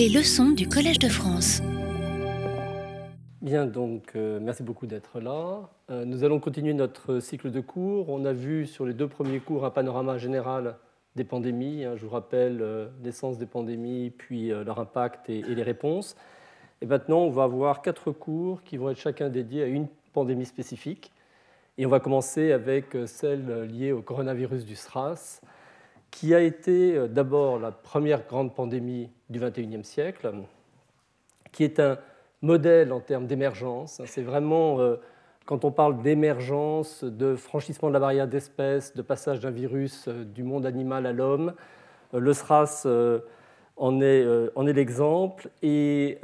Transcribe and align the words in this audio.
Les 0.00 0.08
leçons 0.08 0.52
du 0.52 0.66
Collège 0.66 0.98
de 0.98 1.10
France. 1.10 1.60
Bien, 3.42 3.66
donc 3.66 4.12
euh, 4.16 4.40
merci 4.40 4.62
beaucoup 4.62 4.86
d'être 4.86 5.20
là. 5.20 5.68
Euh, 5.90 6.06
nous 6.06 6.24
allons 6.24 6.40
continuer 6.40 6.72
notre 6.72 7.20
cycle 7.20 7.50
de 7.50 7.60
cours. 7.60 8.08
On 8.08 8.24
a 8.24 8.32
vu 8.32 8.66
sur 8.66 8.86
les 8.86 8.94
deux 8.94 9.08
premiers 9.08 9.40
cours 9.40 9.66
un 9.66 9.70
panorama 9.70 10.16
général 10.16 10.76
des 11.16 11.24
pandémies. 11.24 11.84
Hein. 11.84 11.96
je 11.96 12.06
vous 12.06 12.12
rappelle 12.12 12.62
euh, 12.62 12.88
l'essence 13.04 13.36
des 13.36 13.44
pandémies, 13.44 14.08
puis 14.08 14.48
leur 14.48 14.80
impact 14.80 15.28
et, 15.28 15.40
et, 15.40 15.54
les 15.54 15.62
réponses. 15.62 16.16
Et 16.80 16.86
maintenant, 16.86 17.18
on 17.18 17.30
va 17.30 17.42
avoir 17.42 17.82
quatre 17.82 18.10
cours 18.10 18.62
qui 18.62 18.78
vont 18.78 18.88
être 18.88 18.98
chacun 18.98 19.28
dédiés 19.28 19.64
à 19.64 19.66
une 19.66 19.86
pandémie 20.14 20.46
spécifique. 20.46 21.12
Et 21.76 21.84
on 21.84 21.90
va 21.90 22.00
commencer 22.00 22.52
avec 22.52 22.96
celle 23.04 23.64
liée 23.64 23.92
au 23.92 24.00
coronavirus 24.00 24.64
du 24.64 24.76
SRAS 24.76 25.42
qui 26.10 26.34
a 26.34 26.40
été 26.40 26.96
euh, 26.96 27.08
d'abord 27.08 27.58
la 27.58 27.72
première 27.72 28.26
grande 28.26 28.54
pandémie 28.54 29.10
du 29.30 29.40
XXIe 29.40 29.84
siècle, 29.84 30.32
qui 31.52 31.64
est 31.64 31.80
un 31.80 31.98
modèle 32.42 32.92
en 32.92 33.00
termes 33.00 33.26
d'émergence. 33.26 34.02
C'est 34.04 34.22
vraiment, 34.22 34.80
euh, 34.80 34.96
quand 35.46 35.64
on 35.64 35.70
parle 35.70 36.02
d'émergence, 36.02 37.04
de 37.04 37.36
franchissement 37.36 37.88
de 37.88 37.94
la 37.94 38.00
barrière 38.00 38.28
d'espèces, 38.28 38.94
de 38.94 39.02
passage 39.02 39.40
d'un 39.40 39.50
virus 39.50 40.08
euh, 40.08 40.24
du 40.24 40.42
monde 40.42 40.66
animal 40.66 41.06
à 41.06 41.12
l'homme, 41.12 41.54
le 42.12 42.32
SRAS 42.32 42.88
en 43.76 44.00
est, 44.00 44.26
en 44.56 44.66
est 44.66 44.72
l'exemple. 44.72 45.48
Et 45.62 46.18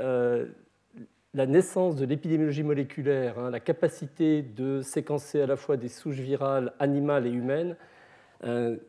la 1.37 1.47
naissance 1.47 1.97
de 1.97 2.07
l'épidémiologie 2.07 2.63
moléculaire, 2.63 3.39
hein, 3.39 3.51
la 3.51 3.61
capacité 3.61 4.43
de 4.43 4.81
séquencer 4.81 5.43
à 5.43 5.47
la 5.47 5.57
fois 5.57 5.77
des 5.77 5.89
souches 5.91 6.17
virales 6.17 6.73
animales 6.81 7.27
et 7.27 7.31
humaines, 7.31 7.73
euh, 7.73 7.96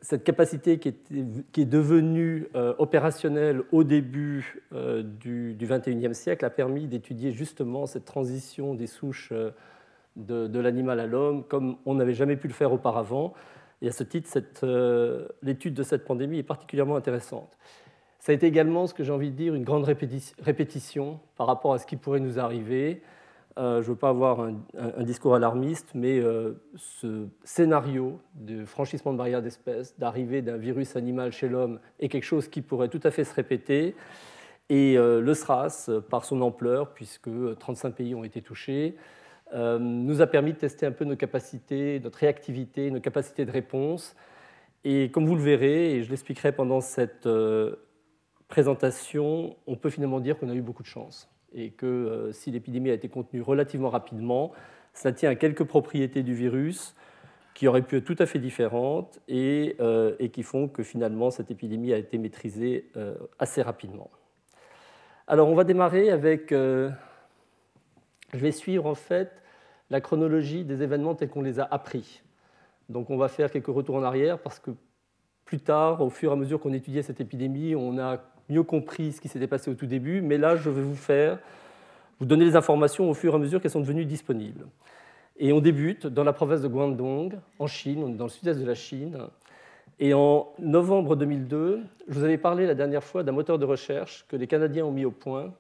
cette 0.02 0.24
capacité 0.24 0.78
qui 0.78 0.90
est, 0.90 1.66
devenue 1.66 2.48
euh, 2.56 2.74
opérationnelle 2.78 3.64
au 3.72 3.84
début 3.84 4.62
euh, 4.74 5.04
du 5.04 5.56
XXIe 5.60 6.14
siècle 6.14 6.46
a 6.46 6.50
permis 6.50 6.88
d'étudier 6.88 7.32
justement 7.32 7.86
cette 7.86 8.06
transition 8.06 8.76
des 8.76 8.88
souches 8.88 9.32
de, 10.18 10.60
l'animal 10.60 11.00
à 11.00 11.08
l'homme 11.08 11.44
comme 11.44 11.78
on 11.86 11.96
n'avait 11.96 12.14
jamais 12.14 12.36
pu 12.36 12.48
le 12.48 12.54
faire 12.54 12.74
auparavant. 12.74 13.34
Et 13.82 13.90
à 13.90 13.92
ce 13.92 14.04
titre, 14.04 14.30
l'étude 15.44 15.76
de 15.76 15.84
cette 15.84 16.04
pandémie 16.04 16.40
est 16.40 16.44
particulièrement 16.44 16.96
intéressante. 16.96 17.58
Ça 18.20 18.32
a 18.32 18.36
été 18.36 18.48
également, 18.48 18.88
ce 18.88 18.94
que 18.94 19.04
j'ai 19.04 19.12
envie 19.12 19.32
de 19.32 19.36
dire, 19.36 19.54
une 19.54 19.64
grande 19.64 19.86
répétition 19.86 21.20
par 21.38 21.48
rapport 21.48 21.74
à 21.74 21.78
ce 21.78 21.86
qui 21.86 21.96
pourrait 21.96 22.20
nous 22.20 22.40
arriver. 22.40 23.02
Euh, 23.58 23.82
je 23.82 23.88
ne 23.88 23.94
veux 23.94 23.96
pas 23.96 24.10
avoir 24.10 24.42
un, 24.42 25.04
discours 25.04 25.34
alarmiste, 25.34 25.90
mais 25.96 26.20
euh, 26.20 26.54
ce 26.76 27.28
scénario 27.44 28.20
de 28.36 28.66
franchissement 28.66 29.14
de 29.14 29.18
barrières 29.18 29.42
d'espèces, 29.42 29.98
d'arrivée 29.98 30.44
d'un 30.44 30.58
virus 30.58 30.96
animal 30.96 31.32
chez 31.32 31.50
l'homme, 31.50 31.80
est 32.00 32.08
quelque 32.08 32.24
chose 32.24 32.48
qui 32.48 32.62
pourrait 32.62 32.90
tout 32.90 33.00
à 33.04 33.10
fait 33.10 33.24
se 33.24 33.34
répéter. 33.34 33.96
Et 34.70 34.98
euh, 34.98 35.22
le 35.22 35.34
SRAS, 35.34 35.90
par 36.10 36.24
son 36.24 36.42
ampleur, 36.42 36.94
puisque 36.94 37.30
35 37.58 37.96
pays 37.96 38.14
ont 38.14 38.24
été 38.24 38.42
touchés, 38.42 38.96
nous 39.54 40.22
a 40.22 40.28
permis 40.28 40.52
de 40.52 40.58
tester 40.58 40.86
un 40.86 40.92
peu 40.92 41.06
nos 41.06 41.16
capacités, 41.16 42.02
notre 42.02 42.20
réactivité, 42.20 42.92
nos 42.92 43.00
capacités 43.00 43.46
de 43.46 43.52
réponse. 43.52 44.14
Et 44.84 45.10
comme 45.10 45.26
vous 45.26 45.36
le 45.36 45.42
verrez, 45.42 45.96
et 45.96 46.04
je 46.04 46.10
l'expliquerai 46.10 46.52
pendant 46.52 46.82
cette 46.82 47.30
présentation, 48.50 49.56
on 49.66 49.78
peut 49.78 49.90
finalement 49.90 50.20
dire 50.20 50.38
qu'on 50.38 50.50
a 50.50 50.54
eu 50.54 50.62
beaucoup 50.62 50.84
de 50.84 50.88
chance 50.88 51.30
et 51.54 51.72
que 51.72 51.86
euh, 51.86 52.32
si 52.32 52.52
l'épidémie 52.52 52.90
a 52.90 52.94
été 52.94 53.10
contenue 53.10 53.42
relativement 53.42 53.90
rapidement, 53.90 54.52
ça 54.94 55.12
tient 55.12 55.30
à 55.30 55.36
quelques 55.36 55.64
propriétés 55.64 56.24
du 56.24 56.34
virus 56.34 56.96
qui 57.54 57.68
auraient 57.68 57.82
pu 57.82 57.98
être 57.98 58.06
tout 58.06 58.16
à 58.20 58.26
fait 58.26 58.40
différentes 58.40 59.20
et, 59.28 59.76
euh, 59.80 60.16
qui 60.28 60.44
font 60.44 60.68
que 60.68 60.84
finalement 60.84 61.32
cette 61.32 61.50
épidémie 61.50 61.94
a 61.94 61.98
été 61.98 62.18
maîtrisée 62.18 62.90
euh, 62.98 63.16
assez 63.40 63.62
rapidement. 63.62 64.10
Alors 65.28 65.50
on 65.50 65.56
va 65.56 65.64
démarrer 65.64 66.10
avec, 66.10 66.52
je 66.52 66.94
vais 68.34 68.52
suivre 68.54 68.86
en 68.86 68.96
fait 68.96 69.44
la 69.90 70.00
chronologie 70.00 70.64
des 70.64 70.84
événements 70.84 71.16
tels 71.16 71.30
qu'on 71.30 71.42
les 71.42 71.60
a 71.60 71.68
appris. 71.70 72.22
Donc 72.88 73.10
on 73.10 73.18
va 73.18 73.28
faire 73.28 73.52
quelques 73.52 73.68
retours 73.68 73.96
en 73.96 74.04
arrière 74.04 74.40
parce 74.40 74.60
que 74.60 74.72
plus 75.44 75.60
tard, 75.60 76.02
au 76.02 76.10
fur 76.10 76.32
et 76.32 76.34
à 76.34 76.36
mesure 76.38 76.60
qu'on 76.60 76.74
étudiait 76.74 77.02
cette 77.02 77.20
épidémie, 77.20 77.76
on 77.76 77.98
a 77.98 78.22
mieux 78.50 78.64
compris 78.64 79.14
ce 79.14 79.22
qui 79.22 79.28
s'était 79.28 79.48
passé 79.48 79.70
au 79.72 79.74
tout 79.74 79.86
début, 79.86 80.22
mais 80.22 80.38
là, 80.38 80.56
je 80.56 80.70
vais 80.70 80.82
vous 80.82 80.96
faire, 80.96 81.40
vous 82.20 82.26
donner 82.26 82.46
les 82.46 82.56
informations 82.56 83.10
au 83.10 83.14
fur 83.14 83.34
et 83.34 83.36
à 83.36 83.40
mesure 83.40 83.62
qu'elles 83.62 83.72
sont 83.72 83.82
devenues 83.82 84.06
disponibles. 84.06 84.66
Et 85.40 85.54
on 85.54 85.60
débute 85.60 86.08
dans 86.08 86.24
la 86.24 86.34
province 86.34 86.62
de 86.62 86.68
Guangdong, 86.68 87.38
en 87.60 87.68
Chine, 87.68 88.04
on 88.04 88.10
est 88.10 88.18
dans 88.18 88.26
le 88.26 88.30
sud-est 88.30 88.60
de 88.60 88.66
la 88.66 88.74
Chine. 88.74 89.20
Et 90.00 90.14
en 90.14 90.50
novembre 90.60 91.16
2002, 91.16 91.82
je 92.08 92.14
vous 92.14 92.24
avais 92.24 92.38
parlé 92.38 92.66
la 92.66 92.76
dernière 92.76 93.04
fois 93.04 93.24
d'un 93.24 93.32
moteur 93.32 93.60
de 93.60 93.66
recherche 93.66 94.26
que 94.28 94.36
les 94.36 94.48
Canadiens 94.48 94.86
ont 94.86 94.92
mis 94.92 95.06
au 95.06 95.12
point 95.12 95.54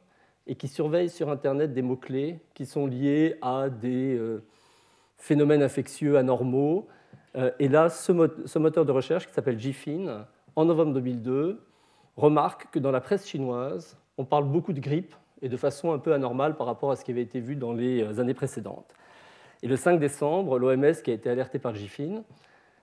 et 0.47 0.55
qui 0.55 0.67
surveille 0.67 1.09
sur 1.09 1.29
Internet 1.29 1.73
des 1.73 1.81
mots-clés 1.81 2.39
qui 2.53 2.65
sont 2.65 2.87
liés 2.87 3.35
à 3.41 3.69
des 3.69 4.15
euh, 4.15 4.43
phénomènes 5.17 5.61
infectieux 5.61 6.17
anormaux. 6.17 6.87
Euh, 7.35 7.51
et 7.59 7.67
là, 7.67 7.89
ce, 7.89 8.11
moteur 8.57 8.85
de 8.85 8.91
recherche 8.91 9.27
qui 9.27 9.33
s'appelle 9.33 9.57
GFIN, 9.57 10.25
en 10.55 10.65
novembre 10.65 10.93
2002, 10.93 11.59
remarque 12.17 12.67
que 12.71 12.79
dans 12.79 12.91
la 12.91 12.99
presse 12.99 13.27
chinoise, 13.27 13.97
on 14.17 14.25
parle 14.25 14.45
beaucoup 14.45 14.73
de 14.73 14.79
grippe 14.79 15.15
et 15.41 15.49
de 15.49 15.57
façon 15.57 15.93
un 15.93 15.99
peu 15.99 16.13
anormale 16.13 16.55
par 16.55 16.67
rapport 16.67 16.91
à 16.91 16.95
ce 16.95 17.05
qui 17.05 17.11
avait 17.11 17.21
été 17.21 17.39
vu 17.39 17.55
dans 17.55 17.73
les 17.73 18.01
euh, 18.01 18.19
années 18.19 18.33
précédentes. 18.33 18.93
Et 19.63 19.67
le 19.67 19.75
5 19.75 19.99
décembre, 19.99 20.59
l'OMS, 20.59 20.93
qui 21.03 21.11
a 21.11 21.13
été 21.13 21.29
alertée 21.29 21.59
par 21.59 21.73
GIFIN, 21.75 22.23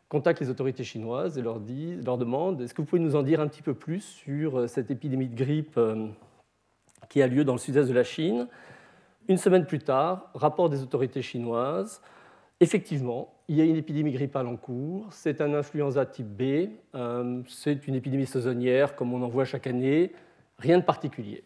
contacte 0.08 0.40
les 0.40 0.50
autorités 0.50 0.84
chinoises 0.84 1.38
et 1.38 1.42
leur, 1.42 1.60
leur 2.04 2.18
demande 2.18 2.60
est-ce 2.62 2.74
que 2.74 2.82
vous 2.82 2.86
pouvez 2.86 3.02
nous 3.02 3.16
en 3.16 3.22
dire 3.22 3.40
un 3.40 3.48
petit 3.48 3.62
peu 3.62 3.74
plus 3.74 4.00
sur 4.00 4.60
euh, 4.60 4.66
cette 4.66 4.90
épidémie 4.90 5.28
de 5.28 5.36
grippe 5.36 5.76
euh, 5.76 6.06
qui 7.08 7.20
a 7.20 7.26
lieu 7.26 7.44
dans 7.44 7.54
le 7.54 7.58
sud-est 7.58 7.88
de 7.88 7.94
la 7.94 8.04
Chine? 8.04 8.46
Une 9.26 9.38
semaine 9.38 9.66
plus 9.66 9.78
tard, 9.78 10.30
rapport 10.34 10.68
des 10.68 10.82
autorités 10.82 11.22
chinoises 11.22 12.00
Effectivement, 12.60 13.33
il 13.48 13.56
y 13.56 13.60
a 13.60 13.64
une 13.64 13.76
épidémie 13.76 14.12
grippale 14.12 14.46
en 14.46 14.56
cours. 14.56 15.06
C'est 15.10 15.40
un 15.40 15.52
influenza 15.54 16.06
type 16.06 16.26
B. 16.26 16.70
Euh, 16.94 17.42
c'est 17.48 17.86
une 17.86 17.94
épidémie 17.94 18.26
saisonnière, 18.26 18.96
comme 18.96 19.12
on 19.12 19.22
en 19.22 19.28
voit 19.28 19.44
chaque 19.44 19.66
année. 19.66 20.12
Rien 20.58 20.78
de 20.78 20.84
particulier. 20.84 21.44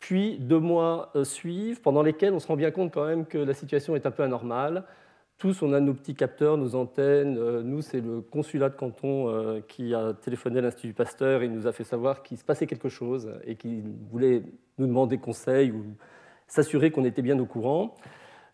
Puis 0.00 0.38
deux 0.38 0.58
mois 0.58 1.10
euh, 1.14 1.24
suivent, 1.24 1.80
pendant 1.80 2.02
lesquels 2.02 2.32
on 2.32 2.40
se 2.40 2.46
rend 2.46 2.56
bien 2.56 2.70
compte 2.70 2.92
quand 2.92 3.06
même 3.06 3.24
que 3.24 3.38
la 3.38 3.54
situation 3.54 3.94
est 3.94 4.04
un 4.06 4.10
peu 4.10 4.24
anormale. 4.24 4.84
Tous, 5.38 5.62
on 5.62 5.72
a 5.74 5.80
nos 5.80 5.94
petits 5.94 6.14
capteurs, 6.14 6.56
nos 6.56 6.74
antennes. 6.74 7.36
Euh, 7.38 7.62
nous, 7.62 7.82
c'est 7.82 8.00
le 8.00 8.20
consulat 8.20 8.68
de 8.70 8.74
canton 8.74 9.62
qui 9.68 9.94
a 9.94 10.12
téléphoné 10.12 10.58
à 10.58 10.62
l'Institut 10.62 10.94
Pasteur 10.94 11.42
et 11.42 11.48
nous 11.48 11.68
a 11.68 11.72
fait 11.72 11.84
savoir 11.84 12.22
qu'il 12.22 12.36
se 12.36 12.44
passait 12.44 12.66
quelque 12.66 12.88
chose 12.88 13.30
et 13.44 13.54
qu'il 13.54 13.84
voulait 14.10 14.42
nous 14.78 14.86
demander 14.86 15.18
conseil 15.18 15.70
ou 15.70 15.84
s'assurer 16.48 16.90
qu'on 16.90 17.04
était 17.04 17.22
bien 17.22 17.38
au 17.38 17.46
courant. 17.46 17.94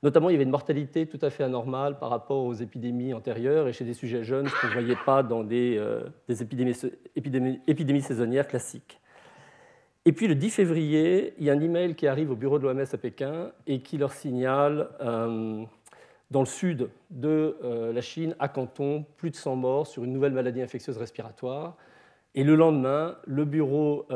Notamment, 0.02 0.30
il 0.30 0.32
y 0.32 0.34
avait 0.34 0.44
une 0.44 0.50
mortalité 0.50 1.06
tout 1.06 1.18
à 1.22 1.30
fait 1.30 1.44
anormale 1.44 1.98
par 1.98 2.10
rapport 2.10 2.44
aux 2.44 2.54
épidémies 2.54 3.14
antérieures 3.14 3.68
et 3.68 3.72
chez 3.72 3.84
des 3.84 3.94
sujets 3.94 4.24
jeunes, 4.24 4.48
qu'on 4.48 4.66
ne 4.66 4.72
voyait 4.72 4.96
pas 5.06 5.22
dans 5.22 5.44
des, 5.44 5.76
euh, 5.78 6.02
épidémies, 6.28 8.02
saisonnières 8.02 8.48
classiques. 8.48 9.00
Et 10.04 10.12
puis 10.12 10.26
le 10.26 10.34
10 10.34 10.50
février, 10.50 11.34
il 11.38 11.44
y 11.44 11.50
a 11.50 11.52
un 11.52 11.60
email 11.60 11.94
qui 11.94 12.08
arrive 12.08 12.32
au 12.32 12.34
bureau 12.34 12.58
de 12.58 12.64
l'OMS 12.64 12.84
à 12.92 12.98
Pékin 12.98 13.52
et 13.68 13.80
qui 13.80 13.96
leur 13.96 14.12
signale 14.12 14.88
euh, 15.00 15.62
dans 16.32 16.40
le 16.40 16.46
sud 16.46 16.90
de 17.10 17.56
euh, 17.62 17.92
la 17.92 18.00
Chine, 18.00 18.34
à 18.40 18.48
Canton, 18.48 19.06
plus 19.16 19.30
de 19.30 19.36
100 19.36 19.54
morts 19.54 19.86
sur 19.86 20.02
une 20.02 20.12
nouvelle 20.12 20.32
maladie 20.32 20.62
infectieuse 20.62 20.98
respiratoire. 20.98 21.76
Et 22.34 22.42
le 22.42 22.56
lendemain, 22.56 23.18
le 23.26 23.44
bureau 23.44 24.06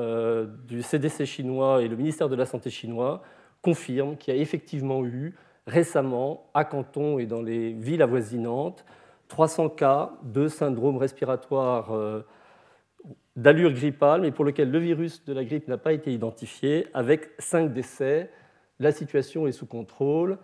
du 0.67 0.81
CDC 0.81 1.27
chinois 1.27 1.83
et 1.83 1.89
le 1.89 1.97
ministère 1.97 2.31
de 2.31 2.35
la 2.35 2.47
Santé 2.47 2.71
chinois 2.71 3.23
confirment 3.61 4.17
qu'il 4.17 4.35
y 4.35 4.39
a 4.39 4.41
effectivement 4.41 5.05
eu 5.05 5.35
récemment 5.67 6.51
à 6.55 6.65
Canton 6.65 7.19
et 7.19 7.27
dans 7.27 7.43
les 7.43 7.73
villes 7.73 8.03
avoisinantes 8.03 8.85
300 9.29 9.71
cas 9.71 10.13
de 10.23 10.49
syndrome 10.49 10.97
respiratoire 10.99 11.93
euh, 11.93 12.23
d'allure 13.35 13.73
grippale, 13.73 14.23
mais 14.23 14.31
pour 14.31 14.45
lequel 14.45 14.71
le 14.71 14.79
virus 14.79 15.25
de 15.25 15.33
la 15.33 15.45
grippe 15.45 15.69
n'a 15.69 15.79
pas 15.79 15.93
été 15.93 16.13
identifié, 16.13 16.87
avec 16.95 17.31
5 17.39 17.73
décès. 17.73 18.31
La 18.79 18.93
situation 18.93 19.47
est 19.47 19.53
sous 19.53 19.67
contrôle 19.67 20.39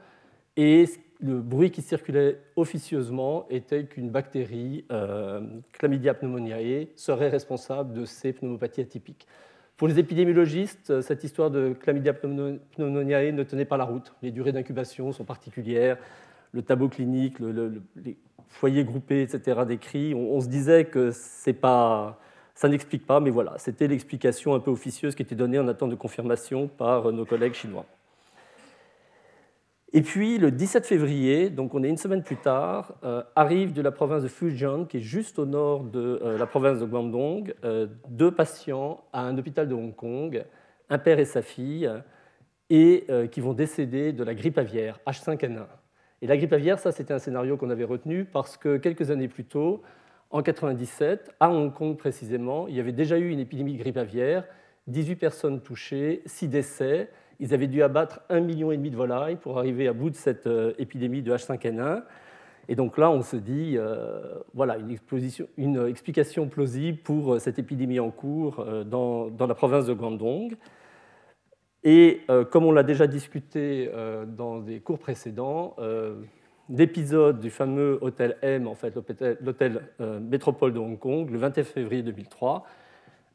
et 0.56 0.86
le 1.20 1.40
bruit 1.40 1.70
qui 1.70 1.82
circulait 1.82 2.38
officieusement 2.56 3.46
était 3.50 3.84
qu'une 3.84 4.10
bactérie, 4.10 4.84
euh, 4.90 5.40
Chlamydia 5.72 6.14
pneumoniae, 6.14 6.88
serait 6.96 7.28
responsable 7.28 7.92
de 7.92 8.04
ces 8.04 8.32
pneumopathies 8.32 8.80
atypiques. 8.80 9.26
Pour 9.76 9.88
les 9.88 9.98
épidémiologistes, 9.98 11.00
cette 11.00 11.24
histoire 11.24 11.50
de 11.50 11.74
chlamydia 11.80 12.12
pneumoniae 12.12 13.32
ne 13.32 13.42
tenait 13.42 13.64
pas 13.64 13.76
la 13.76 13.84
route. 13.84 14.14
Les 14.22 14.30
durées 14.30 14.52
d'incubation 14.52 15.12
sont 15.12 15.24
particulières, 15.24 15.98
le 16.52 16.62
tableau 16.62 16.88
clinique, 16.88 17.36
les 17.40 18.16
foyers 18.48 18.84
groupés, 18.84 19.22
etc. 19.22 19.62
décrits. 19.66 20.14
On, 20.14 20.34
on 20.36 20.40
se 20.40 20.48
disait 20.48 20.84
que 20.84 21.10
pas, 21.52 22.20
ça 22.54 22.68
n'explique 22.68 23.06
pas, 23.06 23.18
mais 23.20 23.30
voilà, 23.30 23.54
c'était 23.58 23.88
l'explication 23.88 24.54
un 24.54 24.60
peu 24.60 24.70
officieuse 24.70 25.14
qui 25.14 25.22
était 25.22 25.34
donnée 25.34 25.58
en 25.58 25.66
attente 25.68 25.90
de 25.90 25.96
confirmation 25.96 26.68
par 26.68 27.10
nos 27.10 27.24
collègues 27.24 27.54
chinois. 27.54 27.86
Et 29.94 30.00
puis 30.00 30.38
le 30.38 30.50
17 30.50 30.86
février, 30.86 31.50
donc 31.50 31.74
on 31.74 31.82
est 31.82 31.88
une 31.88 31.98
semaine 31.98 32.22
plus 32.22 32.38
tard, 32.38 32.94
euh, 33.04 33.22
arrivent 33.36 33.74
de 33.74 33.82
la 33.82 33.90
province 33.90 34.22
de 34.22 34.28
Fujian, 34.28 34.86
qui 34.86 34.96
est 34.98 35.02
juste 35.02 35.38
au 35.38 35.44
nord 35.44 35.84
de 35.84 36.18
euh, 36.22 36.38
la 36.38 36.46
province 36.46 36.78
de 36.80 36.86
Guangdong, 36.86 37.54
euh, 37.64 37.86
deux 38.08 38.30
patients 38.30 39.04
à 39.12 39.20
un 39.22 39.36
hôpital 39.36 39.68
de 39.68 39.74
Hong 39.74 39.94
Kong 39.94 40.44
un 40.88 40.98
père 40.98 41.18
et 41.18 41.24
sa 41.24 41.40
fille, 41.40 41.90
et 42.68 43.06
qui 43.30 43.40
vont 43.40 43.54
décéder 43.54 44.12
de 44.12 44.22
la 44.24 44.34
grippe 44.34 44.58
aviaire, 44.58 44.98
H5N1. 45.06 45.64
Et 46.20 46.26
la 46.26 46.36
grippe 46.36 46.52
aviaire, 46.52 46.78
ça 46.78 46.92
c'était 46.92 47.14
un 47.14 47.18
scénario 47.18 47.56
qu'on 47.56 47.70
avait 47.70 47.84
retenu 47.84 48.26
parce 48.26 48.58
que 48.58 48.76
quelques 48.76 49.10
années 49.10 49.28
plus 49.28 49.44
tôt, 49.44 49.82
en 50.30 50.38
1997, 50.38 51.30
à 51.40 51.50
Hong 51.50 51.72
Kong 51.72 51.96
précisément, 51.96 52.68
il 52.68 52.74
y 52.74 52.80
avait 52.80 52.92
déjà 52.92 53.16
eu 53.16 53.30
une 53.30 53.40
épidémie 53.40 53.72
de 53.72 53.78
grippe 53.78 53.96
aviaire, 53.96 54.44
18 54.86 55.16
personnes 55.16 55.62
touchées, 55.62 56.22
6 56.26 56.48
décès. 56.48 57.08
Ils 57.42 57.52
avaient 57.52 57.66
dû 57.66 57.82
abattre 57.82 58.20
1,5 58.30 58.40
million 58.40 58.68
de 58.68 58.96
volailles 58.96 59.34
pour 59.34 59.58
arriver 59.58 59.88
à 59.88 59.92
bout 59.92 60.10
de 60.10 60.14
cette 60.14 60.46
euh, 60.46 60.74
épidémie 60.78 61.22
de 61.22 61.34
H5N1. 61.34 62.04
Et 62.68 62.76
donc 62.76 62.96
là, 62.96 63.10
on 63.10 63.22
se 63.22 63.34
dit, 63.34 63.74
euh, 63.76 64.38
voilà, 64.54 64.76
une, 65.56 65.88
explication 65.88 66.46
plausible 66.46 66.98
pour 66.98 67.34
euh, 67.34 67.38
cette 67.40 67.58
épidémie 67.58 67.98
en 67.98 68.12
cours 68.12 68.64
dans, 68.86 69.28
la 69.40 69.54
province 69.56 69.86
de 69.86 69.92
Guangdong. 69.92 70.54
Et 71.82 72.20
comme 72.52 72.64
on 72.64 72.70
l'a 72.70 72.84
déjà 72.84 73.08
discuté 73.08 73.90
dans 74.28 74.60
des 74.60 74.78
cours 74.78 75.00
précédents, 75.00 75.74
l'épisode 76.68 77.40
du 77.40 77.50
fameux 77.50 77.98
hôtel 78.02 78.36
M, 78.40 78.68
en 78.68 78.76
fait 78.76 78.94
l'hôtel 79.40 79.82
métropole 79.98 80.72
de 80.72 80.78
Hong 80.78 80.96
Kong, 80.96 81.28
le 81.28 81.38
21 81.38 81.64
février 81.64 82.02
2003, 82.04 82.64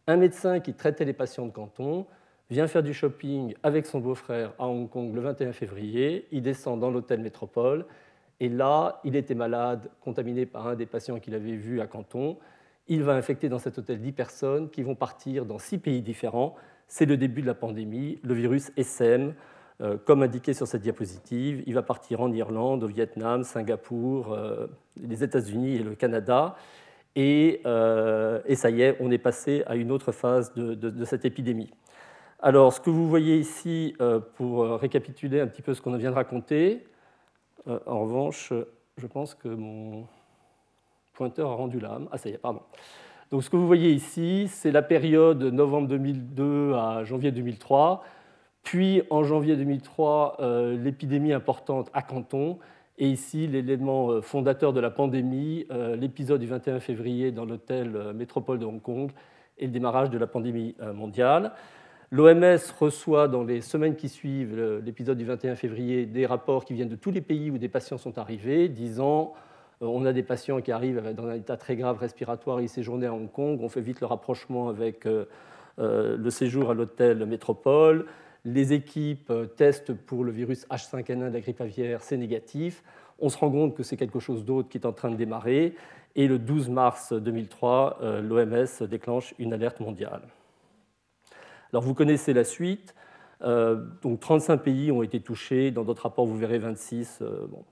un 0.07 0.15
médecin 0.15 0.61
qui 0.61 0.73
traitait 0.73 1.03
les 1.03 1.11
patients 1.11 1.45
de 1.45 1.51
Canton 1.51 2.05
vient 2.49 2.67
faire 2.67 2.83
du 2.83 2.93
shopping 2.93 3.53
avec 3.63 3.85
son 3.85 3.99
beau-frère 3.99 4.53
à 4.59 4.67
Hong 4.67 4.89
Kong 4.89 5.13
le 5.13 5.21
21 5.21 5.51
février. 5.53 6.27
Il 6.31 6.41
descend 6.41 6.79
dans 6.79 6.91
l'hôtel 6.91 7.19
Métropole. 7.19 7.85
Et 8.39 8.49
là, 8.49 9.01
il 9.03 9.15
était 9.15 9.35
malade, 9.35 9.89
contaminé 10.01 10.45
par 10.45 10.67
un 10.67 10.75
des 10.75 10.85
patients 10.85 11.19
qu'il 11.19 11.33
avait 11.33 11.55
vu 11.55 11.81
à 11.81 11.87
Canton. 11.87 12.37
Il 12.87 13.03
va 13.03 13.13
infecter 13.13 13.49
dans 13.49 13.59
cet 13.59 13.77
hôtel 13.77 13.99
10 13.99 14.11
personnes 14.11 14.69
qui 14.69 14.83
vont 14.83 14.95
partir 14.95 15.45
dans 15.45 15.57
six 15.57 15.77
pays 15.77 16.01
différents. 16.01 16.55
C'est 16.87 17.05
le 17.05 17.17
début 17.17 17.41
de 17.41 17.47
la 17.47 17.55
pandémie. 17.55 18.19
Le 18.23 18.33
virus 18.33 18.71
SM, 18.77 19.33
euh, 19.81 19.97
comme 20.05 20.23
indiqué 20.23 20.53
sur 20.53 20.67
cette 20.67 20.83
diapositive, 20.83 21.63
il 21.65 21.73
va 21.73 21.81
partir 21.81 22.21
en 22.21 22.31
Irlande, 22.31 22.83
au 22.83 22.87
Vietnam, 22.87 23.43
Singapour, 23.43 24.31
euh, 24.31 24.67
les 24.95 25.23
États-Unis 25.23 25.75
et 25.75 25.83
le 25.83 25.95
Canada. 25.95 26.55
Euh, 27.17 28.41
et, 28.45 28.55
ça 28.55 28.69
y 28.69 28.81
est, 28.81 28.97
on 28.99 29.11
est 29.11 29.17
passé 29.17 29.63
à 29.65 29.75
une 29.75 29.91
autre 29.91 30.11
phase 30.11 30.53
de, 30.53 31.05
cette 31.05 31.25
épidémie. 31.25 31.71
Alors, 32.39 32.73
ce 32.73 32.79
que 32.79 32.89
vous 32.89 33.07
voyez 33.09 33.37
ici, 33.37 33.95
euh, 33.99 34.19
pour 34.35 34.63
récapituler 34.79 35.41
un 35.41 35.47
petit 35.47 35.61
peu 35.61 35.73
ce 35.73 35.81
qu'on 35.81 35.95
vient 35.97 36.11
de 36.11 36.15
raconter, 36.15 36.85
euh, 37.67 37.79
en 37.85 38.01
revanche, 38.01 38.53
je 38.97 39.07
pense 39.07 39.33
que 39.33 39.47
mon 39.47 40.05
pointeur 41.13 41.51
a 41.51 41.55
rendu 41.55 41.79
l'âme. 41.79 42.07
Ah, 42.11 42.17
ça 42.17 42.29
y 42.29 42.33
est, 42.33 42.37
pardon. 42.37 42.61
Donc, 43.31 43.43
ce 43.43 43.49
que 43.49 43.57
vous 43.57 43.67
voyez 43.67 43.91
ici, 43.91 44.47
c'est 44.49 44.71
la 44.71 44.81
période 44.83 45.41
novembre 45.41 45.87
2002 45.87 46.73
à 46.73 47.03
janvier 47.03 47.31
2003. 47.31 48.03
Puis, 48.63 49.01
en 49.09 49.23
janvier 49.23 49.55
2003, 49.55 50.37
l'épidémie 50.77 51.33
importante 51.33 51.89
à 51.93 52.01
Canton. 52.01 52.59
Et 52.99 53.09
ici, 53.09 53.45
l'élément 53.47 54.09
euh, 54.09 54.21
fondateur 54.21 54.73
de 54.73 54.79
la 54.79 54.89
pandémie, 54.89 55.67
euh, 55.71 55.95
l'épisode 55.95 56.41
du 56.41 56.47
21 56.47 56.79
février 56.79 57.31
dans 57.31 57.45
l'hôtel 57.45 57.95
euh, 57.95 58.13
Métropole 58.13 58.57
de 58.57 58.65
Hong 58.65 58.81
Kong 58.81 59.11
et 59.59 59.65
le 59.67 59.71
démarrage 59.71 60.09
de 60.09 60.17
la 60.17 60.27
pandémie 60.27 60.75
mondiale. 60.93 61.51
L'OMS 62.11 62.57
reçoit 62.79 63.27
dans 63.27 63.43
les 63.43 63.61
semaines 63.61 63.95
qui 63.95 64.07
suivent 64.07 64.57
l'épisode 64.85 65.17
du 65.17 65.25
21 65.25 65.55
février 65.55 66.05
des 66.05 66.25
rapports 66.25 66.63
qui 66.63 66.73
viennent 66.73 66.87
de 66.87 66.95
tous 66.95 67.11
les 67.11 67.21
pays 67.21 67.51
où 67.51 67.57
des 67.57 67.67
patients 67.67 67.97
sont 67.97 68.17
arrivés, 68.17 68.69
disant 68.69 69.33
on 69.81 70.05
a 70.05 70.13
des 70.13 70.23
patients 70.23 70.61
qui 70.61 70.71
arrivent 70.71 71.13
dans 71.13 71.27
un 71.27 71.35
état 71.35 71.57
très 71.57 71.75
grave 71.75 71.97
respiratoire, 71.97 72.61
ils 72.61 72.69
séjournaient 72.69 73.07
à 73.07 73.13
Hong 73.13 73.31
Kong, 73.31 73.59
on 73.61 73.69
fait 73.69 73.81
vite 73.81 73.99
le 73.99 74.07
rapprochement 74.07 74.69
avec 74.69 75.05
le 75.77 76.29
séjour 76.29 76.71
à 76.71 76.73
l'hôtel 76.73 77.25
Métropole. 77.25 78.05
Les 78.47 78.71
équipes 78.71 79.29
euh, 79.29 79.45
testent 79.45 79.93
pour 79.93 80.23
le 80.23 80.31
virus 80.31 80.65
H5N1 80.69 81.27
de 81.27 81.33
la 81.33 81.41
grippe 81.41 81.59
aviaire, 81.59 82.01
c'est 82.01 82.15
négatif. 82.15 82.81
On 83.19 83.27
se 83.27 83.37
rend 83.37 83.51
compte 83.51 83.75
que 83.75 83.83
c'est 83.83 83.97
quelque 83.97 84.19
chose 84.19 84.45
d'autre 84.45 84.69
qui 84.69 84.77
est 84.77 84.85
en 84.85 84.93
train 84.93 85.11
de 85.11 85.17
démarrer. 85.17 85.75
Et 86.15 86.29
le 86.29 86.39
12 86.39 86.69
mars 86.69 87.11
2003, 87.11 87.99
euh, 88.01 88.21
l'OMS 88.21 88.87
déclenche 88.87 89.33
une 89.37 89.51
alerte 89.51 89.81
mondiale. 89.81 90.21
Alors 91.71 91.83
vous 91.83 91.93
connaissez 91.93 92.33
la 92.33 92.43
suite. 92.43 92.95
Euh, 93.43 93.85
donc 94.01 94.19
35 94.19 94.57
pays 94.57 94.91
ont 94.91 95.03
été 95.03 95.19
touchés. 95.19 95.71
Dans 95.71 95.83
d'autres 95.83 96.03
rapports, 96.03 96.25
vous 96.25 96.37
verrez 96.37 96.59
26. 96.59 97.23
bon, 97.49 97.63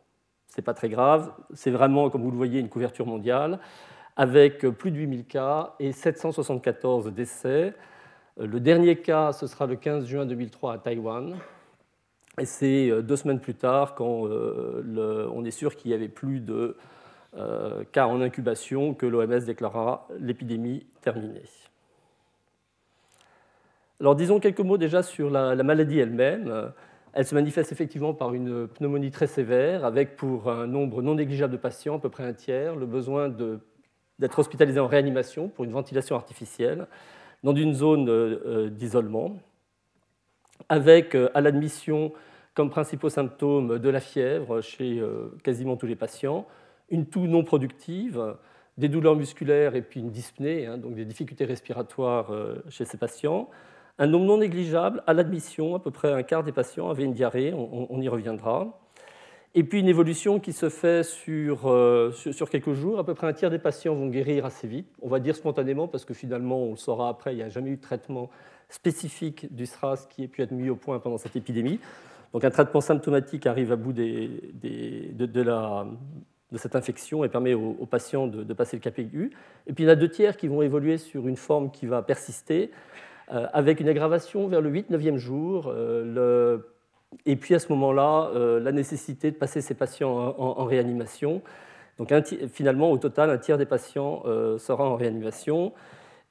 c'est 0.47 0.61
pas 0.61 0.73
très 0.73 0.89
grave. 0.89 1.31
C'est 1.53 1.71
vraiment, 1.71 2.09
comme 2.09 2.23
vous 2.23 2.31
le 2.31 2.37
voyez, 2.37 2.59
une 2.59 2.69
couverture 2.69 3.05
mondiale 3.05 3.59
avec 4.15 4.59
plus 4.59 4.91
de 4.91 4.97
8000 4.97 5.25
cas 5.25 5.73
et 5.79 5.91
774 5.91 7.11
décès. 7.11 7.73
Euh, 8.39 8.47
le 8.47 8.59
dernier 8.59 8.97
cas, 8.97 9.33
ce 9.33 9.47
sera 9.47 9.65
le 9.65 9.75
15 9.75 10.05
juin 10.05 10.25
2003 10.25 10.73
à 10.73 10.77
Taïwan. 10.77 11.35
Et 12.39 12.45
c'est 12.45 12.89
euh, 12.89 13.01
deux 13.01 13.15
semaines 13.15 13.39
plus 13.39 13.55
tard, 13.55 13.95
quand 13.95 14.27
euh, 14.27 15.29
on 15.33 15.45
est 15.45 15.51
sûr 15.51 15.75
qu'il 15.75 15.89
n'y 15.89 15.95
avait 15.95 16.09
plus 16.09 16.39
de 16.39 16.77
cas 17.91 18.07
en 18.07 18.21
incubation, 18.21 18.93
que 18.93 19.05
l'OMS 19.05 19.41
déclarera 19.41 20.07
l'épidémie 20.21 20.85
terminée. 21.01 21.43
Alors 24.01 24.15
disons 24.15 24.39
quelques 24.39 24.59
mots 24.59 24.77
déjà 24.77 25.03
sur 25.03 25.29
la, 25.29 25.55
maladie 25.63 25.99
elle-même. 25.99 26.71
Elle 27.13 27.25
se 27.25 27.33
manifeste 27.33 27.71
effectivement 27.71 28.13
par 28.13 28.33
une 28.33 28.67
pneumonie 28.67 29.09
très 29.09 29.27
sévère, 29.27 29.85
avec 29.85 30.17
pour 30.17 30.49
un 30.49 30.67
nombre 30.67 31.01
non 31.01 31.15
négligeable 31.15 31.53
de 31.53 31.57
patients, 31.57 31.95
à 31.95 31.99
peu 31.99 32.09
près 32.09 32.23
un 32.23 32.33
tiers, 32.33 32.75
le 32.75 32.85
besoin 32.85 33.29
d'être 34.19 34.39
hospitalisé 34.39 34.81
en 34.81 34.87
réanimation 34.87 35.47
pour 35.47 35.63
une 35.63 35.71
ventilation 35.71 36.17
artificielle 36.17 36.87
dans 37.45 37.55
une 37.55 37.73
zone 37.73 38.09
euh, 38.09 38.39
euh, 38.45 38.69
d'isolement, 38.69 39.37
avec 40.67 41.15
euh, 41.15 41.29
à 41.33 41.41
l'admission 41.41 42.11
comme 42.55 42.69
principaux 42.69 43.09
symptômes 43.09 43.79
de 43.79 43.89
la 43.89 43.99
fièvre 43.99 44.61
chez 44.61 45.03
quasiment 45.43 45.75
tous 45.75 45.87
les 45.87 45.97
patients, 45.97 46.47
une 46.89 47.05
toux 47.05 47.27
non 47.27 47.43
productive, 47.43 48.37
des 48.77 48.87
douleurs 48.87 49.17
musculaires 49.17 49.75
et 49.75 49.81
puis 49.81 49.99
une 49.99 50.09
dyspnée, 50.09 50.65
hein, 50.65 50.77
donc 50.77 50.95
des 50.95 51.03
difficultés 51.03 51.43
respiratoires 51.43 52.31
chez 52.69 52.85
ces 52.85 52.95
patients. 52.95 53.49
Un 53.97 54.07
nombre 54.07 54.25
non 54.25 54.37
négligeable 54.37 55.03
à 55.07 55.13
l'admission, 55.13 55.75
à 55.75 55.79
peu 55.79 55.91
près 55.91 56.11
un 56.11 56.23
quart 56.23 56.43
des 56.43 56.51
patients 56.51 56.89
avaient 56.89 57.05
une 57.05 57.13
diarrhée, 57.13 57.53
on 57.53 58.01
y 58.01 58.09
reviendra. 58.09 58.79
Et 59.57 59.63
puis 59.63 59.79
une 59.79 59.87
évolution 59.87 60.41
qui 60.41 60.51
se 60.51 60.67
fait 60.67 61.01
euh, 61.29 62.11
sur, 62.11 62.33
sur, 62.33 62.49
quelques 62.49 62.73
jours. 62.73 62.99
À 62.99 63.05
peu 63.05 63.13
près 63.13 63.25
un 63.25 63.31
tiers 63.31 63.49
des 63.49 63.57
patients 63.57 63.95
vont 63.95 64.07
guérir 64.07 64.45
assez 64.45 64.67
vite. 64.67 64.89
On 65.01 65.07
va 65.07 65.21
dire 65.21 65.33
spontanément 65.33 65.87
parce 65.87 66.03
que 66.03 66.13
finalement, 66.13 66.61
on 66.61 66.71
le 66.71 66.75
saura 66.75 67.07
après, 67.07 67.33
il 67.33 67.37
n'y 67.37 67.43
a 67.43 67.47
jamais 67.47 67.69
eu 67.69 67.77
de 67.77 67.81
traitement 67.81 68.29
spécifique 68.67 69.55
du 69.55 69.65
SRAS 69.65 70.07
qui 70.09 70.23
ait 70.23 70.27
pu 70.27 70.41
être 70.41 70.51
mis 70.51 70.69
au 70.69 70.75
point 70.75 70.99
pendant 70.99 71.17
cette 71.17 71.37
épidémie. 71.37 71.79
Donc 72.33 72.43
un 72.43 72.49
traitement 72.49 72.81
symptomatique 72.81 73.47
arrive 73.47 73.71
à 73.71 73.77
bout 73.77 73.93
de, 73.93 75.41
la, 75.41 75.87
de, 76.51 76.57
cette 76.57 76.75
infection 76.75 77.23
et 77.23 77.29
permet 77.29 77.53
aux, 77.53 77.85
patients 77.85 78.27
de, 78.27 78.53
passer 78.53 78.75
le 78.75 78.81
cap 78.81 78.99
aigu. 78.99 79.31
Et 79.67 79.73
puis 79.73 79.85
il 79.85 79.87
y 79.87 79.89
en 79.89 79.93
a 79.93 79.95
deux 79.95 80.09
tiers 80.09 80.35
qui 80.35 80.49
vont 80.49 80.63
évoluer 80.63 80.97
sur 80.97 81.29
une 81.29 81.37
forme 81.37 81.71
qui 81.71 81.85
va 81.85 82.01
persister, 82.01 82.71
avec 83.27 83.79
une 83.79 83.87
aggravation 83.87 84.47
vers 84.47 84.61
le 84.61 84.71
8-9e 84.71 85.17
jour. 85.17 85.65
Euh, 85.67 86.59
et 87.25 87.35
puis 87.35 87.55
à 87.55 87.59
ce 87.59 87.69
moment-là, 87.69 88.31
euh, 88.35 88.59
la 88.59 88.71
nécessité 88.71 89.31
de 89.31 89.35
passer 89.35 89.61
ces 89.61 89.75
patients 89.75 90.35
en, 90.37 90.65
réanimation. 90.65 91.41
Donc 91.97 92.11
finalement, 92.51 92.91
au 92.91 92.97
total, 92.97 93.29
un 93.29 93.37
tiers 93.37 93.57
des 93.57 93.65
patients 93.65 94.23
euh, 94.25 94.57
sera 94.57 94.89
en 94.89 94.95
réanimation. 94.95 95.73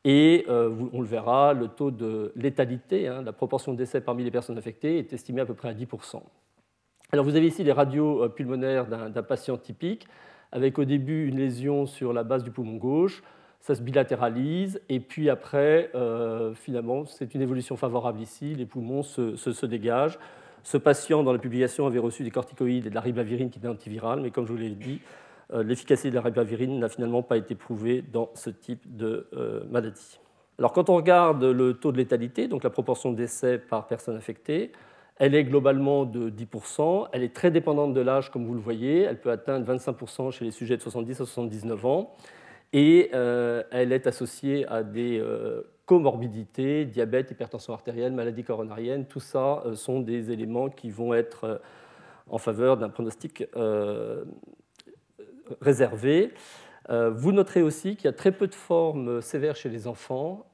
Et 0.05 0.45
euh, 0.49 0.71
on 0.93 1.01
le 1.01 1.07
verra, 1.07 1.55
le 1.55 1.69
taux 1.69 1.91
de 1.91 2.33
létalité, 2.37 3.09
hein, 3.09 3.23
la 3.23 3.33
proportion 3.33 3.73
de 3.73 3.79
décès 3.79 4.03
parmi 4.03 4.23
les 4.23 4.31
personnes 4.31 4.59
affectées, 4.59 4.99
est 4.99 5.13
estimé 5.13 5.41
à 5.41 5.47
peu 5.47 5.55
près 5.55 5.69
à 5.69 5.75
10%. 5.75 6.21
Alors 7.13 7.25
vous 7.25 7.37
avez 7.37 7.47
ici 7.47 7.65
les 7.65 7.73
radios 7.73 8.29
pulmonaires 8.29 8.87
d'un 8.87 9.23
patient 9.23 9.57
typique, 9.57 10.07
avec 10.53 10.79
au 10.79 10.85
début 10.85 11.29
une 11.29 11.39
lésion 11.39 11.87
sur 11.87 12.13
la 12.13 12.25
base 12.25 12.45
du 12.45 12.51
poumon 12.51 12.77
gauche, 12.77 13.23
ça 13.65 13.75
se 13.75 13.81
bilatéralise, 13.81 14.79
et 14.91 15.01
puis 15.01 15.31
après, 15.31 15.91
finalement, 16.55 17.07
c'est 17.07 17.35
une 17.35 17.41
évolution 17.41 17.79
favorable 17.79 18.21
ici, 18.21 18.55
les 18.55 18.67
poumons 18.67 19.03
se, 19.03 19.37
se 19.37 19.65
dégagent. 19.65 20.19
Ce 20.65 20.77
patient, 20.77 21.23
dans 21.23 21.33
la 21.33 21.39
publication, 21.39 21.87
avait 21.87 21.99
reçu 21.99 22.25
des 22.25 22.31
corticoïdes 22.31 22.87
et 22.87 22.91
de 22.91 22.95
la 22.95 23.01
ribavirine 23.01 23.49
qui 23.49 23.59
était 23.59 23.69
antivirale, 23.69 24.21
mais 24.21 24.31
comme 24.31 24.47
je 24.47 24.53
vous 24.53 24.59
l'ai 24.59 24.69
dit, 24.69 25.01
euh, 25.53 25.63
l'efficacité 25.63 26.11
de 26.11 26.15
la 26.15 26.23
ribavirine 26.23 26.79
n'a 26.79 26.89
finalement 26.89 27.23
pas 27.23 27.37
été 27.37 27.55
prouvée 27.55 28.03
dans 28.03 28.31
ce 28.35 28.51
type 28.51 28.97
de 28.97 29.29
euh, 29.35 29.63
maladie. 29.71 30.19
Alors, 30.59 30.73
quand 30.73 30.89
on 30.89 30.97
regarde 30.97 31.45
le 31.45 31.75
taux 31.75 31.93
de 31.93 31.99
létalité, 31.99 32.49
donc 32.49 32.65
la 32.65 32.71
proportion 32.71 33.13
de 33.13 33.17
décès 33.17 33.59
par 33.59 33.87
personne 33.87 34.17
infectée, 34.17 34.73
elle 35.19 35.35
est 35.35 35.45
globalement 35.45 36.05
de 36.05 36.31
10%. 36.31 37.09
Elle 37.13 37.23
est 37.23 37.35
très 37.35 37.51
dépendante 37.51 37.93
de 37.93 38.01
l'âge, 38.01 38.31
comme 38.31 38.47
vous 38.47 38.55
le 38.55 38.61
voyez. 38.61 39.03
Elle 39.03 39.21
peut 39.21 39.31
atteindre 39.31 39.71
25% 39.73 40.31
chez 40.33 40.45
les 40.45 40.51
sujets 40.51 40.77
de 40.77 40.83
70 40.83 41.21
à 41.21 41.25
79 41.27 41.87
ans. 41.87 42.15
Et 42.73 43.11
euh, 43.15 43.63
elle 43.71 43.93
est 43.93 44.07
associée 44.07 44.67
à 44.67 44.83
des 44.83 45.21
comorbidité, 45.87 46.85
diabète, 46.85 47.31
hypertension 47.31 47.73
artérielle, 47.73 48.13
maladie 48.13 48.45
coronarienne, 48.45 49.07
tout 49.07 49.21
ça 49.21 49.63
euh, 49.67 49.75
sont 49.75 50.01
des 50.01 50.31
éléments 50.31 50.71
qui 50.71 50.91
vont 50.91 51.13
être 51.15 51.45
euh, 51.45 51.59
en 52.29 52.39
faveur 52.39 52.77
d'un 52.77 52.89
pronostic 52.89 53.45
euh, 53.55 54.25
réservé. 55.61 56.33
vous 56.89 57.33
noterez 57.33 57.61
aussi 57.63 57.97
qu'il 57.97 58.07
y 58.07 58.09
a 58.09 58.15
très 58.15 58.33
peu 58.33 58.47
de 58.47 58.55
formes 58.55 59.21
sévères 59.21 59.57
chez 59.57 59.69
les 59.69 59.87
enfants, 59.87 60.47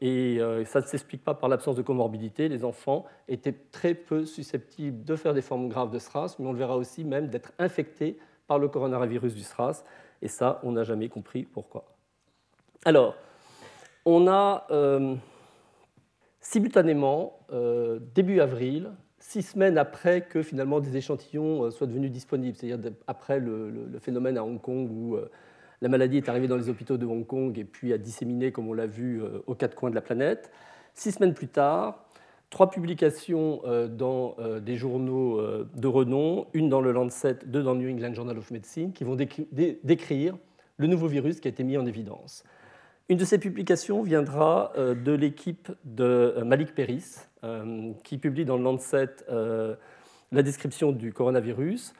et 0.00 0.38
ça 0.66 0.80
ne 0.80 0.86
s'explique 0.86 1.24
pas 1.24 1.34
par 1.34 1.48
l'absence 1.48 1.74
de 1.74 1.82
comorbidité. 1.82 2.48
Les 2.48 2.64
enfants 2.64 3.06
étaient 3.26 3.56
très 3.72 3.94
peu 3.94 4.24
susceptibles 4.24 5.04
de 5.04 5.16
faire 5.16 5.34
des 5.34 5.42
formes 5.42 5.68
graves 5.68 5.90
de 5.90 5.98
SRAS, 5.98 6.36
mais 6.38 6.46
on 6.46 6.52
le 6.52 6.58
verra 6.58 6.76
aussi 6.76 7.02
même 7.02 7.26
d'être 7.26 7.52
infectés 7.58 8.18
par 8.46 8.60
le 8.60 8.68
coronavirus 8.68 9.34
du 9.34 9.42
SRAS, 9.42 9.84
et 10.24 10.28
ça, 10.28 10.58
on 10.64 10.72
n'a 10.72 10.82
jamais 10.82 11.08
compris 11.08 11.44
pourquoi. 11.44 11.84
Alors, 12.84 13.14
on 14.04 14.26
a 14.26 14.66
simultanément, 16.40 17.38
début 18.14 18.40
avril, 18.40 18.90
six 19.24 19.42
semaines 19.42 19.78
après 19.78 20.20
que 20.20 20.42
finalement 20.42 20.80
des 20.80 20.98
échantillons 20.98 21.64
euh, 21.64 21.70
soient 21.70 21.86
devenus 21.86 22.10
disponibles, 22.10 22.56
c'est-à-dire 22.58 22.92
après 23.06 23.40
le, 23.40 23.98
phénomène 23.98 24.36
à 24.36 24.44
Hong 24.44 24.60
Kong 24.60 24.90
où 24.90 25.16
euh, 25.16 25.30
la 25.80 25.88
maladie 25.88 26.18
est 26.18 26.28
arrivée 26.28 26.46
dans 26.46 26.58
les 26.58 26.68
hôpitaux 26.68 26.98
de 26.98 27.06
Hong 27.06 27.26
Kong 27.26 27.58
et 27.58 27.64
puis 27.64 27.94
a 27.94 27.98
disséminé, 27.98 28.52
comme 28.52 28.68
on 28.68 28.74
l'a 28.74 28.86
vu, 28.86 29.22
euh, 29.22 29.42
aux 29.46 29.54
quatre 29.54 29.74
coins 29.74 29.88
de 29.88 29.94
la 29.94 30.02
planète. 30.02 30.50
Six 30.92 31.12
semaines 31.12 31.32
plus 31.32 31.48
tard, 31.48 32.03
trois 32.54 32.70
publications 32.70 33.62
dans 33.90 34.36
des 34.62 34.76
journaux 34.76 35.42
de 35.74 35.88
renom, 35.88 36.46
une 36.54 36.68
dans 36.68 36.80
le 36.80 36.92
Lancet, 36.92 37.38
deux 37.46 37.64
dans 37.64 37.74
le 37.74 37.80
New 37.80 37.90
England 37.90 38.14
Journal 38.14 38.38
of 38.38 38.52
Medicine, 38.52 38.92
qui 38.92 39.02
vont 39.02 39.16
décrire 39.16 40.36
le 40.76 40.86
nouveau 40.86 41.08
virus 41.08 41.40
qui 41.40 41.48
a 41.48 41.50
été 41.50 41.64
mis 41.64 41.76
en 41.76 41.84
évidence. 41.84 42.44
Une 43.10 43.18
de 43.18 43.24
ces 43.24 43.38
publications 43.38 44.02
viendra 44.02 44.72
euh, 44.76 44.94
de 44.94 45.12
l'équipe 45.12 45.70
de 45.84 46.04
euh, 46.04 46.44
Malik 46.44 46.74
Peris, 46.74 47.16
euh, 47.42 47.92
qui 48.02 48.16
publie 48.16 48.46
dans 48.46 48.56
le 48.56 48.62
Lancet 48.62 49.08
la 50.32 50.42
description 50.42 50.90
du 50.90 51.12
coronavirus. 51.12 51.92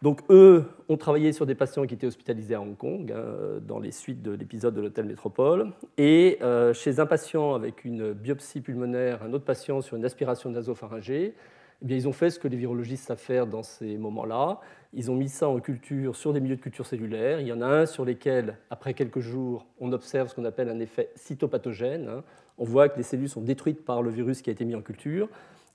Donc, 0.00 0.20
eux 0.30 0.64
ont 0.88 0.96
travaillé 0.96 1.32
sur 1.32 1.44
des 1.44 1.54
patients 1.54 1.84
qui 1.84 1.94
étaient 1.94 2.06
hospitalisés 2.06 2.54
à 2.54 2.60
Hong 2.60 2.76
Kong, 2.76 3.12
hein, 3.12 3.60
dans 3.66 3.80
les 3.80 3.90
suites 3.90 4.22
de 4.22 4.30
l'épisode 4.30 4.74
de 4.74 4.80
l'hôtel 4.80 5.06
Métropole. 5.06 5.72
Et 5.96 6.38
chez 6.72 7.00
un 7.00 7.06
patient 7.06 7.54
avec 7.54 7.84
une 7.84 8.12
biopsie 8.12 8.60
pulmonaire, 8.60 9.22
un 9.22 9.32
autre 9.32 9.44
patient 9.44 9.80
sur 9.80 9.96
une 9.96 10.04
aspiration 10.04 10.50
nasopharyngée, 10.50 11.34
eh 11.80 11.84
bien, 11.84 11.96
ils 11.96 12.08
ont 12.08 12.12
fait 12.12 12.30
ce 12.30 12.40
que 12.40 12.48
les 12.48 12.56
virologistes 12.56 13.06
savent 13.06 13.18
faire 13.18 13.46
dans 13.46 13.62
ces 13.62 13.98
moments-là. 13.98 14.58
Ils 14.94 15.12
ont 15.12 15.14
mis 15.14 15.28
ça 15.28 15.48
en 15.48 15.60
culture 15.60 16.16
sur 16.16 16.32
des 16.32 16.40
milieux 16.40 16.56
de 16.56 16.60
culture 16.60 16.86
cellulaire. 16.86 17.40
Il 17.40 17.46
y 17.46 17.52
en 17.52 17.60
a 17.60 17.66
un 17.66 17.86
sur 17.86 18.04
lesquels, 18.04 18.56
après 18.68 18.94
quelques 18.94 19.20
jours, 19.20 19.64
on 19.78 19.92
observe 19.92 20.28
ce 20.28 20.34
qu'on 20.34 20.44
appelle 20.44 20.70
un 20.70 20.80
effet 20.80 21.10
cytopathogène. 21.14 22.08
Hein. 22.08 22.24
On 22.56 22.64
voit 22.64 22.88
que 22.88 22.96
les 22.96 23.04
cellules 23.04 23.28
sont 23.28 23.42
détruites 23.42 23.84
par 23.84 24.02
le 24.02 24.10
virus 24.10 24.42
qui 24.42 24.50
a 24.50 24.52
été 24.52 24.64
mis 24.64 24.74
en 24.74 24.82
culture. 24.82 25.28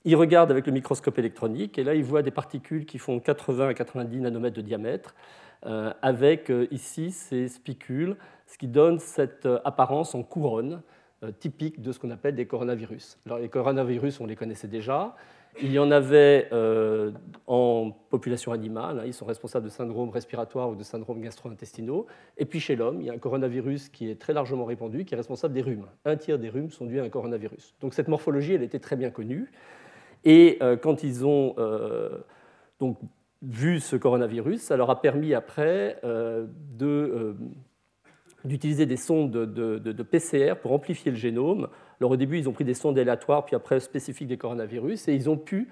Ils 0.06 0.16
regardent 0.16 0.50
avec 0.50 0.66
le 0.66 0.72
microscope 0.72 1.18
électronique 1.18 1.78
et 1.78 1.84
là, 1.84 1.94
ils 1.94 2.04
voient 2.04 2.22
des 2.22 2.30
particules 2.30 2.84
qui 2.84 2.98
font 2.98 3.20
80 3.20 3.68
à 3.68 3.74
90 3.74 4.20
nanomètres 4.20 4.56
de 4.56 4.60
diamètre, 4.60 5.14
euh, 5.64 5.92
avec 6.02 6.50
euh, 6.50 6.66
ici 6.70 7.10
ces 7.10 7.48
spicules, 7.48 8.16
ce 8.46 8.58
qui 8.58 8.68
donne 8.68 8.98
cette 8.98 9.46
euh, 9.46 9.60
apparence 9.64 10.14
en 10.14 10.22
couronne 10.22 10.82
typique 11.40 11.80
de 11.80 11.90
ce 11.90 11.98
qu'on 11.98 12.10
appelle 12.10 12.34
des 12.34 12.44
coronavirus. 12.44 13.18
Alors, 13.24 13.38
les 13.38 13.48
coronavirus, 13.48 14.20
on 14.20 14.26
les 14.26 14.36
connaissait 14.36 14.68
déjà. 14.68 15.16
Il 15.62 15.72
y 15.72 15.78
en 15.78 15.90
avait 15.90 16.50
en 17.46 17.92
population 18.10 18.52
animale, 18.52 18.98
hein, 18.98 19.04
ils 19.06 19.14
sont 19.14 19.24
responsables 19.24 19.64
de 19.64 19.70
syndromes 19.70 20.10
respiratoires 20.10 20.68
ou 20.68 20.74
de 20.74 20.82
syndromes 20.82 21.22
gastro-intestinaux. 21.22 22.06
Et 22.36 22.44
puis 22.44 22.60
chez 22.60 22.76
l'homme, 22.76 23.00
il 23.00 23.06
y 23.06 23.10
a 23.10 23.14
un 23.14 23.18
coronavirus 23.18 23.88
qui 23.88 24.10
est 24.10 24.20
très 24.20 24.34
largement 24.34 24.66
répandu, 24.66 25.06
qui 25.06 25.14
est 25.14 25.16
responsable 25.16 25.54
des 25.54 25.62
rhumes. 25.62 25.86
Un 26.04 26.16
tiers 26.16 26.38
des 26.38 26.50
rhumes 26.50 26.70
sont 26.70 26.84
dus 26.84 27.00
à 27.00 27.04
un 27.04 27.08
coronavirus. 27.08 27.74
Donc 27.80 27.94
cette 27.94 28.08
morphologie, 28.08 28.52
elle 28.52 28.62
était 28.62 28.80
très 28.80 28.96
bien 28.96 29.08
connue. 29.08 29.50
Et 30.24 30.58
euh, 30.62 30.76
quand 30.76 31.02
ils 31.02 31.26
ont 31.26 31.54
euh, 31.58 32.18
donc, 32.80 32.98
vu 33.42 33.80
ce 33.80 33.96
coronavirus, 33.96 34.62
ça 34.62 34.76
leur 34.76 34.90
a 34.90 35.00
permis 35.00 35.34
après 35.34 36.00
de 36.02 37.36
d'utiliser 38.44 38.84
des 38.84 38.98
sondes 38.98 39.30
de, 39.30 40.02
PCR 40.02 40.54
pour 40.60 40.72
amplifier 40.72 41.10
le 41.10 41.16
génome. 41.16 41.68
Alors 42.00 42.12
au 42.12 42.16
début, 42.16 42.38
ils 42.38 42.48
ont 42.48 42.52
pris 42.52 42.64
des 42.64 42.74
sondes 42.74 42.98
aléatoires, 42.98 43.44
puis 43.44 43.56
après 43.56 43.80
spécifiques 43.80 44.28
des 44.28 44.36
coronavirus, 44.36 45.08
et 45.08 45.14
ils 45.14 45.30
ont 45.30 45.38
pu 45.38 45.68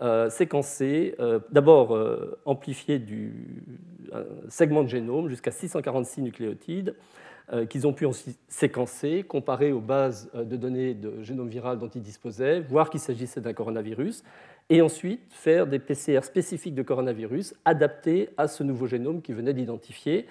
euh, 0.00 0.28
séquencer, 0.28 1.14
euh, 1.20 1.40
d'abord 1.50 1.94
euh, 1.94 2.38
amplifier 2.44 2.98
du, 2.98 3.64
un 4.12 4.24
segment 4.48 4.82
de 4.82 4.88
génome 4.88 5.28
jusqu'à 5.28 5.50
646 5.50 6.22
nucléotides, 6.22 6.94
qu'ils 7.68 7.86
ont 7.86 7.92
pu 7.92 8.06
ensuite 8.06 8.38
séquencer, 8.48 9.22
comparer 9.22 9.70
aux 9.70 9.80
bases 9.80 10.30
de 10.34 10.56
données 10.56 10.94
de 10.94 11.22
génome 11.22 11.48
viral 11.48 11.78
dont 11.78 11.88
ils 11.88 12.02
disposaient, 12.02 12.60
voir 12.60 12.90
qu'il 12.90 12.98
s'agissait 12.98 13.40
d'un 13.40 13.52
coronavirus, 13.52 14.24
et 14.68 14.82
ensuite 14.82 15.20
faire 15.30 15.68
des 15.68 15.78
PCR 15.78 16.24
spécifiques 16.24 16.74
de 16.74 16.82
coronavirus 16.82 17.54
adaptés 17.64 18.30
à 18.36 18.48
ce 18.48 18.64
nouveau 18.64 18.86
génome 18.86 19.22
qu'ils 19.22 19.36
venaient 19.36 19.54
d'identifier 19.54 20.26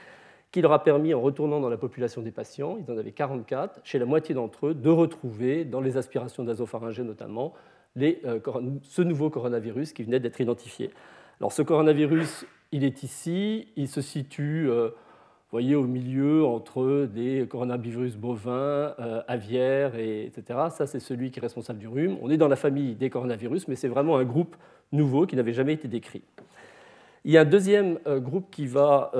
qui 0.55 0.61
leur 0.61 0.71
a 0.71 0.85
permis, 0.85 1.13
en 1.13 1.19
retournant 1.19 1.59
dans 1.59 1.67
la 1.67 1.75
population 1.75 2.21
des 2.21 2.31
patients, 2.31 2.77
ils 2.79 2.89
en 2.89 2.97
avaient 2.97 3.11
44, 3.11 3.81
chez 3.83 3.99
la 3.99 4.05
moitié 4.05 4.33
d'entre 4.33 4.67
eux, 4.67 4.73
de 4.73 4.89
retrouver, 4.89 5.65
dans 5.65 5.81
les 5.81 5.97
aspirations 5.97 6.45
nasopharyngées 6.45 7.03
notamment, 7.03 7.53
euh, 7.97 8.39
ce 8.83 9.01
nouveau 9.01 9.29
coronavirus 9.29 9.91
qui 9.91 10.03
venait 10.03 10.21
d'être 10.21 10.39
identifié. 10.39 10.91
Alors 11.41 11.51
ce 11.51 11.61
coronavirus, 11.61 12.45
il 12.71 12.85
est 12.85 13.03
ici, 13.03 13.67
il 13.75 13.89
se 13.89 13.99
situe 13.99 14.69
euh, 14.69 14.91
voyez, 15.55 15.75
au 15.75 15.87
milieu 15.87 16.45
entre 16.45 17.05
des 17.05 17.47
coronavirus 17.47 18.15
bovins, 18.17 18.93
euh, 18.99 19.21
aviaires, 19.27 19.95
et, 19.95 20.25
etc. 20.25 20.59
Ça, 20.69 20.85
c'est 20.87 20.99
celui 20.99 21.31
qui 21.31 21.39
est 21.39 21.41
responsable 21.41 21.79
du 21.79 21.87
rhume. 21.87 22.17
On 22.21 22.29
est 22.29 22.37
dans 22.37 22.47
la 22.47 22.55
famille 22.55 22.95
des 22.95 23.09
coronavirus, 23.09 23.67
mais 23.67 23.75
c'est 23.75 23.87
vraiment 23.87 24.17
un 24.17 24.23
groupe 24.23 24.55
nouveau 24.91 25.25
qui 25.25 25.35
n'avait 25.35 25.53
jamais 25.53 25.73
été 25.73 25.87
décrit. 25.87 26.23
Il 27.23 27.31
y 27.31 27.37
a 27.37 27.41
un 27.41 27.45
deuxième 27.45 27.97
groupe 28.05 28.51
qui 28.51 28.67
va 28.67 29.11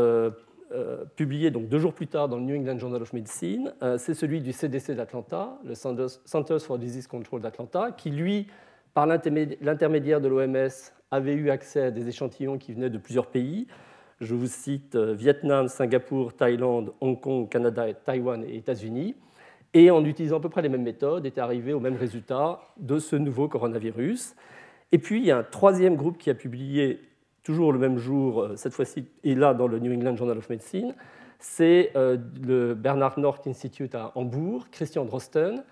euh, 0.76 1.06
publié 1.16 1.52
donc 1.52 1.70
deux 1.70 1.78
jours 1.78 1.94
plus 1.94 2.08
tard 2.08 2.28
dans 2.28 2.38
le 2.38 2.44
New 2.44 2.56
England 2.56 2.80
Journal 2.80 3.02
of 3.02 3.14
Medicine, 3.14 3.72
euh, 3.84 4.00
c'est 4.00 4.16
celui 4.16 4.42
du 4.42 4.52
CDC 4.52 4.96
d'Atlanta, 4.96 5.60
le 5.64 5.74
Centers 5.76 6.62
for 6.62 6.80
Disease 6.80 7.06
Control 7.06 7.40
d'Atlanta, 7.40 7.92
qui 7.92 8.10
lui, 8.10 8.48
par 8.96 9.06
l'intermédiaire 9.06 10.20
de 10.20 10.28
l'OMS, 10.28 10.70
avait 11.12 11.36
eu 11.36 11.52
accès 11.52 11.84
à 11.84 11.92
des 11.92 12.10
échantillons 12.10 12.58
qui 12.58 12.74
venaient 12.74 12.90
de 12.90 12.98
plusieurs 12.98 13.28
pays. 13.28 13.68
Je 14.22 14.34
vous 14.34 14.48
cite 14.48 14.96
euh, 14.96 15.14
Vietnam, 15.14 15.68
Singapour, 15.68 16.34
Thaïlande, 16.34 16.94
Hong 17.02 17.20
Kong, 17.20 17.50
Canada, 17.50 17.94
Taïwan 17.94 18.44
et 18.44 18.56
États-Unis. 18.56 19.16
Et 19.74 19.92
en 19.92 20.06
utilisant 20.06 20.38
à 20.38 20.40
peu 20.40 20.48
près 20.48 20.62
les 20.62 20.70
mêmes 20.70 20.84
méthodes, 20.84 21.26
était 21.26 21.42
arrivé 21.42 21.74
au 21.74 21.82
même 21.82 21.98
résultat 21.98 22.62
de 22.78 22.98
ce 22.98 23.18
nouveau 23.18 23.50
coronavirus. 23.50 24.36
Et 24.94 25.00
puis, 25.00 25.20
il 25.20 25.26
y 25.26 25.32
a 25.32 25.38
un 25.38 25.44
troisième 25.44 25.98
groupe 25.98 26.18
qui 26.18 26.30
a 26.30 26.34
publié 26.34 27.02
toujours 27.44 27.74
le 27.74 27.80
même 27.80 27.98
jour, 27.98 28.42
euh, 28.42 28.56
cette 28.56 28.74
fois-ci, 28.74 29.06
et 29.24 29.36
là 29.36 29.54
dans 29.54 29.68
le 29.68 29.80
New 29.80 29.94
England 29.94 30.16
Journal 30.16 30.38
of 30.38 30.50
Medicine, 30.50 30.96
c'est 31.40 31.92
euh, 31.96 32.18
le 32.42 32.74
Bernard 32.74 33.20
North 33.20 33.46
Institute 33.48 33.94
à 33.96 34.12
Hambourg, 34.16 34.68
Christian 34.72 35.06
Drosten. 35.06 35.64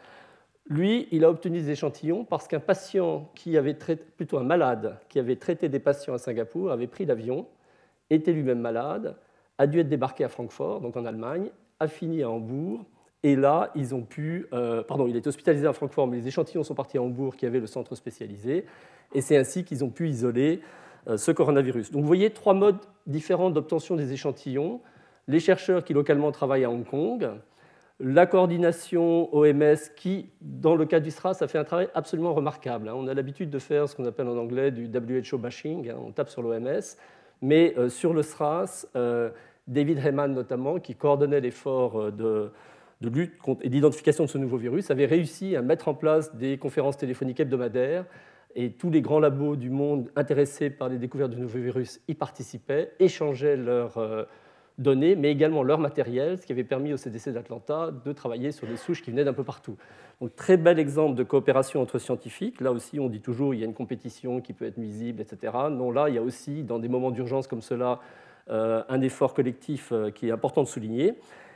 Lui, 0.68 1.08
il 1.12 1.26
a 1.26 1.30
obtenu 1.30 1.60
des 1.60 1.72
échantillons 1.72 2.26
parce 2.26 2.48
qu'un 2.48 2.60
patient 2.60 3.30
qui 3.36 3.58
avait 3.58 3.74
plutôt 3.74 4.38
un 4.38 4.44
malade, 4.44 4.98
qui 5.10 5.20
avait 5.20 5.36
traité 5.36 5.70
des 5.70 5.80
patients 5.80 6.14
à 6.14 6.18
Singapour, 6.18 6.72
avait 6.72 6.88
pris 6.88 7.06
l'avion, 7.06 7.48
était 8.10 8.32
lui-même 8.32 8.60
malade, 8.60 9.16
a 9.58 9.68
dû 9.68 9.80
être 9.80 9.90
débarqué 9.90 10.24
à 10.24 10.30
Francfort, 10.30 10.82
donc 10.82 10.98
en 10.98 11.06
Allemagne, 11.06 11.50
a 11.80 11.88
fini 11.88 12.24
à 12.24 12.30
Hambourg, 12.30 12.86
et 13.24 13.36
là, 13.36 13.72
ils 13.76 13.96
ont 13.96 14.02
pu. 14.02 14.48
Euh, 14.54 14.84
pardon, 14.84 15.08
il 15.08 15.16
est 15.16 15.26
hospitalisé 15.26 15.66
à 15.66 15.74
Francfort, 15.74 16.08
mais 16.08 16.18
les 16.18 16.28
échantillons 16.28 16.64
sont 16.64 16.76
partis 16.76 16.98
à 16.98 17.02
Hambourg, 17.02 17.36
qui 17.38 17.46
avait 17.46 17.60
le 17.60 17.68
centre 17.68 17.96
spécialisé, 17.96 18.66
et 19.14 19.22
c'est 19.22 19.38
ainsi 19.38 19.64
qu'ils 19.64 19.84
ont 19.84 19.90
pu 19.90 20.10
isoler 20.10 20.62
euh, 21.08 21.18
ce 21.18 21.32
coronavirus. 21.32 21.92
Donc 21.92 22.02
vous 22.02 22.08
voyez 22.08 22.32
trois 22.32 22.54
modes 22.54 22.80
différents 23.08 23.50
d'obtention 23.50 23.96
des 23.96 24.14
échantillons. 24.14 24.82
Les 25.28 25.40
chercheurs 25.40 25.84
qui 25.86 25.94
localement 25.94 26.32
travaillent 26.32 26.66
à 26.66 26.70
Hong 26.70 26.86
Kong, 26.86 27.30
la 28.00 28.26
coordination 28.26 29.34
OMS 29.34 29.78
qui, 29.96 30.30
dans 30.42 30.76
le 30.76 30.86
cas 30.86 31.00
du 31.00 31.12
SRAS, 31.12 31.38
a 31.42 31.48
fait 31.48 31.58
un 31.58 31.64
travail 31.64 31.88
absolument 31.94 32.34
remarquable. 32.34 32.90
Hein. 32.90 32.94
On 32.96 33.08
a 33.08 33.14
l'habitude 33.14 33.50
de 33.50 33.60
faire 33.60 33.88
ce 33.88 33.96
qu'on 33.96 34.06
appelle 34.06 34.28
en 34.28 34.38
anglais 34.38 34.72
du 34.72 34.88
WHO 34.88 35.38
bashing, 35.38 35.90
hein. 35.90 35.96
on 36.04 36.12
tape 36.12 36.30
sur 36.30 36.42
l'OMS, 36.42 36.82
mais 37.44 37.76
euh, 37.78 37.90
sur 37.90 38.14
le 38.14 38.24
SRAS, 38.24 38.88
euh, 38.96 39.30
David 39.68 40.00
Heyman 40.00 40.34
notamment, 40.34 40.80
qui 40.80 40.96
coordonnait 40.96 41.42
l'effort 41.42 42.12
de, 42.12 42.52
de 43.02 43.10
lutte 43.10 43.34
et 43.62 43.70
d'identification 43.70 44.24
de 44.24 44.30
ce 44.30 44.38
nouveau 44.38 44.58
virus, 44.58 44.90
avait 44.90 45.06
réussi 45.06 45.56
à 45.56 45.62
mettre 45.62 45.90
en 45.90 45.94
place 45.94 46.36
des 46.36 46.58
conférences 46.58 46.98
téléphoniques 46.98 47.40
hebdomadaires 47.40 48.06
et 48.56 48.72
tous 48.72 48.90
les 48.90 49.02
grands 49.02 49.20
labos 49.20 49.56
du 49.56 49.70
monde 49.70 50.10
intéressés 50.16 50.70
par 50.70 50.90
les 50.90 50.98
découvertes 50.98 51.32
de 51.32 51.38
nouveaux 51.38 51.60
virus 51.60 52.02
y 52.08 52.14
participaient, 52.14 52.94
échangeaient 53.00 53.58
leurs 53.58 53.98
euh, 53.98 54.24
données, 54.78 55.16
mais 55.16 55.32
également 55.32 55.64
leur 55.64 55.80
matériel, 55.80 56.38
ce 56.38 56.46
qui 56.46 56.52
avait 56.52 56.64
permis 56.64 56.94
au 56.94 56.98
CDC 56.98 57.32
d'Atlanta 57.32 57.92
de 57.92 58.12
travailler 58.12 58.52
sur 58.52 58.68
des 58.68 58.78
souches 58.78 59.02
qui 59.02 59.12
venaient 59.12 59.24
d'un 59.24 59.34
peu 59.34 59.44
partout. 59.44 59.78
Donc 60.22 60.36
très 60.36 60.58
bel 60.58 60.80
exemple 60.80 61.16
de 61.16 61.24
coopération 61.24 61.82
entre 61.82 62.00
scientifiques. 62.00 62.62
Là 62.62 62.72
aussi, 62.72 63.00
on 63.00 63.10
dit 63.10 63.22
toujours 63.22 63.54
il 63.54 63.60
y 63.60 63.64
a 63.64 63.66
une 63.66 63.74
compétition 63.74 64.42
qui 64.42 64.54
peut 64.54 64.66
être 64.66 64.78
nuisible, 64.78 65.22
etc. 65.22 65.54
Non, 65.70 65.92
là, 65.92 66.10
il 66.10 66.16
y 66.16 66.18
a 66.18 66.22
aussi, 66.22 66.64
dans 66.64 66.80
des 66.80 66.88
moments 66.88 67.12
d'urgence 67.12 67.48
comme 67.48 67.62
cela, 67.62 68.00
euh, 68.50 68.84
un 68.90 69.02
effort 69.02 69.34
collectif 69.34 69.92
euh, 69.92 70.12
qui 70.12 70.28
est 70.28 70.32
important 70.32 70.64
de 70.64 70.68
souligner. 70.68 71.14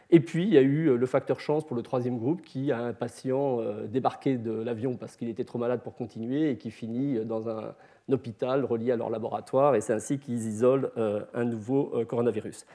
Et 0.10 0.22
puis, 0.22 0.44
il 0.44 0.54
y 0.54 0.58
a 0.58 0.62
eu 0.62 0.88
euh, 0.88 0.96
le 0.96 1.06
facteur 1.06 1.42
chance 1.42 1.66
pour 1.66 1.76
le 1.76 1.82
troisième 1.82 2.18
groupe 2.18 2.42
qui 2.42 2.72
a 2.72 2.80
un 2.80 2.94
patient 2.94 3.60
débarqué 3.88 4.38
de 4.38 4.52
l'avion 4.52 4.96
parce 4.96 5.18
qu'il 5.18 5.28
était 5.28 5.44
trop 5.44 5.60
malade 5.60 5.82
pour 5.82 5.96
continuer 5.96 6.52
et 6.52 6.58
qui 6.58 6.72
finit 6.72 7.26
dans 7.26 7.50
un 7.50 7.74
hôpital 8.10 8.64
relié 8.64 8.92
à 8.92 8.96
leur 8.96 9.10
laboratoire. 9.10 9.76
Et 9.76 9.82
c'est 9.82 9.94
ainsi 9.94 10.18
qu'ils 10.20 10.48
isolent 10.48 10.90
un 10.96 11.44
nouveau 11.44 11.92
coronavirus. 12.08 12.66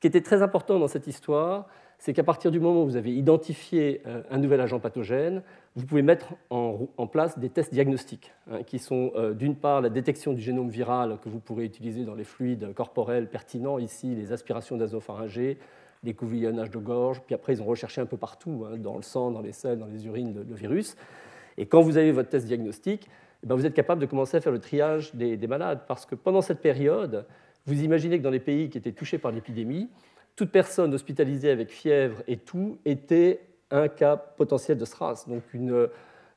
Ce 0.00 0.08
qui 0.08 0.08
était 0.08 0.22
très 0.22 0.40
important 0.40 0.78
dans 0.78 0.88
cette 0.88 1.08
histoire, 1.08 1.66
c'est 1.98 2.14
qu'à 2.14 2.24
partir 2.24 2.50
du 2.50 2.58
moment 2.58 2.84
où 2.84 2.86
vous 2.86 2.96
avez 2.96 3.12
identifié 3.14 4.00
euh, 4.06 4.22
un 4.30 4.38
nouvel 4.38 4.62
agent 4.62 4.80
pathogène, 4.80 5.42
vous 5.76 5.84
pouvez 5.84 6.00
mettre 6.00 6.32
en, 6.48 6.86
place 7.06 7.38
des 7.38 7.50
tests 7.50 7.70
diagnostiques, 7.70 8.32
hein, 8.50 8.62
qui 8.62 8.78
sont 8.78 9.12
euh, 9.14 9.34
d'une 9.34 9.56
part 9.56 9.82
la 9.82 9.90
détection 9.90 10.32
du 10.32 10.40
génome 10.40 10.70
viral 10.70 11.18
que 11.22 11.28
vous 11.28 11.38
pourrez 11.38 11.66
utiliser 11.66 12.06
dans 12.06 12.14
les 12.14 12.24
fluides 12.24 12.72
corporels 12.72 13.28
pertinents, 13.28 13.78
ici 13.78 14.14
les 14.14 14.32
aspirations 14.32 14.74
nasopharyngées, 14.78 15.58
les 16.02 16.14
couvillonnages 16.14 16.70
de 16.70 16.78
gorge, 16.78 17.20
puis 17.20 17.34
après 17.34 17.52
ils 17.52 17.60
ont 17.60 17.66
recherché 17.66 18.00
un 18.00 18.06
peu 18.06 18.16
partout, 18.16 18.64
hein, 18.66 18.78
dans 18.78 18.96
le 18.96 19.02
sang, 19.02 19.30
dans 19.30 19.42
les 19.42 19.52
selles, 19.52 19.78
dans 19.78 19.84
les 19.84 20.06
urines, 20.06 20.46
le, 20.48 20.54
virus. 20.54 20.96
Et 21.58 21.66
quand 21.66 21.82
vous 21.82 21.98
avez 21.98 22.12
votre 22.12 22.30
test 22.30 22.46
diagnostique, 22.46 23.06
eh 23.42 23.46
ben, 23.46 23.54
vous 23.54 23.66
êtes 23.66 23.74
capable 23.74 24.00
de 24.00 24.06
commencer 24.06 24.38
à 24.38 24.40
faire 24.40 24.52
le 24.52 24.60
triage 24.60 25.14
des 25.14 25.46
malades, 25.46 25.80
parce 25.86 26.06
que 26.06 26.14
pendant 26.14 26.40
cette 26.40 26.62
période, 26.62 27.26
vous 27.66 27.82
imaginez 27.82 28.18
que 28.18 28.22
dans 28.24 28.30
les 28.30 28.40
pays 28.40 28.68
qui 28.70 28.78
étaient 28.78 28.92
touchés 28.92 29.18
par 29.18 29.32
l'épidémie, 29.32 29.88
toute 30.36 30.50
personne 30.50 30.94
hospitalisée 30.94 31.50
avec 31.50 31.70
fièvre 31.70 32.22
et 32.26 32.36
tout 32.36 32.78
était 32.84 33.40
un 33.70 33.88
cas 33.88 34.16
potentiel 34.16 34.78
de 34.78 34.84
SRAS, 34.84 35.26
donc 35.28 35.42
une 35.52 35.88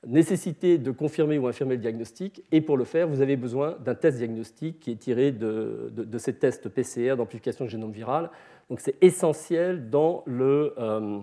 nécessité 0.05 0.77
de 0.77 0.91
confirmer 0.91 1.37
ou 1.37 1.47
infirmer 1.47 1.75
le 1.75 1.81
diagnostic. 1.81 2.43
Et 2.51 2.61
pour 2.61 2.77
le 2.77 2.83
faire, 2.83 3.07
vous 3.07 3.21
avez 3.21 3.35
besoin 3.35 3.77
d'un 3.83 3.95
test 3.95 4.17
diagnostique 4.17 4.79
qui 4.79 4.91
est 4.91 4.95
tiré 4.95 5.31
de, 5.31 6.17
ces 6.17 6.33
tests 6.33 6.69
PCR 6.69 7.15
d'amplification 7.15 7.65
de 7.65 7.69
génome 7.69 7.91
viral. 7.91 8.29
Donc 8.69 8.79
c'est 8.79 9.01
essentiel 9.01 9.89
dans, 9.89 10.23
euh, 10.27 11.21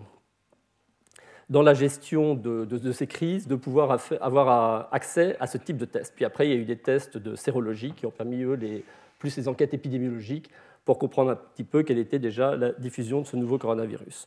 la 1.50 1.74
gestion 1.74 2.34
de, 2.34 2.92
ces 2.92 3.06
crises 3.06 3.46
de 3.46 3.56
pouvoir 3.56 3.98
avoir 4.20 4.88
accès 4.92 5.36
à 5.40 5.46
ce 5.46 5.58
type 5.58 5.76
de 5.76 5.84
test. 5.84 6.14
Puis 6.14 6.24
après, 6.24 6.46
il 6.46 6.50
y 6.50 6.54
a 6.54 6.58
eu 6.58 6.64
des 6.64 6.78
tests 6.78 7.18
de 7.18 7.34
sérologie 7.34 7.92
qui 7.92 8.06
ont 8.06 8.10
permis, 8.10 8.42
eux, 8.42 8.54
les, 8.54 8.84
plus 9.20 9.36
les 9.36 9.46
enquêtes 9.46 9.72
épidémiologiques 9.74 10.50
pour 10.84 10.98
comprendre 10.98 11.30
un 11.30 11.36
petit 11.36 11.62
peu 11.62 11.84
quelle 11.84 11.98
était 11.98 12.18
déjà 12.18 12.56
la 12.56 12.72
diffusion 12.72 13.20
de 13.20 13.26
ce 13.26 13.36
nouveau 13.36 13.58
coronavirus. 13.58 14.26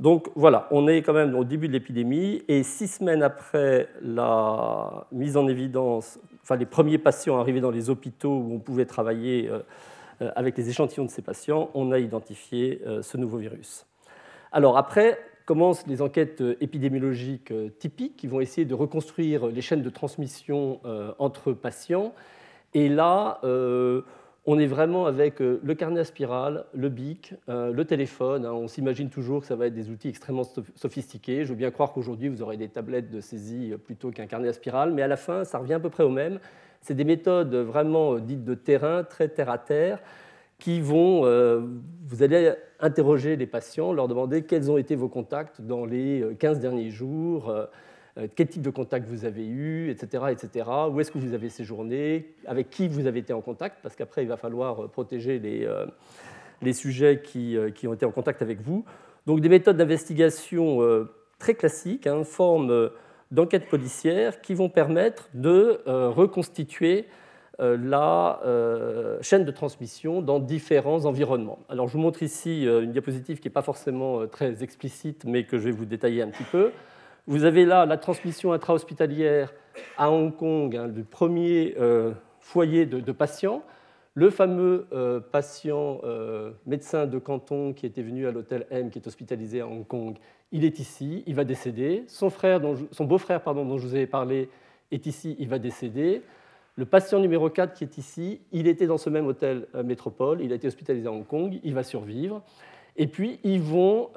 Donc 0.00 0.30
voilà, 0.34 0.66
on 0.72 0.88
est 0.88 1.02
quand 1.02 1.12
même 1.12 1.36
au 1.36 1.44
début 1.44 1.68
de 1.68 1.72
l'épidémie 1.74 2.42
et 2.48 2.64
six 2.64 2.88
semaines 2.88 3.22
après 3.22 3.88
la 4.00 5.06
mise 5.12 5.36
en 5.36 5.46
évidence, 5.46 6.18
enfin 6.42 6.56
les 6.56 6.66
premiers 6.66 6.98
patients 6.98 7.38
arrivés 7.38 7.60
dans 7.60 7.70
les 7.70 7.88
hôpitaux 7.88 8.36
où 8.36 8.54
on 8.54 8.58
pouvait 8.58 8.86
travailler 8.86 9.48
euh, 9.48 9.60
euh, 10.22 10.32
avec 10.34 10.56
les 10.56 10.68
échantillons 10.68 11.04
de 11.04 11.10
ces 11.10 11.22
patients, 11.22 11.70
on 11.74 11.92
a 11.92 12.00
identifié 12.00 12.82
euh, 12.84 13.02
ce 13.02 13.16
nouveau 13.16 13.36
virus. 13.36 13.86
Alors 14.50 14.76
après 14.76 15.18
commencent 15.44 15.86
les 15.86 16.02
enquêtes 16.02 16.42
épidémiologiques 16.60 17.52
typiques 17.78 18.16
qui 18.16 18.26
vont 18.26 18.40
essayer 18.40 18.64
de 18.64 18.74
reconstruire 18.74 19.46
les 19.46 19.60
chaînes 19.60 19.82
de 19.82 19.90
transmission 19.90 20.80
entre 21.18 21.52
patients. 21.52 22.12
Et 22.74 22.88
là, 22.88 23.40
on 24.44 24.58
est 24.58 24.66
vraiment 24.66 25.06
avec 25.06 25.40
euh, 25.40 25.60
le 25.62 25.74
carnet 25.74 26.00
à 26.00 26.04
spirale, 26.04 26.64
le 26.74 26.88
bic, 26.88 27.34
euh, 27.48 27.72
le 27.72 27.84
téléphone. 27.84 28.44
Hein. 28.44 28.52
On 28.52 28.66
s'imagine 28.66 29.08
toujours 29.08 29.40
que 29.40 29.46
ça 29.46 29.54
va 29.54 29.66
être 29.66 29.74
des 29.74 29.88
outils 29.88 30.08
extrêmement 30.08 30.42
sophistiqués. 30.74 31.44
Je 31.44 31.50
veux 31.50 31.54
bien 31.56 31.70
croire 31.70 31.92
qu'aujourd'hui, 31.92 32.28
vous 32.28 32.42
aurez 32.42 32.56
des 32.56 32.68
tablettes 32.68 33.10
de 33.10 33.20
saisie 33.20 33.72
euh, 33.72 33.78
plutôt 33.78 34.10
qu'un 34.10 34.26
carnet 34.26 34.48
à 34.48 34.52
spirale, 34.52 34.92
mais 34.92 35.02
à 35.02 35.08
la 35.08 35.16
fin, 35.16 35.44
ça 35.44 35.58
revient 35.58 35.74
à 35.74 35.80
peu 35.80 35.90
près 35.90 36.02
au 36.02 36.10
même. 36.10 36.40
C'est 36.80 36.94
des 36.94 37.04
méthodes 37.04 37.54
vraiment 37.54 38.18
dites 38.18 38.42
de 38.42 38.54
terrain, 38.54 39.04
très 39.04 39.28
terre 39.28 39.50
à 39.50 39.58
terre, 39.58 40.00
qui 40.58 40.80
vont, 40.80 41.22
vous 42.06 42.22
allez 42.24 42.52
interroger 42.80 43.36
les 43.36 43.46
patients, 43.46 43.92
leur 43.92 44.08
demander 44.08 44.42
quels 44.42 44.68
ont 44.68 44.78
été 44.78 44.96
vos 44.96 45.08
contacts 45.08 45.60
dans 45.60 45.84
les 45.84 46.24
15 46.40 46.58
derniers 46.58 46.90
jours, 46.90 47.52
quel 48.36 48.46
type 48.46 48.62
de 48.62 48.70
contact 48.70 49.08
vous 49.08 49.24
avez 49.24 49.46
eu, 49.46 49.90
etc. 49.90 50.24
etc. 50.30 50.68
Où 50.90 51.00
est-ce 51.00 51.10
que 51.10 51.18
vous 51.18 51.32
avez 51.32 51.48
séjourné, 51.48 52.34
avec 52.46 52.68
qui 52.68 52.86
vous 52.88 53.06
avez 53.06 53.20
été 53.20 53.32
en 53.32 53.40
contact, 53.40 53.78
parce 53.82 53.96
qu'après, 53.96 54.22
il 54.22 54.28
va 54.28 54.36
falloir 54.36 54.84
euh, 54.84 54.88
protéger 54.88 55.38
les, 55.38 55.64
euh, 55.64 55.86
les 56.60 56.74
sujets 56.74 57.22
qui, 57.22 57.56
qui, 57.74 57.88
ont 57.88 57.94
été 57.94 58.04
en 58.04 58.10
contact 58.10 58.42
avec 58.42 58.60
vous. 58.60 58.84
Donc 59.26 59.40
des 59.40 59.48
méthodes 59.48 59.76
d'investigation 59.76 60.80
très 61.38 61.54
classiques, 61.54 62.06
hein, 62.06 62.24
forme 62.24 62.90
d'enquête 63.30 63.68
policière, 63.68 64.40
qui 64.40 64.54
vont 64.54 64.68
permettre 64.68 65.28
de 65.32 65.80
reconstituer 65.86 67.06
la 67.58 68.40
chaîne 69.22 69.44
de 69.44 69.50
transmission 69.50 70.22
dans 70.22 70.38
différents 70.38 71.04
environnements. 71.04 71.60
Alors 71.68 71.88
je 71.88 71.94
vous 71.94 72.02
montre 72.02 72.22
ici 72.22 72.64
une 72.64 72.92
diapositive 72.92 73.38
qui 73.38 73.48
n'est 73.48 73.52
pas 73.52 73.62
forcément 73.62 74.26
très 74.26 74.62
explicite, 74.62 75.24
mais 75.24 75.44
que 75.44 75.58
je 75.58 75.64
vais 75.64 75.70
vous 75.72 75.84
détailler 75.84 76.22
un 76.22 76.28
petit 76.28 76.44
peu. 76.44 76.72
Vous 77.28 77.44
avez 77.44 77.64
là 77.64 77.86
la 77.86 77.98
transmission 77.98 78.52
intra-hospitalière 78.52 79.54
à 79.96 80.10
Hong 80.10 80.34
Kong 80.34 80.74
hein, 80.74 80.88
du 80.88 81.04
premier 81.04 81.76
euh, 81.78 82.12
foyer 82.40 82.84
de, 82.84 83.12
patients. 83.12 83.62
Le 84.14 84.28
fameux 84.28 84.88
euh, 84.92 85.20
patient 85.20 86.00
euh, 86.02 86.50
médecin 86.66 87.06
de 87.06 87.18
canton 87.20 87.74
qui 87.74 87.86
était 87.86 88.02
venu 88.02 88.26
à 88.26 88.32
l'hôtel 88.32 88.66
M, 88.70 88.90
qui 88.90 88.98
est 88.98 89.06
hospitalisé 89.06 89.60
à 89.60 89.68
Hong 89.68 89.86
Kong, 89.86 90.16
il 90.50 90.64
est 90.64 90.80
ici, 90.80 91.22
il 91.28 91.36
va 91.36 91.44
décéder. 91.44 92.02
Son, 92.08 92.26
beau-frère 93.02 93.40
dont 93.54 93.78
je 93.78 93.86
vous 93.86 93.94
avais 93.94 94.08
parlé 94.08 94.50
est 94.90 95.06
ici, 95.06 95.36
il 95.38 95.48
va 95.48 95.60
décéder. 95.60 96.22
Le 96.74 96.86
patient 96.86 97.20
numéro 97.20 97.48
4 97.48 97.72
qui 97.72 97.84
est 97.84 97.98
ici, 97.98 98.40
il 98.50 98.66
était 98.66 98.88
dans 98.88 98.98
ce 98.98 99.10
même 99.10 99.28
hôtel 99.28 99.68
métropole, 99.84 100.40
il 100.42 100.50
a 100.50 100.56
été 100.56 100.66
hospitalisé 100.66 101.06
à 101.06 101.12
Hong 101.12 101.26
Kong, 101.26 101.60
il 101.62 101.72
va 101.72 101.84
survivre. 101.84 102.42
Et 102.96 103.06
puis, 103.06 103.38
ils 103.44 103.60
vont 103.60 104.10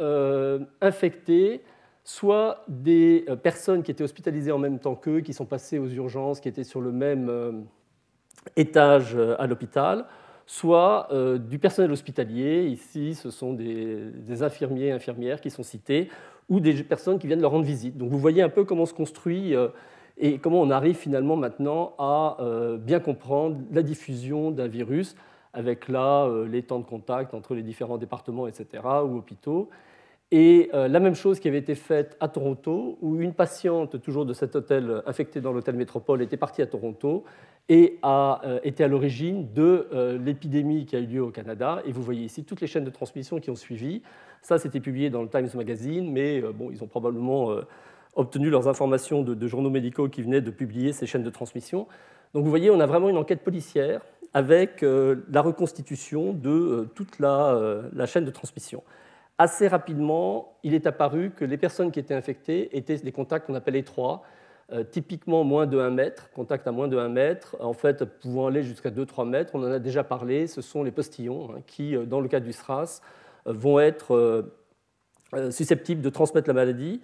infecter 0.81 1.61
soit 2.05 2.63
des 2.67 3.25
euh, 3.27 3.35
personnes 3.35 3.81
qui 3.83 3.91
étaient 3.91 4.03
hospitalisées 4.03 4.51
en 4.51 4.59
même 4.59 4.79
temps 4.79 4.95
qu'eux, 4.95 5.19
qui 5.21 5.33
sont 5.33 5.45
passées 5.45 5.79
aux 5.79 5.87
urgences, 5.87 6.39
qui 6.39 6.47
étaient 6.47 6.63
sur 6.63 6.79
le 6.79 6.91
même 6.91 7.27
euh, 7.29 7.51
étage 8.55 9.15
euh, 9.15 9.35
à 9.39 9.47
l'hôpital, 9.47 10.05
soit 10.45 11.09
du 11.39 11.57
personnel 11.57 11.91
hospitalier, 11.91 12.67
ici 12.67 13.15
ce 13.15 13.31
sont 13.31 13.53
des, 13.53 14.43
infirmiers 14.43 14.89
et 14.89 14.91
infirmières 14.91 15.41
qui 15.41 15.49
sont 15.49 15.63
cités, 15.63 16.07
ou 16.49 16.59
des 16.59 16.83
personnes 16.83 17.17
qui 17.17 17.25
viennent 17.25 17.41
leur 17.41 17.49
rendre 17.49 17.65
visite. 17.65 17.97
Donc 17.97 18.11
vous 18.11 18.19
voyez 18.19 18.43
un 18.43 18.49
peu 18.49 18.63
comment 18.63 18.85
se 18.85 18.93
construit 18.93 19.55
et 20.19 20.37
comment 20.37 20.61
on 20.61 20.69
arrive 20.69 20.97
finalement 20.97 21.35
maintenant 21.35 21.95
à 21.97 22.37
bien 22.77 22.99
comprendre 22.99 23.57
la 23.71 23.81
diffusion 23.81 24.51
d'un 24.51 24.67
virus, 24.67 25.15
avec 25.51 25.89
là 25.89 26.29
les 26.45 26.61
temps 26.61 26.77
de 26.77 26.85
contact 26.85 27.33
entre 27.33 27.55
les 27.55 27.63
différents 27.63 27.97
départements, 27.97 28.45
etc., 28.45 28.83
ou 29.03 29.17
hôpitaux. 29.17 29.71
Et 30.31 30.69
euh, 30.73 30.87
la 30.87 30.99
même 30.99 31.13
chose 31.13 31.39
qui 31.39 31.47
avait 31.47 31.59
été 31.59 31.75
faite 31.75 32.17
à 32.19 32.27
Toronto, 32.27 32.97
où 33.01 33.21
une 33.21 33.33
patiente, 33.33 34.01
toujours 34.01 34.25
de 34.25 34.33
cet 34.33 34.55
hôtel 34.55 35.03
infectée 35.05 35.39
dans 35.39 35.51
l'hôtel 35.51 35.75
Métropole, 35.75 36.21
était 36.21 36.37
partie 36.37 36.63
à 36.63 36.65
Toronto 36.65 37.23
et 37.69 37.99
a 38.01 38.41
euh, 38.43 38.59
été 38.63 38.83
à 38.83 38.87
l'origine 38.87 39.53
de 39.53 39.87
euh, 39.93 40.17
l'épidémie 40.17 40.85
qui 40.85 40.95
a 40.95 40.99
eu 40.99 41.05
lieu 41.05 41.21
au 41.21 41.29
Canada. 41.29 41.81
Et 41.85 41.91
vous 41.91 42.01
voyez 42.01 42.25
ici 42.25 42.43
toutes 42.43 42.61
les 42.61 42.67
chaînes 42.67 42.83
de 42.83 42.89
transmission 42.89 43.39
qui 43.39 43.51
ont 43.51 43.55
suivi. 43.55 44.01
Ça, 44.41 44.57
c'était 44.57 44.79
publié 44.79 45.11
dans 45.11 45.21
le 45.21 45.29
Times 45.29 45.49
Magazine, 45.53 46.11
mais 46.11 46.41
bon, 46.41 46.69
ils 46.71 46.83
ont 46.83 46.87
probablement 46.87 47.55
obtenu 48.13 48.51
leurs 48.51 48.67
informations 48.67 49.23
de, 49.23 49.47
journaux 49.47 49.71
médicaux 49.71 50.07
qui 50.07 50.21
venaient 50.21 50.41
de 50.41 50.51
publier 50.51 50.93
ces 50.93 51.07
chaînes 51.07 51.23
de 51.23 51.31
transmission. 51.31 51.87
Donc 52.35 52.43
vous 52.43 52.51
voyez, 52.51 52.69
on 52.69 52.79
a 52.79 52.85
vraiment 52.85 53.09
une 53.09 53.17
enquête 53.17 53.43
policière 53.43 54.01
avec 54.35 54.83
la 54.83 55.41
reconstitution 55.41 56.33
de 56.33 56.87
toute 56.93 57.17
la 57.17 58.05
chaîne 58.05 58.25
de 58.25 58.29
transmission 58.29 58.83
assez 59.37 59.67
rapidement, 59.67 60.57
il 60.63 60.73
est 60.73 60.87
apparu 60.87 61.31
que 61.31 61.45
les 61.45 61.57
personnes 61.57 61.91
qui 61.91 61.99
étaient 61.99 62.13
infectées 62.13 62.75
étaient 62.77 62.97
des 62.97 63.11
contacts 63.11 63.47
qu'on 63.47 63.55
appelle 63.55 63.75
étroits, 63.75 64.23
euh, 64.71 64.83
typiquement 64.83 65.43
moins 65.43 65.67
de 65.67 65.77
1 65.77 65.91
mètre, 65.91 66.31
contact 66.31 66.67
à 66.67 66.71
moins 66.71 66.87
de 66.87 66.97
1 66.97 67.09
mètre, 67.09 67.55
en 67.59 67.73
fait 67.73 68.03
pouvant 68.05 68.47
aller 68.47 68.63
jusqu'à 68.63 68.89
2-3 68.89 69.27
mètres. 69.27 69.51
On 69.53 69.59
en 69.59 69.71
a 69.71 69.79
déjà 69.79 70.03
parlé, 70.03 70.47
ce 70.47 70.61
sont 70.61 70.83
les 70.83 70.91
postillons 70.91 71.51
hein, 71.51 71.61
qui, 71.67 71.95
euh, 71.95 72.05
dans 72.05 72.19
le 72.19 72.27
cas 72.27 72.39
du 72.39 72.53
SRAS, 72.53 73.01
euh, 73.47 73.53
vont 73.53 73.79
être 73.79 74.51
susceptibles 75.49 76.01
de 76.01 76.09
transmettre 76.09 76.47
la 76.47 76.53
maladie. 76.53 77.01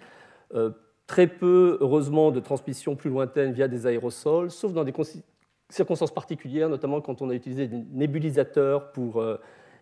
très 1.06 1.26
peu, 1.26 1.76
heureusement, 1.80 2.30
de 2.30 2.40
transmission 2.40 2.96
plus 2.96 3.10
lointaine 3.10 3.52
via 3.52 3.68
des 3.68 3.86
aérosols, 3.86 4.50
sauf 4.50 4.72
dans 4.72 4.84
des 4.84 4.94
circonstances 5.68 6.14
particulières, 6.14 6.70
notamment 6.70 7.02
quand 7.02 7.20
on 7.20 7.28
a 7.28 7.34
utilisé 7.34 7.66
des 7.68 7.84
nébulisateurs 7.92 8.92
pour 8.92 9.22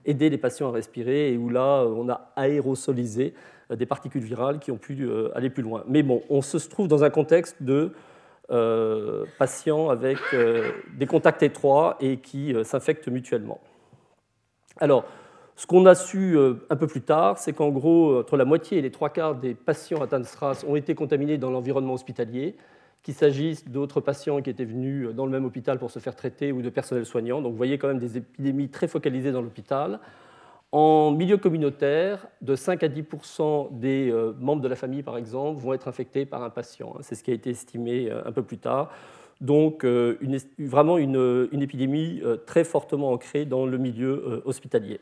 aider 0.04 0.30
les 0.30 0.38
patients 0.38 0.68
à 0.68 0.72
respirer 0.72 1.32
et 1.32 1.36
où 1.36 1.48
là, 1.48 1.84
on 1.84 2.08
a 2.08 2.32
aérosolisé 2.36 3.34
euh, 3.70 3.76
des 3.76 3.86
particules 3.86 4.22
virales 4.22 4.58
qui 4.58 4.70
ont 4.70 4.76
pu 4.76 5.02
euh, 5.02 5.30
aller 5.34 5.50
plus 5.50 5.62
loin. 5.62 5.84
Mais 5.86 6.02
bon, 6.02 6.22
on 6.28 6.42
se 6.42 6.56
trouve 6.68 6.88
dans 6.88 7.04
un 7.04 7.10
contexte 7.10 7.62
de 7.62 7.92
euh, 8.50 9.24
patients 9.38 9.90
avec 9.90 10.18
des 10.96 11.06
contacts 11.06 11.42
étroits 11.42 11.96
et 12.00 12.16
qui 12.18 12.54
s'infectent 12.64 13.08
mutuellement. 13.08 13.60
Alors, 14.78 15.04
ce 15.54 15.66
qu'on 15.66 15.84
a 15.86 15.94
su 15.94 16.38
un 16.70 16.76
peu 16.76 16.86
plus 16.86 17.02
tard, 17.02 17.38
c'est 17.38 17.52
qu'en 17.52 17.68
gros, 17.68 18.18
entre 18.18 18.36
la 18.36 18.46
moitié 18.46 18.78
et 18.78 18.82
les 18.82 18.90
trois 18.90 19.10
quarts 19.10 19.34
des 19.34 19.54
patients 19.54 20.00
atteints 20.00 20.20
de 20.20 20.24
SRAS 20.24 20.64
ont 20.66 20.74
été 20.74 20.94
contaminés 20.94 21.36
dans 21.36 21.50
l'environnement 21.50 21.92
hospitalier, 21.92 22.56
qu'il 23.02 23.14
s'agisse 23.14 23.68
d'autres 23.68 24.00
patients 24.00 24.42
qui 24.42 24.50
étaient 24.50 24.64
venus 24.64 25.08
dans 25.14 25.24
le 25.24 25.32
même 25.32 25.44
hôpital 25.44 25.78
pour 25.78 25.90
se 25.90 25.98
faire 25.98 26.14
traiter 26.14 26.52
ou 26.52 26.62
de 26.62 26.68
personnel 26.68 27.06
soignant. 27.06 27.40
Donc 27.40 27.52
vous 27.52 27.56
voyez 27.56 27.78
quand 27.78 27.88
même 27.88 27.98
des 27.98 28.18
épidémies 28.18 28.68
très 28.68 28.88
focalisées 28.88 29.32
dans 29.32 29.42
l'hôpital. 29.42 30.00
En 30.72 31.10
milieu 31.10 31.36
communautaire, 31.36 32.28
de 32.42 32.54
5 32.54 32.84
à 32.84 32.88
10% 32.88 33.78
des 33.78 34.08
euh, 34.08 34.32
membres 34.38 34.62
de 34.62 34.68
la 34.68 34.76
famille, 34.76 35.02
par 35.02 35.16
exemple, 35.16 35.60
vont 35.60 35.72
être 35.72 35.88
infectés 35.88 36.26
par 36.26 36.44
un 36.44 36.50
patient. 36.50 36.94
C'est 37.00 37.16
ce 37.16 37.24
qui 37.24 37.32
a 37.32 37.34
été 37.34 37.50
estimé 37.50 38.08
euh, 38.08 38.22
un 38.24 38.30
peu 38.30 38.42
plus 38.42 38.58
tard. 38.58 38.92
Donc 39.40 39.84
euh, 39.84 40.16
vraiment 40.58 40.96
une, 40.98 41.48
épidémie 41.52 42.22
très 42.46 42.62
fortement 42.62 43.10
ancrée 43.10 43.46
dans 43.46 43.64
le 43.64 43.78
milieu 43.78 44.42
hospitalier. 44.44 45.00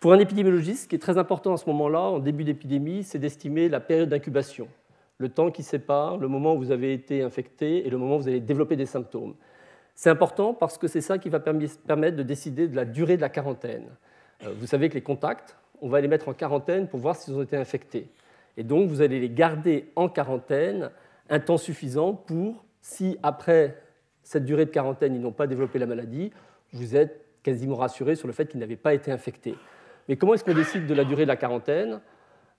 Pour 0.00 0.14
un 0.14 0.18
épidémiologiste, 0.18 0.84
ce 0.84 0.88
qui 0.88 0.96
est 0.96 0.98
très 0.98 1.18
important 1.18 1.52
à 1.52 1.58
ce 1.58 1.66
moment-là, 1.66 2.00
en 2.00 2.18
début 2.18 2.44
d'épidémie, 2.44 3.04
c'est 3.04 3.18
d'estimer 3.18 3.68
la 3.68 3.78
période 3.78 4.08
d'incubation, 4.08 4.68
le 5.22 5.28
temps 5.28 5.50
qui 5.50 5.62
sépare 5.62 6.18
le 6.18 6.28
moment 6.28 6.54
où 6.54 6.58
vous 6.58 6.72
avez 6.72 6.92
été 6.92 7.22
infecté 7.22 7.86
et 7.86 7.90
le 7.90 7.96
moment 7.96 8.16
où 8.16 8.20
vous 8.20 8.28
allez 8.28 8.40
développer 8.40 8.76
des 8.76 8.86
symptômes. 8.86 9.34
C'est 9.94 10.10
important 10.10 10.52
parce 10.52 10.78
que 10.78 10.88
c'est 10.88 11.00
ça 11.00 11.18
qui 11.18 11.28
va 11.28 11.38
permettre 11.38 12.16
de 12.16 12.22
décider 12.22 12.66
de 12.66 12.74
la 12.74 12.84
durée 12.84 13.16
de 13.16 13.22
la 13.22 13.28
quarantaine. 13.28 13.86
Euh, 14.44 14.52
vous 14.58 14.66
savez 14.66 14.88
que 14.88 14.94
les 14.94 15.02
contacts, 15.02 15.56
on 15.80 15.88
va 15.88 16.00
les 16.00 16.08
mettre 16.08 16.28
en 16.28 16.32
quarantaine 16.32 16.88
pour 16.88 16.98
voir 16.98 17.14
s'ils 17.14 17.34
ont 17.34 17.42
été 17.42 17.56
infectés. 17.56 18.08
Et 18.56 18.64
donc, 18.64 18.88
vous 18.88 19.00
allez 19.00 19.20
les 19.20 19.30
garder 19.30 19.90
en 19.94 20.08
quarantaine 20.08 20.90
un 21.30 21.38
temps 21.38 21.56
suffisant 21.56 22.14
pour, 22.14 22.64
si 22.80 23.16
après 23.22 23.80
cette 24.24 24.44
durée 24.44 24.64
de 24.64 24.70
quarantaine, 24.70 25.14
ils 25.14 25.20
n'ont 25.20 25.32
pas 25.32 25.46
développé 25.46 25.78
la 25.78 25.86
maladie, 25.86 26.32
vous 26.72 26.96
êtes 26.96 27.24
quasiment 27.44 27.76
rassuré 27.76 28.16
sur 28.16 28.26
le 28.26 28.32
fait 28.32 28.46
qu'ils 28.46 28.60
n'avaient 28.60 28.76
pas 28.76 28.94
été 28.94 29.12
infectés. 29.12 29.54
Mais 30.08 30.16
comment 30.16 30.34
est-ce 30.34 30.44
qu'on 30.44 30.54
décide 30.54 30.86
de 30.86 30.94
la 30.94 31.04
durée 31.04 31.22
de 31.22 31.28
la 31.28 31.36
quarantaine? 31.36 32.00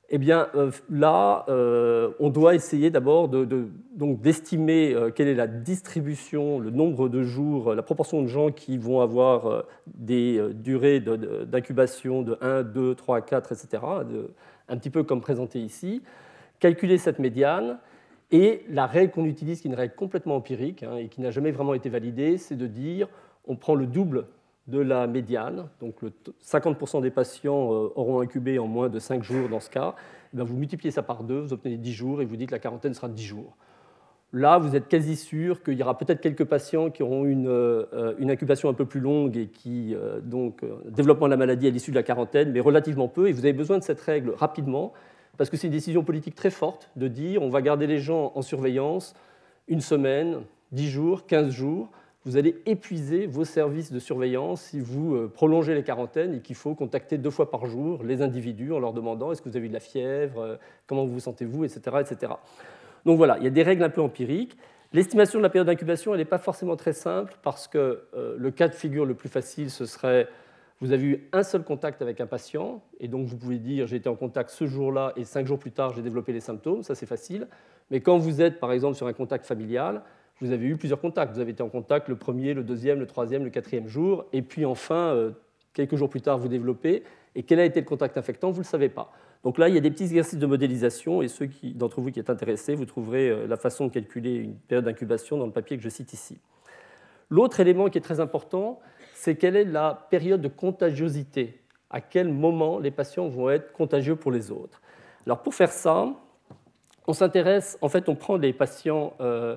Eh 0.09 0.17
bien, 0.17 0.49
euh, 0.55 0.71
là, 0.89 1.45
euh, 1.47 2.11
on 2.19 2.29
doit 2.29 2.55
essayer 2.55 2.89
d'abord 2.89 3.29
d'estimer 3.29 4.93
euh, 4.93 5.11
quelle 5.11 5.27
est 5.27 5.33
la 5.33 5.47
distribution, 5.47 6.59
le 6.59 6.69
nombre 6.71 7.09
de 7.09 7.23
jours, 7.23 7.73
la 7.73 7.81
proportion 7.81 8.21
de 8.21 8.27
gens 8.27 8.51
qui 8.51 8.77
vont 8.77 9.01
avoir 9.01 9.63
des 9.87 10.41
durées 10.53 10.99
d'incubation 10.99 12.21
de 12.21 12.37
1, 12.41 12.63
2, 12.63 12.95
3, 12.95 13.21
4, 13.21 13.53
etc., 13.53 13.83
un 14.69 14.77
petit 14.77 14.89
peu 14.89 15.03
comme 15.03 15.21
présenté 15.21 15.59
ici, 15.59 16.01
calculer 16.59 16.97
cette 16.97 17.19
médiane. 17.19 17.79
Et 18.31 18.65
la 18.69 18.87
règle 18.87 19.11
qu'on 19.11 19.25
utilise, 19.25 19.61
qui 19.61 19.67
est 19.67 19.71
une 19.71 19.77
règle 19.77 19.95
complètement 19.95 20.35
empirique 20.35 20.83
hein, 20.83 20.97
et 20.97 21.07
qui 21.07 21.21
n'a 21.21 21.29
jamais 21.29 21.51
vraiment 21.51 21.75
été 21.75 21.89
validée, 21.89 22.37
c'est 22.37 22.55
de 22.55 22.67
dire 22.67 23.07
on 23.45 23.55
prend 23.55 23.75
le 23.75 23.85
double 23.85 24.25
de 24.67 24.80
la 24.80 25.08
médiane, 25.08 25.67
donc 25.82 25.95
50% 26.41 27.02
des 27.02 27.12
patients 27.12 27.73
euh, 27.73 27.91
auront 27.95 28.21
incubé 28.21 28.60
en 28.60 28.67
moins 28.67 28.88
de 28.88 28.97
5 28.97 29.21
jours 29.21 29.49
dans 29.49 29.60
ce 29.60 29.69
cas, 29.69 29.93
eh 30.34 30.41
vous 30.41 30.56
multipliez 30.56 30.91
ça 30.91 31.04
par 31.04 31.23
2, 31.23 31.41
vous 31.41 31.54
obtenez 31.54 31.78
10 31.78 31.93
jours 31.93 32.21
et 32.21 32.26
vous 32.26 32.38
dites 32.38 32.49
que 32.49 32.56
la 32.56 32.60
quarantaine 32.60 32.93
sera 32.93 33.10
de 33.10 33.13
10 33.13 33.23
jours. 33.23 33.58
Là, 34.32 34.58
vous 34.58 34.76
êtes 34.76 34.88
quasi 34.88 35.15
sûr 35.15 35.62
qu'il 35.62 35.76
y 35.76 35.84
aura 35.84 35.97
peut-être 35.97 36.21
quelques 36.21 36.45
patients 36.45 36.89
qui 36.89 37.04
auront 37.04 37.26
une, 37.26 37.47
euh, 37.47 38.15
une, 38.17 38.32
incubation 38.32 38.69
un 38.69 38.73
peu 38.73 38.86
plus 38.86 39.02
longue 39.02 39.38
et 39.38 39.47
qui, 39.47 39.93
euh, 39.93 40.21
donc, 40.21 40.63
développement 40.86 41.28
de 41.28 41.32
la 41.32 41.38
maladie 41.38 41.67
à 41.67 41.69
l'issue 41.69 41.91
de 41.91 41.95
la 41.95 42.04
quarantaine, 42.04 42.52
mais 42.52 42.62
relativement 42.62 43.10
peu, 43.10 43.28
et 43.28 43.32
vous 43.34 43.45
avez 43.45 43.54
besoin 43.54 43.78
de 43.78 43.84
cette 43.84 44.02
règle 44.02 44.32
rapidement, 44.32 44.93
parce 45.38 45.49
que 45.49 45.58
c'est 45.58 45.67
une 45.67 45.73
décision 45.73 46.04
politique 46.04 46.36
très 46.36 46.49
forte 46.49 46.89
de 46.95 47.08
dire 47.08 47.41
on 47.41 47.49
va 47.49 47.62
garder 47.62 47.86
les 47.86 47.99
gens 47.99 48.32
en 48.36 48.41
surveillance 48.41 49.13
une 49.67 49.82
semaine, 49.82 50.41
10 50.71 50.89
jours, 50.89 51.26
15 51.26 51.49
jours, 51.49 51.89
vous 52.25 52.38
allez 52.38 52.62
épuiser 52.65 53.25
vos 53.25 53.43
services 53.43 53.91
de 53.91 53.99
surveillance 53.99 54.62
si 54.62 54.79
vous 54.79 55.15
euh, 55.15 55.31
prolongez 55.33 55.75
les 55.75 55.83
quarantaines 55.83 56.36
et 56.36 56.39
qu'il 56.39 56.55
faut 56.55 56.73
contacter 56.73 57.17
deux 57.17 57.29
fois 57.29 57.51
par 57.51 57.65
jour 57.65 58.03
les 58.03 58.21
individus 58.21 58.71
en 58.71 58.79
leur 58.79 58.93
demandant 58.93 59.31
est-ce 59.31 59.41
que 59.41 59.49
vous 59.49 59.57
avez 59.57 59.67
de 59.67 59.73
la 59.73 59.81
fièvre, 59.81 60.39
euh, 60.39 60.55
comment 60.88 61.05
vous 61.05 61.13
vous 61.13 61.19
sentez-vous, 61.19 61.65
etc., 61.65 61.97
etc. 61.99 62.33
Donc 63.05 63.17
voilà, 63.17 63.38
il 63.39 63.43
y 63.43 63.47
a 63.47 63.51
des 63.51 63.63
règles 63.63 63.83
un 63.83 63.89
peu 63.89 64.01
empiriques. 64.01 64.57
L'estimation 64.93 65.39
de 65.39 65.43
la 65.43 65.49
période 65.49 65.67
d'incubation, 65.67 66.13
elle 66.13 66.19
n'est 66.19 66.25
pas 66.25 66.38
forcément 66.38 66.75
très 66.75 66.93
simple 66.93 67.36
parce 67.41 67.67
que 67.67 68.03
euh, 68.15 68.36
le 68.38 68.51
cas 68.51 68.69
de 68.69 68.75
figure 68.75 69.05
le 69.05 69.15
plus 69.15 69.29
facile, 69.29 69.69
ce 69.69 69.86
serait 69.86 70.27
vous 70.79 70.91
avez 70.91 71.03
eu 71.03 71.29
un 71.31 71.43
seul 71.43 71.63
contact 71.63 72.01
avec 72.01 72.19
un 72.19 72.27
patient 72.27 72.81
et 72.99 73.07
donc 73.07 73.25
vous 73.27 73.38
pouvez 73.38 73.57
dire 73.57 73.88
j'ai 73.88 73.95
été 73.97 74.09
en 74.09 74.15
contact 74.15 74.49
ce 74.49 74.65
jour-là 74.65 75.13
et 75.15 75.23
cinq 75.23 75.47
jours 75.47 75.57
plus 75.57 75.71
tard 75.71 75.93
j'ai 75.93 76.01
développé 76.01 76.33
les 76.33 76.41
symptômes, 76.41 76.83
ça 76.83 76.95
c'est 76.95 77.05
facile. 77.05 77.47
Mais 77.89 78.01
quand 78.01 78.17
vous 78.17 78.41
êtes 78.41 78.59
par 78.59 78.71
exemple 78.71 78.95
sur 78.95 79.07
un 79.07 79.13
contact 79.13 79.45
familial, 79.45 80.03
vous 80.43 80.51
avez 80.51 80.67
eu 80.67 80.75
plusieurs 80.75 80.99
contacts. 80.99 81.34
Vous 81.34 81.39
avez 81.39 81.51
été 81.51 81.63
en 81.63 81.69
contact 81.69 82.10
le 82.10 82.17
premier, 82.17 82.53
le 82.53 82.63
deuxième, 82.63 82.99
le 82.99 83.08
troisième, 83.08 83.45
le 83.45 83.49
quatrième 83.49 83.88
jour, 83.88 84.25
et 84.34 84.41
puis 84.41 84.65
enfin, 84.65 85.13
euh, 85.13 85.32
quelques 85.73 85.95
jours 85.95 86.10
plus 86.10 86.21
tard, 86.21 86.38
vous 86.38 86.49
développez. 86.49 87.03
Et 87.36 87.43
quel 87.43 87.60
a 87.60 87.65
été 87.65 87.79
le 87.79 87.86
contact 87.86 88.17
infectant 88.17 88.51
Vous 88.51 88.60
ne 88.60 88.63
le 88.63 88.67
savez 88.67 88.89
pas. 88.89 89.12
Donc 89.43 89.58
là, 89.58 89.69
il 89.69 89.75
y 89.75 89.77
a 89.77 89.82
des 89.82 89.89
petits 89.89 90.03
exercices 90.03 90.38
de 90.38 90.45
modélisation, 90.45 91.21
et 91.21 91.29
ceux 91.29 91.49
d'entre 91.75 92.01
vous 92.01 92.12
qui 92.12 92.19
êtes 92.19 92.29
intéressés, 92.29 92.75
vous 92.75 92.86
trouverez 92.86 93.29
euh, 93.29 93.47
la 93.47 93.56
façon 93.56 93.88
de 93.88 93.91
calculer 93.91 94.36
une 94.36 94.56
période 94.56 94.84
d'incubation 94.84 95.38
dans 95.38 95.45
le 95.45 95.53
papier 95.53 95.77
que 95.77 95.84
je 95.84 95.89
cite 95.89 96.12
ici. 96.12 96.38
L'autre 97.29 97.62
élément 97.62 97.89
qui 97.89 97.97
est 97.97 98.01
très 98.01 98.19
important, 98.19 98.82
c'est 99.13 99.36
quelle 99.36 99.56
est 99.56 99.65
la 99.65 100.08
période 100.10 100.41
de 100.41 100.49
contagiosité. 100.49 101.62
À 101.89 102.01
quel 102.01 102.27
moment 102.27 102.79
les 102.79 102.91
patients 102.91 103.29
vont 103.29 103.49
être 103.49 103.71
contagieux 103.71 104.17
pour 104.17 104.32
les 104.32 104.51
autres? 104.51 104.82
Alors 105.25 105.41
pour 105.41 105.53
faire 105.53 105.71
ça, 105.71 106.13
on 107.08 107.13
s'intéresse, 107.13 107.77
en 107.82 107.88
fait, 107.88 108.10
on 108.10 108.15
prend 108.15 108.36
les 108.36 108.51
patients 108.51 109.13
euh, 109.21 109.56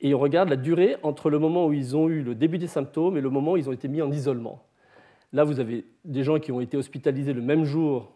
et 0.00 0.14
on 0.14 0.18
regarde 0.18 0.48
la 0.48 0.56
durée 0.56 0.96
entre 1.02 1.30
le 1.30 1.38
moment 1.38 1.66
où 1.66 1.72
ils 1.72 1.96
ont 1.96 2.08
eu 2.08 2.22
le 2.22 2.34
début 2.34 2.58
des 2.58 2.66
symptômes 2.66 3.16
et 3.16 3.20
le 3.20 3.30
moment 3.30 3.52
où 3.52 3.56
ils 3.56 3.68
ont 3.68 3.72
été 3.72 3.88
mis 3.88 4.00
en 4.02 4.10
isolement. 4.10 4.62
Là, 5.32 5.44
vous 5.44 5.60
avez 5.60 5.84
des 6.04 6.24
gens 6.24 6.38
qui 6.38 6.52
ont 6.52 6.60
été 6.60 6.76
hospitalisés 6.76 7.32
le 7.32 7.42
même 7.42 7.64
jour 7.64 8.12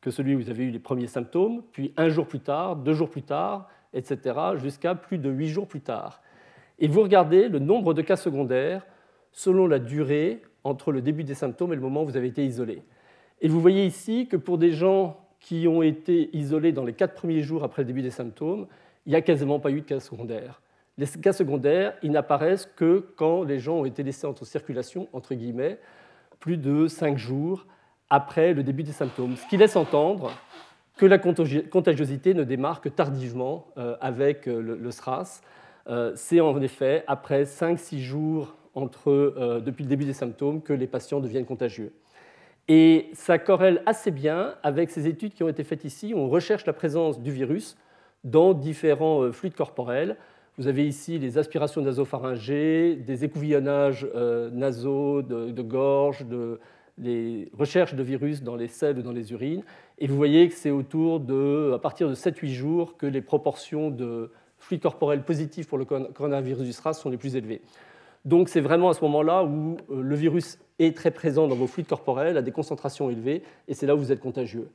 que 0.00 0.10
celui 0.10 0.34
où 0.34 0.38
vous 0.38 0.50
avez 0.50 0.64
eu 0.64 0.70
les 0.70 0.78
premiers 0.78 1.06
symptômes, 1.06 1.62
puis 1.72 1.92
un 1.96 2.08
jour 2.08 2.26
plus 2.26 2.40
tard, 2.40 2.76
deux 2.76 2.92
jours 2.92 3.08
plus 3.08 3.22
tard, 3.22 3.68
etc., 3.92 4.38
jusqu'à 4.56 4.94
plus 4.94 5.18
de 5.18 5.30
huit 5.30 5.48
jours 5.48 5.66
plus 5.66 5.80
tard. 5.80 6.20
Et 6.78 6.88
vous 6.88 7.02
regardez 7.02 7.48
le 7.48 7.58
nombre 7.58 7.94
de 7.94 8.02
cas 8.02 8.16
secondaires 8.16 8.84
selon 9.32 9.66
la 9.66 9.78
durée 9.78 10.42
entre 10.64 10.92
le 10.92 11.00
début 11.00 11.24
des 11.24 11.34
symptômes 11.34 11.72
et 11.72 11.76
le 11.76 11.82
moment 11.82 12.02
où 12.02 12.06
vous 12.06 12.16
avez 12.16 12.28
été 12.28 12.44
isolé. 12.44 12.82
Et 13.40 13.48
vous 13.48 13.60
voyez 13.60 13.84
ici 13.84 14.26
que 14.26 14.36
pour 14.36 14.58
des 14.58 14.72
gens 14.72 15.20
qui 15.40 15.68
ont 15.68 15.82
été 15.82 16.34
isolés 16.36 16.72
dans 16.72 16.84
les 16.84 16.94
quatre 16.94 17.14
premiers 17.14 17.42
jours 17.42 17.64
après 17.64 17.82
le 17.82 17.86
début 17.86 18.02
des 18.02 18.10
symptômes, 18.10 18.66
il 19.06 19.10
n'y 19.10 19.16
a 19.16 19.22
quasiment 19.22 19.60
pas 19.60 19.70
eu 19.70 19.82
de 19.82 19.86
cas 19.86 20.00
secondaires. 20.00 20.62
Les 20.96 21.06
cas 21.06 21.32
secondaires, 21.32 21.94
ils 22.02 22.12
n'apparaissent 22.12 22.68
que 22.76 23.04
quand 23.16 23.42
les 23.42 23.58
gens 23.58 23.78
ont 23.78 23.84
été 23.84 24.02
laissés 24.02 24.26
en 24.26 24.34
circulation, 24.34 25.08
entre 25.12 25.34
guillemets, 25.34 25.78
plus 26.38 26.56
de 26.56 26.86
cinq 26.86 27.18
jours 27.18 27.66
après 28.10 28.54
le 28.54 28.62
début 28.62 28.84
des 28.84 28.92
symptômes. 28.92 29.36
Ce 29.36 29.46
qui 29.48 29.56
laisse 29.56 29.74
entendre 29.74 30.30
que 30.96 31.06
la 31.06 31.18
contagiosité 31.18 32.34
ne 32.34 32.44
démarre 32.44 32.80
que 32.80 32.88
tardivement 32.88 33.66
euh, 33.78 33.96
avec 34.00 34.46
euh, 34.46 34.60
le 34.60 34.90
SRAS. 34.90 35.40
Euh, 35.88 36.12
c'est 36.14 36.40
en 36.40 36.60
effet 36.62 37.04
après 37.06 37.44
5-6 37.44 37.98
jours 37.98 38.54
depuis 38.76 39.84
le 39.84 39.88
début 39.88 40.04
des 40.04 40.12
symptômes 40.12 40.60
que 40.60 40.72
les 40.72 40.88
patients 40.88 41.20
deviennent 41.20 41.44
contagieux. 41.44 41.92
Et 42.66 43.10
ça 43.12 43.38
corrèle 43.38 43.82
assez 43.86 44.10
bien 44.10 44.54
avec 44.64 44.90
ces 44.90 45.06
études 45.06 45.34
qui 45.34 45.44
ont 45.44 45.48
été 45.48 45.62
faites 45.62 45.84
ici. 45.84 46.12
On 46.16 46.28
recherche 46.28 46.66
la 46.66 46.72
présence 46.72 47.20
du 47.20 47.30
virus 47.30 47.76
dans 48.24 48.52
différents 48.52 49.30
fluides 49.30 49.54
corporels 49.54 50.16
vous 50.56 50.68
avez 50.68 50.86
ici 50.86 51.18
les 51.18 51.36
aspirations 51.36 51.82
nasopharyngées, 51.82 52.96
des 52.96 53.24
écouvillonnages 53.24 54.06
euh, 54.14 54.50
nasaux, 54.50 55.22
de, 55.22 55.62
gorge, 55.62 56.24
de, 56.26 56.60
les 56.98 57.50
recherches 57.58 57.94
de 57.94 58.02
virus 58.02 58.42
dans 58.42 58.54
les 58.54 58.68
selles 58.68 58.98
ou 58.98 59.02
dans 59.02 59.12
les 59.12 59.32
urines. 59.32 59.62
Et 59.98 60.06
vous 60.06 60.16
voyez 60.16 60.48
que 60.48 60.54
c'est 60.54 60.70
autour 60.70 61.20
de, 61.20 61.72
à 61.74 61.78
partir 61.78 62.08
de 62.08 62.14
7-8 62.14 62.48
jours 62.52 62.96
que 62.96 63.06
les 63.06 63.20
proportions 63.20 63.90
de 63.90 64.30
fluide 64.58 64.80
corporel 64.80 65.24
positifs 65.24 65.66
pour 65.66 65.78
le 65.78 65.84
coronavirus 65.84 66.64
du 66.64 66.72
SRAS 66.72 66.94
sont 66.94 67.10
les 67.10 67.18
plus 67.18 67.36
élevées. 67.36 67.60
Donc 68.24 68.48
c'est 68.48 68.60
vraiment 68.60 68.90
à 68.90 68.94
ce 68.94 69.02
moment-là 69.04 69.44
où 69.44 69.76
euh, 69.90 70.00
le 70.00 70.14
virus 70.14 70.58
est 70.78 70.96
très 70.96 71.10
présent 71.10 71.46
dans 71.46 71.56
vos 71.56 71.66
fluides 71.66 71.86
corporels 71.86 72.36
à 72.36 72.42
des 72.42 72.52
concentrations 72.52 73.10
élevées, 73.10 73.42
et 73.68 73.74
c'est 73.74 73.86
là 73.86 73.94
où 73.94 73.98
vous 73.98 74.12
êtes 74.12 74.20
contagieux. 74.20 74.68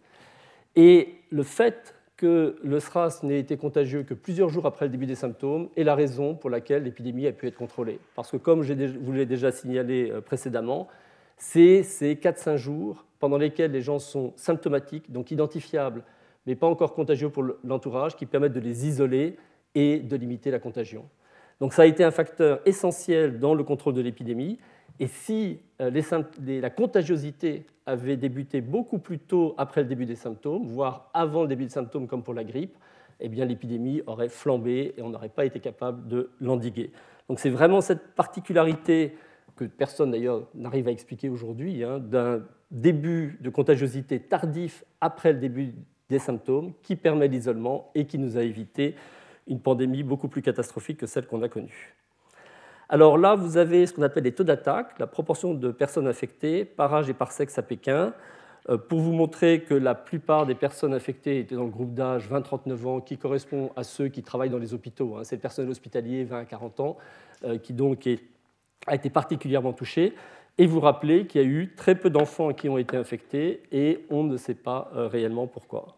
Et 0.75 1.15
le 1.31 1.43
fait 1.43 1.95
que 2.19 2.57
le 2.61 2.81
SRAS 2.81 3.21
n'ait 3.23 3.39
été 3.39 3.55
contagieux 3.55 4.03
que 4.03 4.13
plusieurs 4.13 4.49
jours 4.49 4.65
après 4.65 4.85
le 4.85 4.91
début 4.91 5.05
des 5.05 5.15
symptômes 5.15 5.69
est 5.77 5.85
la 5.85 5.95
raison 5.95 6.35
pour 6.35 6.49
laquelle 6.49 6.83
l'épidémie 6.83 7.25
a 7.27 7.31
pu 7.31 7.47
être 7.47 7.55
contrôlée. 7.55 7.97
Parce 8.13 8.29
que, 8.29 8.35
comme 8.35 8.61
je 8.61 8.73
vous 8.73 9.13
l'ai 9.13 9.25
déjà 9.25 9.53
signalé 9.53 10.11
euh, 10.11 10.19
précédemment, 10.19 10.89
c'est 11.37 11.81
ces 11.81 12.15
4-5 12.15 12.57
jours 12.57 13.05
pendant 13.19 13.37
lesquels 13.37 13.71
les 13.71 13.81
gens 13.81 13.99
sont 13.99 14.33
symptomatiques, 14.35 15.09
donc 15.13 15.31
identifiables, 15.31 16.03
mais 16.45 16.55
pas 16.55 16.67
encore 16.67 16.93
contagieux 16.93 17.29
pour 17.29 17.45
l'entourage, 17.63 18.17
qui 18.17 18.25
permettent 18.25 18.51
de 18.51 18.59
les 18.59 18.85
isoler 18.85 19.37
et 19.73 19.99
de 19.99 20.15
limiter 20.17 20.51
la 20.51 20.59
contagion. 20.59 21.05
Donc 21.61 21.71
ça 21.71 21.83
a 21.83 21.85
été 21.85 22.03
un 22.03 22.11
facteur 22.11 22.59
essentiel 22.65 23.39
dans 23.39 23.53
le 23.53 23.63
contrôle 23.63 23.93
de 23.93 24.01
l'épidémie. 24.01 24.59
Et 24.99 25.07
si 25.07 25.59
euh, 25.81 25.91
la 26.61 26.69
contagiosité 26.69 27.65
avait 27.85 28.17
débuté 28.17 28.61
beaucoup 28.61 28.99
plus 28.99 29.19
tôt 29.19 29.55
après 29.57 29.81
le 29.81 29.87
début 29.87 30.05
des 30.05 30.15
symptômes, 30.15 30.67
voire 30.67 31.09
avant 31.13 31.43
le 31.43 31.47
début 31.47 31.63
des 31.63 31.71
symptômes 31.71 32.07
comme 32.07 32.23
pour 32.23 32.33
la 32.33 32.43
grippe, 32.43 32.77
eh 33.21 33.29
bien 33.29 33.45
l'épidémie 33.45 34.01
aurait 34.07 34.29
flambé 34.29 34.93
et 34.97 35.01
on 35.01 35.09
n'aurait 35.09 35.29
pas 35.29 35.45
été 35.45 35.59
capable 35.59 36.07
de 36.07 36.31
l'endiguer. 36.39 36.91
Donc 37.27 37.39
c'est 37.39 37.49
vraiment 37.49 37.81
cette 37.81 38.13
particularité 38.15 39.15
que 39.55 39.65
personne 39.65 40.11
d'ailleurs 40.11 40.47
n'arrive 40.53 40.87
à 40.87 40.91
expliquer 40.91 41.29
aujourd'hui, 41.29 41.83
hein, 41.83 41.99
d'un 41.99 42.43
début 42.71 43.37
de 43.41 43.49
contagiosité 43.49 44.19
tardif 44.19 44.83
après 45.01 45.33
le 45.33 45.39
début 45.39 45.73
des 46.09 46.19
symptômes 46.19 46.73
qui 46.81 46.95
permet 46.95 47.27
l'isolement 47.27 47.91
et 47.95 48.05
qui 48.05 48.17
nous 48.19 48.37
a 48.37 48.43
évité 48.43 48.95
une 49.47 49.59
pandémie 49.59 50.03
beaucoup 50.03 50.27
plus 50.27 50.41
catastrophique 50.41 50.97
que 50.97 51.07
celle 51.07 51.25
qu'on 51.25 51.41
a 51.41 51.49
connue. 51.49 51.95
Alors 52.91 53.19
là, 53.19 53.35
vous 53.35 53.57
avez 53.57 53.85
ce 53.85 53.93
qu'on 53.93 54.01
appelle 54.01 54.23
les 54.23 54.31
taux 54.31 54.43
d'attaque, 54.43 54.97
la 54.97 55.05
proportion 55.05 55.53
de 55.53 55.71
personnes 55.71 56.07
infectées 56.07 56.65
par 56.65 56.91
âge 56.91 57.07
et 57.07 57.13
par 57.13 57.31
sexe 57.31 57.59
à 57.59 57.61
Pékin, 57.61 58.13
euh, 58.67 58.77
pour 58.79 58.99
vous 58.99 59.11
montrer 59.11 59.61
que 59.61 59.75
la 59.75 59.93
plupart 59.93 60.47
des 60.47 60.55
personnes 60.55 60.95
infectées 60.95 61.39
étaient 61.39 61.53
dans 61.53 61.65
le 61.65 61.69
groupe 61.69 61.93
d'âge 61.93 62.27
20-39 62.27 62.87
ans, 62.87 62.99
qui 62.99 63.19
correspond 63.19 63.69
à 63.75 63.83
ceux 63.83 64.07
qui 64.07 64.23
travaillent 64.23 64.49
dans 64.49 64.57
les 64.57 64.73
hôpitaux. 64.73 65.17
Hein. 65.17 65.23
C'est 65.23 65.35
le 65.35 65.41
personnel 65.41 65.69
hospitalier 65.69 66.23
20 66.23 66.45
40 66.45 66.79
ans, 66.79 66.97
euh, 67.43 67.59
qui 67.59 67.73
donc 67.73 68.09
a 68.87 68.95
été 68.95 69.11
particulièrement 69.11 69.73
touché. 69.73 70.15
et 70.57 70.65
vous 70.65 70.79
rappelez 70.79 71.27
qu'il 71.27 71.41
y 71.41 71.43
a 71.43 71.47
eu 71.47 71.75
très 71.75 71.93
peu 71.93 72.09
d'enfants 72.09 72.53
qui 72.53 72.69
ont 72.69 72.79
été 72.79 72.97
infectés 72.97 73.61
et 73.71 74.03
on 74.09 74.23
ne 74.23 74.35
sait 74.35 74.55
pas 74.55 74.89
réellement 74.93 75.45
pourquoi. 75.45 75.95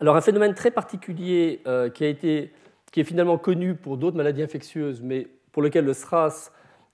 Alors 0.00 0.16
un 0.16 0.20
phénomène 0.20 0.54
très 0.54 0.70
particulier 0.70 1.60
qui, 1.94 2.16
qui 2.16 3.00
est 3.00 3.04
finalement 3.04 3.38
connu 3.38 3.74
pour 3.74 3.96
d'autres 3.96 4.16
maladies 4.16 4.42
infectieuses, 4.42 5.02
mais 5.02 5.28
pour 5.56 5.62
lequel 5.62 5.86
le 5.86 5.94
SRAS 5.94 6.50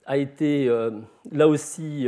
a 0.06 0.16
été 0.16 0.70
là 1.32 1.48
aussi 1.48 2.06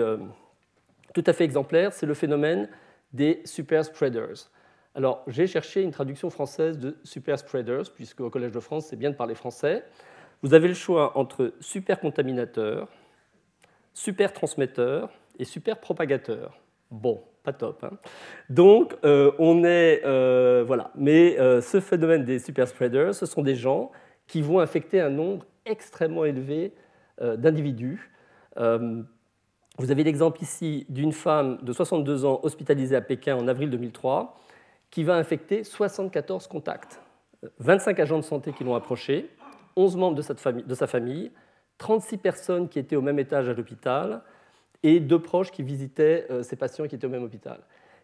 tout 1.15 1.25
à 1.27 1.33
fait 1.33 1.45
exemplaire, 1.45 1.93
c'est 1.93 2.07
le 2.07 2.15
phénomène 2.15 2.69
des 3.13 3.41
super 3.45 3.85
spreaders. 3.85 4.51
Alors, 4.97 5.23
j'ai 5.29 5.47
cherché 5.47 5.83
une 5.83 5.93
traduction 5.93 6.29
française 6.29 6.79
de 6.79 6.97
super 7.05 7.39
spreaders, 7.39 7.85
puisque 7.95 8.21
au 8.21 8.31
Collège 8.31 8.53
de 8.53 8.61
France, 8.61 8.87
c'est 8.87 8.97
bien 8.97 9.11
de 9.11 9.17
parler 9.17 9.35
français. 9.35 9.85
Vous 10.43 10.55
avez 10.55 10.69
le 10.69 10.75
choix 10.75 11.17
entre 11.17 11.53
super 11.61 12.01
contaminateur, 12.01 12.89
super 13.93 14.33
transmetteur 14.33 15.11
et 15.39 15.45
super 15.45 15.79
propagateur. 15.81 16.61
Bon, 16.91 17.23
pas 17.45 17.53
top. 17.53 17.83
Hein 17.85 17.97
Donc, 18.51 18.95
euh, 19.05 19.33
on 19.39 19.65
est. 19.65 20.03
Euh, 20.05 20.65
voilà. 20.67 20.91
Mais 20.97 21.39
euh, 21.39 21.61
ce 21.61 21.81
phénomène 21.81 22.25
des 22.25 22.39
super 22.39 22.69
spreaders, 22.69 23.15
ce 23.15 23.27
sont 23.27 23.43
des 23.43 23.57
gens 23.57 23.91
qui 24.27 24.43
vont 24.43 24.61
infecter 24.61 25.01
un 25.01 25.11
nombre 25.11 25.45
extrêmement 25.67 26.25
élevé 26.25 26.73
d'individus. 27.21 28.11
Vous 28.57 29.91
avez 29.91 30.05
l'exemple 30.05 30.41
ici 30.41 30.87
d'une 30.89 31.13
femme 31.13 31.59
de 31.63 31.73
62 31.73 32.25
ans 32.25 32.39
hospitalisée 32.45 32.95
à 32.95 33.01
Pékin 33.01 33.37
en 33.37 33.49
avril 33.49 33.71
2003 33.71 34.39
qui 34.91 35.03
va 35.03 35.17
infecter 35.17 35.65
74 35.65 36.47
contacts. 36.47 37.01
25 37.59 37.99
agents 37.99 38.19
de 38.19 38.23
santé 38.23 38.53
qui 38.53 38.63
l'ont 38.63 38.77
approché, 38.77 39.29
11 39.75 39.97
membres 39.97 40.17
de, 40.17 40.75
sa 40.75 40.87
famille, 40.87 41.33
36 41.79 42.19
personnes 42.19 42.69
qui 42.69 42.79
étaient 42.79 42.95
au 42.95 43.03
même 43.03 43.19
étage 43.19 43.49
à 43.49 43.53
l'hôpital 43.53 44.23
et 44.85 45.01
deux 45.01 45.19
proches 45.19 45.51
qui 45.51 45.65
visitaient 45.65 46.27
euh, 46.31 46.45
ces 46.45 46.55
patients 46.55 46.87
qui 46.87 46.95
étaient 46.95 47.09
au 47.09 47.11
même 47.11 47.25
hôpital. 47.25 47.59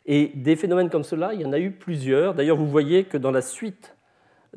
Et 0.07 0.33
des 0.35 0.57
phénomènes 0.57 0.91
comme 0.91 1.05
cela, 1.05 1.35
il 1.35 1.41
y 1.41 1.45
en 1.45 1.53
a 1.53 1.59
eu 1.61 1.71
plusieurs. 1.71 2.35
D'ailleurs, 2.35 2.57
vous 2.57 2.69
voyez 2.69 3.05
que 3.05 3.17
dans 3.17 3.31
la 3.31 3.43
suite 3.43 3.95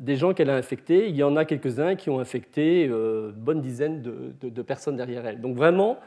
des 0.00 0.16
gens 0.16 0.34
qu'elle 0.34 0.50
a 0.50 0.56
infectés, 0.56 1.08
il 1.08 1.16
y 1.16 1.22
en 1.22 1.36
a 1.36 1.44
quelques-uns 1.44 1.94
qui 1.94 2.10
ont 2.10 2.18
infecté 2.18 2.88
euh, 2.88 3.30
une 3.30 3.40
bonne 3.40 3.60
dizaine 3.60 4.02
de, 4.02 4.62
personnes 4.62 4.96
derrière 4.96 5.24
elle. 5.26 5.40
Donc 5.40 5.56
vraiment, 5.56 5.98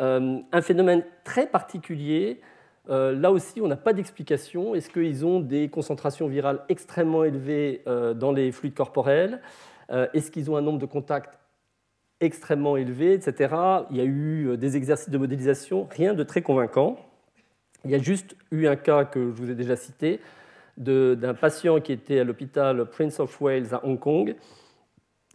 euh, 0.00 0.38
un 0.50 0.62
phénomène 0.62 1.04
très 1.24 1.46
particulier. 1.46 2.40
Euh, 2.88 3.12
là 3.12 3.30
aussi, 3.30 3.60
on 3.60 3.68
n'a 3.68 3.76
pas 3.76 3.92
d'explication. 3.92 4.74
Est-ce 4.74 4.90
qu'ils 4.90 5.24
ont 5.26 5.40
des 5.40 5.68
concentrations 5.68 6.28
virales 6.28 6.60
extrêmement 6.68 7.24
élevées 7.24 7.82
euh, 7.86 8.14
dans 8.14 8.32
les 8.32 8.52
fluides 8.52 8.74
corporels? 8.74 9.40
Est-ce 10.14 10.30
qu'ils 10.30 10.50
ont 10.50 10.56
un 10.56 10.62
nombre 10.62 10.78
de 10.78 10.86
contacts 10.86 11.38
extrêmement 12.20 12.78
élevé, 12.78 13.12
etc. 13.12 13.54
Il 13.90 13.98
y 13.98 14.00
a 14.00 14.04
eu 14.04 14.56
des 14.56 14.74
exercices 14.78 15.10
de 15.10 15.18
modélisation, 15.18 15.86
rien 15.90 16.14
de 16.14 16.22
très 16.22 16.40
convaincant. 16.40 16.96
Il 17.84 17.90
y 17.90 17.94
a 17.94 17.98
juste 17.98 18.34
eu 18.50 18.66
un 18.68 18.76
cas 18.76 19.04
que 19.04 19.20
je 19.20 19.42
vous 19.42 19.50
ai 19.50 19.54
déjà 19.54 19.76
cité 19.76 20.18
d'un 20.76 21.34
patient 21.34 21.80
qui 21.80 21.92
était 21.92 22.20
à 22.20 22.24
l'hôpital 22.24 22.86
Prince 22.86 23.20
of 23.20 23.40
Wales 23.40 23.72
à 23.72 23.84
Hong 23.84 23.98
Kong 23.98 24.34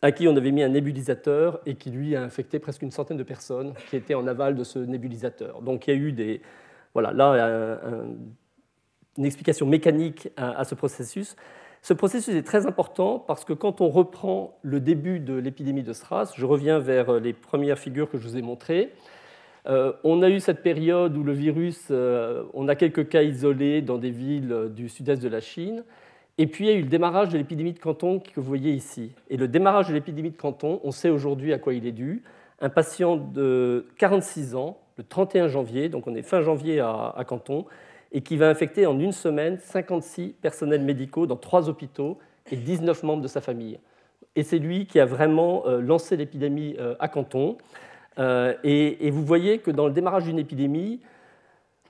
à 0.01 0.11
qui 0.11 0.27
on 0.27 0.35
avait 0.35 0.51
mis 0.51 0.61
un 0.61 0.69
nébulisateur 0.69 1.59
et 1.65 1.75
qui 1.75 1.89
lui 1.89 2.15
a 2.15 2.21
infecté 2.21 2.59
presque 2.59 2.83
une 2.83 2.91
centaine 2.91 3.17
de 3.17 3.23
personnes 3.23 3.73
qui 3.89 3.95
étaient 3.95 4.13
en 4.13 4.27
aval 4.27 4.55
de 4.55 4.63
ce 4.63 4.79
nébulisateur. 4.79 5.61
Donc 5.61 5.87
il 5.87 5.93
y 5.93 5.97
a 5.97 5.99
eu 5.99 6.11
des, 6.11 6.41
voilà, 6.93 7.13
là 7.13 7.79
une 9.17 9.25
explication 9.25 9.65
mécanique 9.65 10.29
à, 10.37 10.63
ce 10.63 10.75
processus. 10.75 11.35
Ce 11.81 11.93
processus 11.93 12.35
est 12.35 12.43
très 12.43 12.65
important 12.67 13.19
parce 13.19 13.45
que 13.45 13.53
quand 13.53 13.81
on 13.81 13.89
reprend 13.89 14.57
le 14.61 14.79
début 14.79 15.19
de 15.19 15.33
l'épidémie 15.33 15.83
de 15.83 15.93
SRAS, 15.93 16.33
je 16.35 16.45
reviens 16.45 16.79
vers 16.79 17.19
les 17.19 17.33
premières 17.33 17.79
figures 17.79 18.09
que 18.09 18.17
je 18.17 18.27
vous 18.27 18.37
ai 18.37 18.41
montrées, 18.41 18.93
euh, 19.67 19.93
on 20.03 20.21
a 20.21 20.29
eu 20.29 20.39
cette 20.39 20.63
période 20.63 21.17
où 21.17 21.23
le 21.23 21.33
virus, 21.33 21.87
euh, 21.91 22.43
on 22.53 22.67
a 22.67 22.75
quelques 22.75 23.09
cas 23.09 23.23
isolés 23.23 23.81
dans 23.81 23.97
des 23.97 24.11
villes 24.11 24.69
du 24.73 24.87
sud-est 24.87 25.21
de 25.21 25.27
la 25.27 25.41
Chine, 25.41 25.83
et 26.37 26.47
puis 26.47 26.65
il 26.65 26.67
y 26.67 26.73
a 26.73 26.77
eu 26.77 26.83
le 26.83 26.87
démarrage 26.87 27.29
de 27.29 27.37
l'épidémie 27.37 27.73
de 27.73 27.79
Canton 27.79 28.19
que 28.19 28.39
vous 28.39 28.47
voyez 28.47 28.71
ici. 28.71 29.11
Et 29.29 29.37
le 29.37 29.47
démarrage 29.47 29.89
de 29.89 29.93
l'épidémie 29.93 30.29
de 30.29 30.37
Canton, 30.37 30.79
on 30.83 30.91
sait 30.91 31.09
aujourd'hui 31.09 31.51
à 31.51 31.57
quoi 31.57 31.73
il 31.73 31.85
est 31.87 31.91
dû. 31.91 32.23
Un 32.61 32.69
patient 32.69 33.17
de 33.17 33.87
46 33.97 34.55
ans, 34.55 34.77
le 34.97 35.03
31 35.03 35.47
janvier, 35.47 35.89
donc 35.89 36.07
on 36.07 36.15
est 36.15 36.21
fin 36.21 36.41
janvier 36.41 36.79
à, 36.79 37.23
Canton, 37.27 37.65
et 38.11 38.21
qui 38.21 38.37
va 38.37 38.49
infecter 38.49 38.85
en 38.85 38.99
une 38.99 39.11
semaine 39.11 39.57
56 39.59 40.33
personnels 40.41 40.83
médicaux 40.83 41.25
dans 41.25 41.35
trois 41.35 41.69
hôpitaux 41.69 42.19
et 42.51 42.55
19 42.55 43.03
membres 43.03 43.23
de 43.23 43.27
sa 43.27 43.41
famille. 43.41 43.79
Et 44.35 44.43
c'est 44.43 44.59
lui 44.59 44.85
qui 44.85 44.99
a 44.99 45.05
vraiment 45.05 45.63
euh, 45.65 45.81
lancé 45.81 46.15
l'épidémie 46.15 46.75
euh, 46.79 46.95
à 46.99 47.07
Canton. 47.07 47.57
Euh, 48.19 48.53
et, 48.63 49.09
vous 49.11 49.23
voyez 49.23 49.59
que 49.59 49.71
dans 49.71 49.87
le 49.87 49.93
démarrage 49.93 50.23
d'une 50.23 50.39
épidémie, 50.39 50.99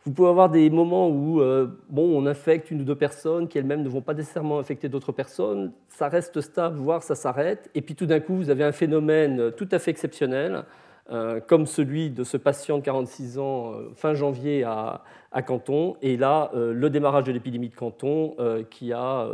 vous 0.05 0.11
pouvez 0.13 0.29
avoir 0.29 0.49
des 0.49 0.69
moments 0.69 1.09
où 1.09 1.41
euh, 1.41 1.67
bon, 1.89 2.17
on 2.17 2.25
infecte 2.25 2.71
une 2.71 2.81
ou 2.81 2.83
deux 2.85 2.95
personnes 2.95 3.47
qui 3.47 3.57
elles-mêmes 3.57 3.83
ne 3.83 3.89
vont 3.89 4.01
pas 4.01 4.13
nécessairement 4.13 4.59
infecter 4.59 4.87
d'autres 4.89 5.11
personnes, 5.11 5.73
ça 5.89 6.07
reste 6.07 6.39
stable, 6.41 6.77
voire 6.77 7.03
ça 7.03 7.15
s'arrête, 7.15 7.69
et 7.75 7.81
puis 7.81 7.95
tout 7.95 8.05
d'un 8.05 8.19
coup, 8.19 8.35
vous 8.35 8.49
avez 8.49 8.63
un 8.63 8.71
phénomène 8.71 9.51
tout 9.51 9.67
à 9.71 9.79
fait 9.79 9.91
exceptionnel, 9.91 10.63
euh, 11.11 11.39
comme 11.39 11.65
celui 11.65 12.09
de 12.09 12.23
ce 12.23 12.37
patient 12.37 12.77
de 12.77 12.83
46 12.83 13.39
ans 13.39 13.73
fin 13.95 14.13
janvier 14.13 14.63
à, 14.63 15.03
Canton, 15.45 15.97
et 16.01 16.17
là, 16.17 16.51
le 16.55 16.89
démarrage 16.89 17.25
de 17.25 17.31
l'épidémie 17.31 17.69
de 17.69 17.75
Canton 17.75 18.35
qui 18.71 18.91
a, 18.91 19.27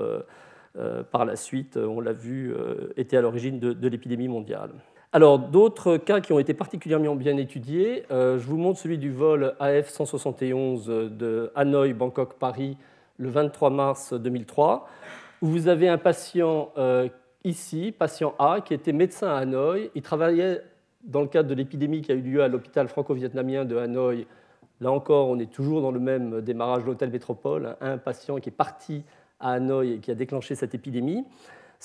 par 1.11 1.23
la 1.23 1.37
suite, 1.37 1.77
on 1.77 2.01
l'a 2.01 2.11
vu, 2.11 2.53
été 2.97 3.15
à 3.15 3.21
l'origine 3.21 3.57
de 3.57 3.87
l'épidémie 3.87 4.27
mondiale. 4.27 4.71
Alors, 5.15 5.37
d'autres 5.37 5.97
cas 5.97 6.21
qui 6.21 6.33
ont 6.33 6.39
été 6.39 6.55
particulièrement 6.55 7.15
bien 7.15 7.37
étudiés, 7.37 8.03
euh, 8.09 8.39
je 8.39 8.47
vous 8.47 8.57
montre 8.57 8.79
celui 8.79 8.97
du 8.97 9.11
vol 9.11 9.53
AF-171 9.59 11.15
de 11.15 11.51
Hanoï, 11.53 11.93
Bangkok, 11.93 12.33
Paris, 12.39 12.77
le 13.19 13.29
23 13.29 13.69
mars 13.69 14.13
2003, 14.15 14.89
où 15.43 15.47
vous 15.49 15.67
avez 15.67 15.87
un 15.87 15.99
patient 15.99 16.71
euh, 16.79 17.09
ici, 17.43 17.93
patient 17.95 18.33
A, 18.39 18.61
qui 18.61 18.73
était 18.73 18.91
médecin 18.91 19.27
à 19.27 19.37
Hanoï. 19.37 19.91
Il 19.93 20.01
travaillait 20.01 20.61
dans 21.03 21.21
le 21.21 21.27
cadre 21.27 21.47
de 21.47 21.53
l'épidémie 21.53 22.01
qui 22.01 22.11
a 22.11 22.15
eu 22.15 22.21
lieu 22.21 22.41
à 22.41 22.47
l'hôpital 22.47 22.87
franco-vietnamien 22.87 23.65
de 23.65 23.77
Hanoï. 23.77 24.25
Là 24.81 24.91
encore, 24.91 25.27
on 25.27 25.37
est 25.37 25.51
toujours 25.51 25.83
dans 25.83 25.91
le 25.91 25.99
même 25.99 26.41
démarrage 26.41 26.81
de 26.81 26.87
l'hôtel 26.87 27.11
Métropole. 27.11 27.75
Un 27.81 27.99
patient 27.99 28.39
qui 28.39 28.49
est 28.49 28.51
parti 28.51 29.03
à 29.39 29.51
Hanoï 29.51 29.91
et 29.91 29.99
qui 29.99 30.09
a 30.09 30.15
déclenché 30.15 30.55
cette 30.55 30.73
épidémie. 30.73 31.23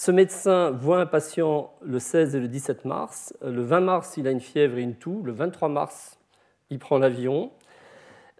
Ce 0.00 0.12
médecin 0.12 0.70
voit 0.70 1.00
un 1.00 1.06
patient 1.06 1.72
le 1.82 1.98
16 1.98 2.36
et 2.36 2.38
le 2.38 2.46
17 2.46 2.84
mars. 2.84 3.34
Le 3.44 3.62
20 3.62 3.80
mars, 3.80 4.16
il 4.16 4.28
a 4.28 4.30
une 4.30 4.38
fièvre 4.38 4.78
et 4.78 4.82
une 4.82 4.94
toux. 4.94 5.22
Le 5.24 5.32
23 5.32 5.68
mars, 5.68 6.20
il 6.70 6.78
prend 6.78 6.98
l'avion. 6.98 7.50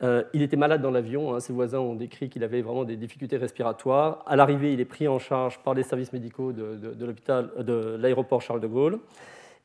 Euh, 0.02 0.22
il 0.32 0.42
était 0.42 0.56
malade 0.56 0.82
dans 0.82 0.92
l'avion. 0.92 1.34
Hein. 1.34 1.40
Ses 1.40 1.52
voisins 1.52 1.80
ont 1.80 1.96
décrit 1.96 2.28
qu'il 2.28 2.44
avait 2.44 2.62
vraiment 2.62 2.84
des 2.84 2.96
difficultés 2.96 3.38
respiratoires. 3.38 4.22
À 4.28 4.36
l'arrivée, 4.36 4.72
il 4.72 4.78
est 4.78 4.84
pris 4.84 5.08
en 5.08 5.18
charge 5.18 5.58
par 5.64 5.74
les 5.74 5.82
services 5.82 6.12
médicaux 6.12 6.52
de, 6.52 6.76
de 6.76 7.96
l'aéroport 7.96 8.40
Charles 8.40 8.60
de 8.60 8.68
Gaulle. 8.68 9.00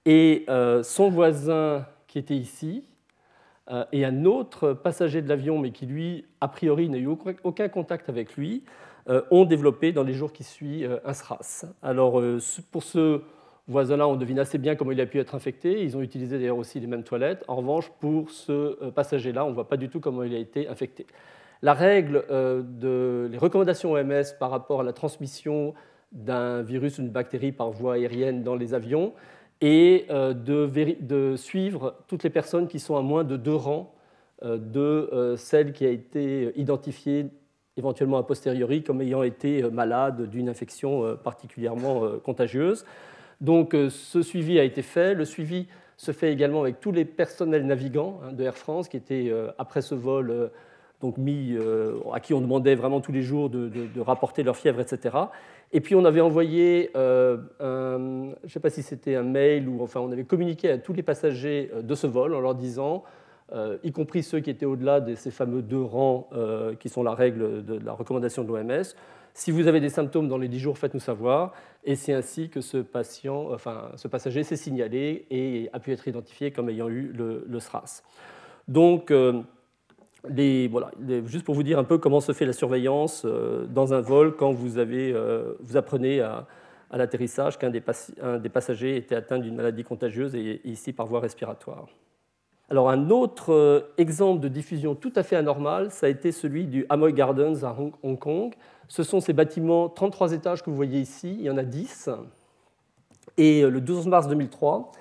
Et 0.07 0.45
euh, 0.49 0.81
son 0.81 1.11
voisin, 1.11 1.85
qui 2.07 2.17
était 2.17 2.33
ici, 2.33 2.85
euh, 3.69 3.85
et 3.91 4.03
un 4.03 4.25
autre 4.25 4.73
passager 4.73 5.21
de 5.21 5.29
l'avion, 5.29 5.59
mais 5.59 5.69
qui 5.69 5.85
lui, 5.85 6.25
a 6.41 6.47
priori, 6.47 6.89
n'a 6.89 6.97
eu 6.97 7.07
aucun 7.43 7.69
contact 7.69 8.09
avec 8.09 8.35
lui, 8.35 8.63
euh, 8.65 8.92
ont 9.31 9.45
développé 9.45 9.91
dans 9.91 10.03
les 10.03 10.13
jours 10.13 10.31
qui 10.31 10.43
suivent 10.43 10.89
euh, 10.91 10.99
un 11.05 11.13
SRAS. 11.13 11.65
Alors, 11.81 12.19
euh, 12.19 12.39
pour 12.71 12.83
ce 12.83 13.21
voisin-là, 13.67 14.07
on 14.07 14.15
devine 14.15 14.39
assez 14.39 14.57
bien 14.57 14.75
comment 14.75 14.91
il 14.91 15.01
a 15.01 15.05
pu 15.05 15.19
être 15.19 15.35
infecté. 15.35 15.83
Ils 15.83 15.97
ont 15.97 16.01
utilisé 16.01 16.37
d'ailleurs 16.37 16.57
aussi 16.57 16.79
les 16.79 16.87
mêmes 16.87 17.03
toilettes. 17.03 17.43
En 17.47 17.55
revanche, 17.57 17.91
pour 17.99 18.29
ce 18.29 18.89
passager-là, 18.89 19.45
on 19.45 19.49
ne 19.49 19.53
voit 19.53 19.67
pas 19.67 19.77
du 19.77 19.89
tout 19.89 19.99
comment 19.99 20.23
il 20.23 20.33
a 20.35 20.37
été 20.37 20.67
infecté. 20.67 21.05
La 21.61 21.73
règle 21.73 22.25
de 22.29 23.31
recommandations 23.37 23.93
OMS 23.93 24.23
par 24.37 24.49
rapport 24.49 24.81
à 24.81 24.83
la 24.83 24.91
transmission 24.91 25.73
d'un 26.11 26.61
virus 26.61 26.99
ou 26.99 27.03
d'une 27.03 27.11
bactérie 27.11 27.53
par 27.53 27.71
voie 27.71 27.93
aérienne 27.93 28.43
dans 28.43 28.55
les 28.55 28.73
avions 28.73 29.13
est 29.61 30.11
de, 30.11 31.35
suivre 31.37 31.95
toutes 32.09 32.23
les 32.23 32.29
personnes 32.29 32.67
qui 32.67 32.79
sont 32.79 32.97
à 32.97 33.01
moins 33.01 33.23
de 33.23 33.37
deux 33.37 33.55
rangs 33.55 33.93
de 34.43 35.35
celle 35.37 35.71
qui 35.71 35.85
a 35.85 35.89
été 35.89 36.51
identifiée 36.59 37.27
éventuellement 37.77 38.17
a 38.17 38.23
posteriori 38.23 38.83
comme 38.83 39.01
ayant 39.01 39.23
été 39.23 39.63
euh, 39.63 39.69
malade 39.69 40.29
d'une 40.29 40.49
infection 40.49 41.05
euh, 41.05 41.15
particulièrement 41.15 42.03
euh, 42.03 42.19
contagieuse. 42.23 42.85
Donc 43.41 43.75
ce 43.89 44.21
suivi 44.21 44.57
a 44.57 44.63
été 44.63 44.81
fait. 44.81 45.13
Le 45.13 45.25
suivi 45.25 45.67
se 45.97 46.13
fait 46.13 46.31
également 46.31 46.61
avec 46.61 46.79
tous 46.79 46.93
les 46.93 47.03
personnels 47.03 47.65
navigants 47.65 48.21
hein, 48.23 48.31
de 48.31 48.41
Air 48.43 48.55
France 48.55 48.87
qui 48.87 48.95
étaient, 48.95 49.33
après 49.57 49.81
ce 49.81 49.95
vol, 49.95 50.49
donc 51.01 51.17
mis, 51.17 51.57
à 52.13 52.21
qui 52.21 52.33
on 52.33 52.39
demandait 52.39 52.75
vraiment 52.75 53.01
tous 53.01 53.11
les 53.11 53.21
jours 53.21 53.49
de, 53.49 53.99
rapporter 53.99 54.43
leur 54.43 54.55
fièvre, 54.55 54.79
etc. 54.79 55.17
Et 55.73 55.81
puis 55.81 55.93
on 55.93 56.05
avait 56.05 56.21
envoyé, 56.21 56.91
je 56.95 57.37
ne 57.59 58.49
sais 58.49 58.61
pas 58.61 58.69
si 58.69 58.81
c'était 58.81 59.15
un 59.15 59.23
mail 59.23 59.67
ou 59.67 59.83
enfin 59.83 59.99
on 59.99 60.11
avait 60.13 60.23
communiqué 60.23 60.69
à 60.69 60.77
tous 60.77 60.93
les 60.93 61.03
passagers 61.03 61.69
de 61.81 61.95
ce 61.95 62.07
vol 62.07 62.33
en 62.35 62.39
leur 62.39 62.55
disant 62.55 63.03
euh, 63.53 63.77
y 63.83 63.91
compris 63.91 64.23
ceux 64.23 64.39
qui 64.39 64.49
étaient 64.49 64.65
au-delà 64.65 64.99
de 64.99 65.13
ces 65.13 65.29
fameux 65.29 65.61
deux 65.61 65.81
rangs 65.81 66.27
euh, 66.33 66.73
qui 66.75 66.89
sont 66.89 67.03
la 67.03 67.13
règle 67.13 67.63
de 67.63 67.77
la 67.77 67.93
recommandation 67.93 68.43
de 68.43 68.47
l'OMS. 68.47 68.83
Si 69.35 69.51
vous 69.51 69.67
avez 69.67 69.79
des 69.79 69.89
symptômes 69.89 70.27
dans 70.27 70.37
les 70.37 70.47
10 70.47 70.59
jours, 70.59 70.77
faites-nous 70.77 70.99
savoir. 70.99 71.53
Et 71.83 71.95
c'est 71.95 72.13
ainsi 72.13 72.49
que 72.49 72.61
ce, 72.61 72.77
patient, 72.77 73.51
enfin, 73.51 73.91
ce 73.95 74.07
passager 74.07 74.43
s'est 74.43 74.55
signalé 74.55 75.27
et 75.29 75.69
a 75.73 75.79
pu 75.79 75.91
être 75.91 76.07
identifié 76.07 76.51
comme 76.51 76.69
ayant 76.69 76.89
eu 76.89 77.11
le, 77.13 77.59
SRAS. 77.59 78.03
Donc, 78.67 79.11
voilà, 79.11 80.91
juste 81.25 81.45
pour 81.45 81.55
vous 81.55 81.63
dire 81.63 81.77
un 81.77 81.83
peu 81.83 81.97
comment 81.97 82.21
se 82.21 82.31
fait 82.31 82.45
la 82.45 82.53
surveillance 82.53 83.25
dans 83.25 83.93
un 83.93 84.01
vol 84.01 84.35
quand 84.35 84.51
vous, 84.51 84.77
avez, 84.77 85.15
vous 85.59 85.77
apprenez 85.77 86.21
à, 86.21 86.47
l'atterrissage 86.91 87.57
qu'un 87.57 87.71
des, 87.71 87.81
passagers 87.81 88.97
était 88.97 89.15
atteint 89.15 89.39
d'une 89.39 89.55
maladie 89.55 89.83
contagieuse 89.83 90.35
et 90.35 90.61
ici 90.63 90.93
par 90.93 91.07
voie 91.07 91.19
respiratoire. 91.19 91.87
Alors 92.69 92.89
un 92.89 93.09
autre 93.09 93.91
exemple 93.97 94.41
de 94.41 94.47
diffusion 94.47 94.95
tout 94.95 95.13
à 95.15 95.23
fait 95.23 95.35
anormale, 95.35 95.91
ça 95.91 96.07
a 96.07 96.09
été 96.09 96.31
celui 96.31 96.65
du 96.65 96.85
Amoy 96.89 97.13
Gardens 97.13 97.63
à 97.63 97.75
Hong 98.03 98.17
Kong. 98.17 98.53
Ce 98.87 99.03
sont 99.03 99.19
ces 99.19 99.33
bâtiments 99.33 99.89
33 99.89 100.33
étages 100.33 100.63
que 100.63 100.69
vous 100.69 100.75
voyez 100.75 100.99
ici, 100.99 101.35
il 101.39 101.45
y 101.45 101.49
en 101.49 101.57
a 101.57 101.63
10. 101.63 102.09
Et 103.37 103.61
le 103.63 103.81
12 103.81 104.07
mars 104.07 104.27
2003, 104.27 104.91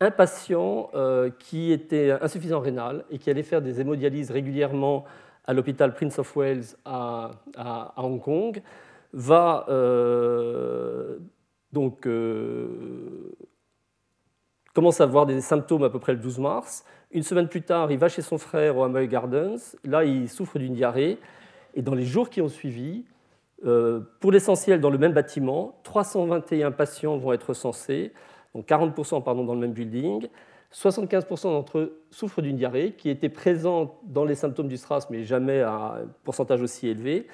un 0.00 0.10
patient 0.10 0.90
euh, 0.94 1.30
qui 1.38 1.72
était 1.72 2.10
insuffisant 2.22 2.60
rénal 2.60 3.04
et 3.10 3.18
qui 3.18 3.30
allait 3.30 3.42
faire 3.42 3.60
des 3.60 3.80
hémodialyses 3.80 4.30
régulièrement 4.30 5.04
à 5.46 5.52
l'hôpital 5.52 5.94
Prince 5.94 6.18
of 6.18 6.36
Wales 6.36 6.64
à, 6.84 7.32
Hong 7.96 8.20
Kong 8.20 8.62
va 9.12 9.66
euh, 9.68 11.18
donc 11.72 12.06
euh, 12.06 13.32
commence 14.74 15.00
à 15.00 15.04
avoir 15.04 15.26
des 15.26 15.40
symptômes 15.40 15.84
à 15.84 15.90
peu 15.90 15.98
près 15.98 16.12
le 16.12 16.18
12 16.18 16.38
mars. 16.38 16.84
Une 17.10 17.22
semaine 17.22 17.48
plus 17.48 17.62
tard, 17.62 17.90
il 17.90 17.98
va 17.98 18.08
chez 18.08 18.22
son 18.22 18.38
frère 18.38 18.76
au 18.76 18.84
Amoy 18.84 19.08
Gardens. 19.08 19.76
Là, 19.84 20.04
il 20.04 20.28
souffre 20.28 20.58
d'une 20.58 20.74
diarrhée. 20.74 21.18
Et 21.74 21.82
dans 21.82 21.94
les 21.94 22.04
jours 22.04 22.30
qui 22.30 22.40
ont 22.40 22.48
suivi, 22.48 23.04
pour 24.20 24.32
l'essentiel 24.32 24.80
dans 24.80 24.90
le 24.90 24.98
même 24.98 25.12
bâtiment, 25.12 25.78
321 25.82 26.70
patients 26.70 27.16
vont 27.16 27.32
être 27.32 27.52
censés 27.52 28.12
donc 28.54 28.66
40% 28.66 29.22
pardon, 29.22 29.44
dans 29.44 29.54
le 29.54 29.60
même 29.60 29.72
building. 29.72 30.28
75% 30.72 31.42
d'entre 31.44 31.78
eux 31.78 32.02
souffrent 32.10 32.42
d'une 32.42 32.56
diarrhée 32.56 32.92
qui 32.92 33.10
était 33.10 33.28
présente 33.28 33.92
dans 34.04 34.24
les 34.24 34.36
symptômes 34.36 34.68
du 34.68 34.76
SRAS, 34.76 35.06
mais 35.10 35.24
jamais 35.24 35.60
à 35.60 36.00
un 36.02 36.06
pourcentage 36.22 36.62
aussi 36.62 36.88
élevé. 36.88 37.26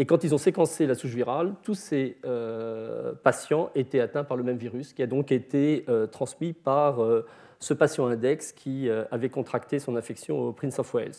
Et 0.00 0.06
quand 0.06 0.22
ils 0.22 0.32
ont 0.32 0.38
séquencé 0.38 0.86
la 0.86 0.94
souche 0.94 1.10
virale, 1.10 1.54
tous 1.64 1.74
ces 1.74 2.18
euh, 2.24 3.14
patients 3.24 3.70
étaient 3.74 3.98
atteints 3.98 4.22
par 4.22 4.36
le 4.36 4.44
même 4.44 4.56
virus, 4.56 4.92
qui 4.92 5.02
a 5.02 5.08
donc 5.08 5.32
été 5.32 5.84
euh, 5.88 6.06
transmis 6.06 6.52
par 6.52 7.02
euh, 7.02 7.26
ce 7.58 7.74
patient 7.74 8.06
index 8.06 8.52
qui 8.52 8.88
avait 9.10 9.28
contracté 9.28 9.80
son 9.80 9.96
infection 9.96 10.38
au 10.38 10.52
Prince 10.52 10.78
of 10.78 10.94
Wales. 10.94 11.16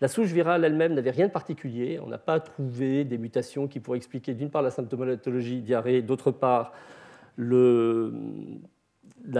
La 0.00 0.06
souche 0.06 0.28
virale 0.28 0.64
elle-même 0.64 0.94
n'avait 0.94 1.10
rien 1.10 1.26
de 1.26 1.32
particulier. 1.32 1.98
On 2.00 2.06
n'a 2.06 2.18
pas 2.18 2.38
trouvé 2.38 3.02
des 3.02 3.18
mutations 3.18 3.66
qui 3.66 3.80
pourraient 3.80 3.98
expliquer 3.98 4.34
d'une 4.34 4.50
part 4.50 4.62
la 4.62 4.70
symptomatologie 4.70 5.60
diarrhée, 5.60 6.00
d'autre 6.00 6.30
part 6.30 6.72
la 7.36 8.12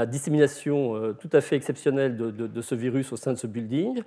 dissémination 0.07 1.15
tout 1.21 1.31
à 1.33 1.41
fait 1.41 1.55
exceptionnelle 1.55 2.17
de, 2.17 2.61
ce 2.61 2.75
virus 2.75 3.13
au 3.13 3.17
sein 3.17 3.33
de 3.33 3.39
ce 3.39 3.47
building. 3.47 4.03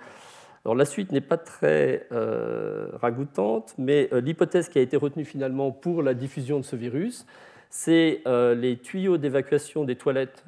La 0.66 0.86
suite 0.86 1.12
n'est 1.12 1.22
pas 1.22 1.38
très 1.38 2.08
euh, 2.14 2.88
ragoûtante, 2.94 3.76
mais 3.78 4.08
euh, 4.14 4.22
l'hypothèse 4.22 4.70
qui 4.70 4.80
a 4.80 4.82
été 4.82 4.96
retenue 4.96 5.26
finalement 5.26 5.72
pour 5.72 6.02
la 6.02 6.14
diffusion 6.14 6.58
de 6.58 6.64
ce 6.64 6.78
virus, 6.78 7.26
c'est 7.70 8.22
les 8.26 8.78
tuyaux 8.78 9.18
d'évacuation 9.18 9.84
des 9.84 9.96
toilettes 9.96 10.46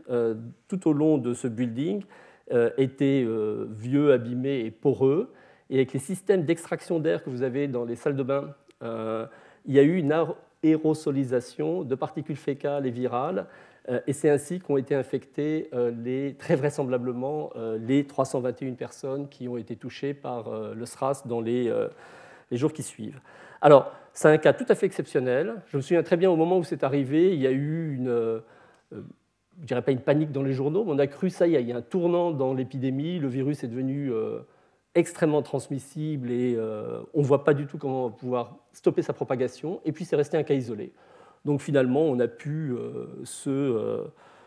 tout 0.68 0.88
au 0.88 0.94
long 0.94 1.18
de 1.18 1.34
ce 1.34 1.48
building 1.48 2.04
étaient 2.78 3.26
vieux, 3.80 4.14
abîmés 4.14 4.60
et 4.60 4.70
poreux. 4.70 5.34
Et 5.72 5.78
avec 5.78 5.94
les 5.94 6.00
systèmes 6.00 6.46
d'extraction 6.46 7.00
d'air 7.00 7.24
que 7.24 7.32
vous 7.32 7.42
avez 7.42 7.68
dans 7.68 7.84
les 7.84 7.96
salles 7.96 8.16
de 8.16 8.22
bain, 8.22 8.54
il 8.84 9.74
y 9.74 9.80
a 9.80 9.82
eu 9.82 9.98
une 9.98 10.14
aérosolisation 10.64 11.82
de 11.82 11.96
particules 11.96 12.36
fécales 12.36 12.86
et 12.86 12.92
virales 12.92 13.40
euh, 13.40 13.75
et 14.08 14.14
c'est 14.14 14.30
ainsi 14.30 14.60
qu'ont 14.60 14.78
été 14.78 14.96
infectées 14.96 15.70
euh, 15.74 16.32
très 16.40 16.56
vraisemblablement 16.56 17.52
euh, 17.56 17.78
les 17.78 18.06
321 18.06 18.74
personnes 18.74 19.30
qui 19.30 19.48
ont 19.48 19.58
été 19.58 19.76
touchées 19.76 20.14
par 20.14 20.50
le 20.50 20.86
SRAS 20.86 21.24
dans 21.26 21.42
les, 21.42 21.72
jours 22.52 22.74
qui 22.74 22.84
suivent. 22.84 23.20
Alors, 23.62 23.92
c'est 24.14 24.28
un 24.28 24.38
cas 24.38 24.54
tout 24.54 24.66
à 24.70 24.76
fait 24.76 24.86
exceptionnel. 24.86 25.62
Je 25.68 25.78
me 25.78 25.82
souviens 25.82 26.04
très 26.04 26.18
bien 26.18 26.30
au 26.30 26.36
moment 26.36 26.58
où 26.58 26.64
c'est 26.64 26.84
arrivé, 26.84 27.34
il 27.34 27.42
y 27.42 27.48
a 27.48 27.52
eu 27.52 27.96
une, 27.96 28.42
je 28.92 29.66
dirais 29.66 29.82
pas 29.82 29.92
une 29.92 30.00
panique 30.00 30.32
dans 30.32 30.44
les 30.44 30.54
journaux, 30.54 30.84
mais 30.86 30.92
on 30.92 31.00
a 31.00 31.08
cru 31.08 31.30
ça, 31.30 31.48
il 31.48 31.54
y 31.54 31.72
a 31.72 31.76
un 31.76 31.82
tournant 31.82 32.32
dans 32.32 32.54
l'épidémie, 32.54 33.20
le 33.20 33.28
virus 33.28 33.64
est 33.64 33.68
devenu 33.68 34.12
extrêmement 34.94 35.42
transmissible 35.42 36.32
et 36.32 36.58
on 37.14 37.22
ne 37.22 37.26
voit 37.26 37.44
pas 37.44 37.54
du 37.54 37.66
tout 37.68 37.78
comment 37.78 38.10
pouvoir 38.10 38.58
stopper 38.72 39.02
sa 39.02 39.14
propagation, 39.14 39.82
et 39.86 39.92
puis 39.92 40.06
c'est 40.06 40.16
resté 40.16 40.38
un 40.38 40.44
cas 40.44 40.54
isolé. 40.54 40.94
Donc 41.46 41.62
finalement, 41.62 42.02
on 42.02 42.20
a 42.20 42.28
pu 42.28 42.72
euh, 42.74 43.08
euh, 43.48 44.04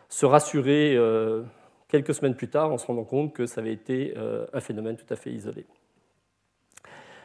se, 0.08 0.26
rassurer 0.26 0.96
euh, 0.96 1.42
quelques 1.86 2.12
semaines 2.12 2.34
plus 2.34 2.48
tard 2.48 2.72
en 2.72 2.78
se 2.78 2.86
rendant 2.86 3.04
compte 3.04 3.32
que 3.32 3.46
ça 3.46 3.60
avait 3.60 3.72
été 3.72 4.14
un 4.52 4.60
phénomène 4.60 4.96
tout 4.96 5.12
à 5.12 5.16
fait 5.16 5.30
isolé. 5.30 5.64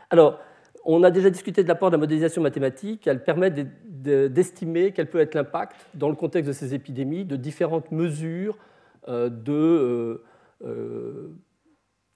Alors, 0.10 0.40
on 0.86 1.02
a 1.04 1.12
déjà 1.12 1.30
discuté 1.30 1.64
de 1.64 1.68
l'apport 1.68 1.90
de 1.90 1.96
la 1.96 2.00
modélisation 2.00 2.42
mathématique. 2.42 3.08
Elle 3.08 3.24
permet 3.24 3.52
d'estimer 3.52 4.92
quel 4.92 5.10
peut 5.10 5.20
être 5.20 5.34
l'impact, 5.34 5.88
dans 5.96 6.10
le 6.10 6.16
contexte 6.16 6.48
de 6.48 6.54
ces 6.54 6.76
épidémies, 6.76 7.26
de 7.26 7.36
différentes 7.36 7.92
mesures 7.92 8.58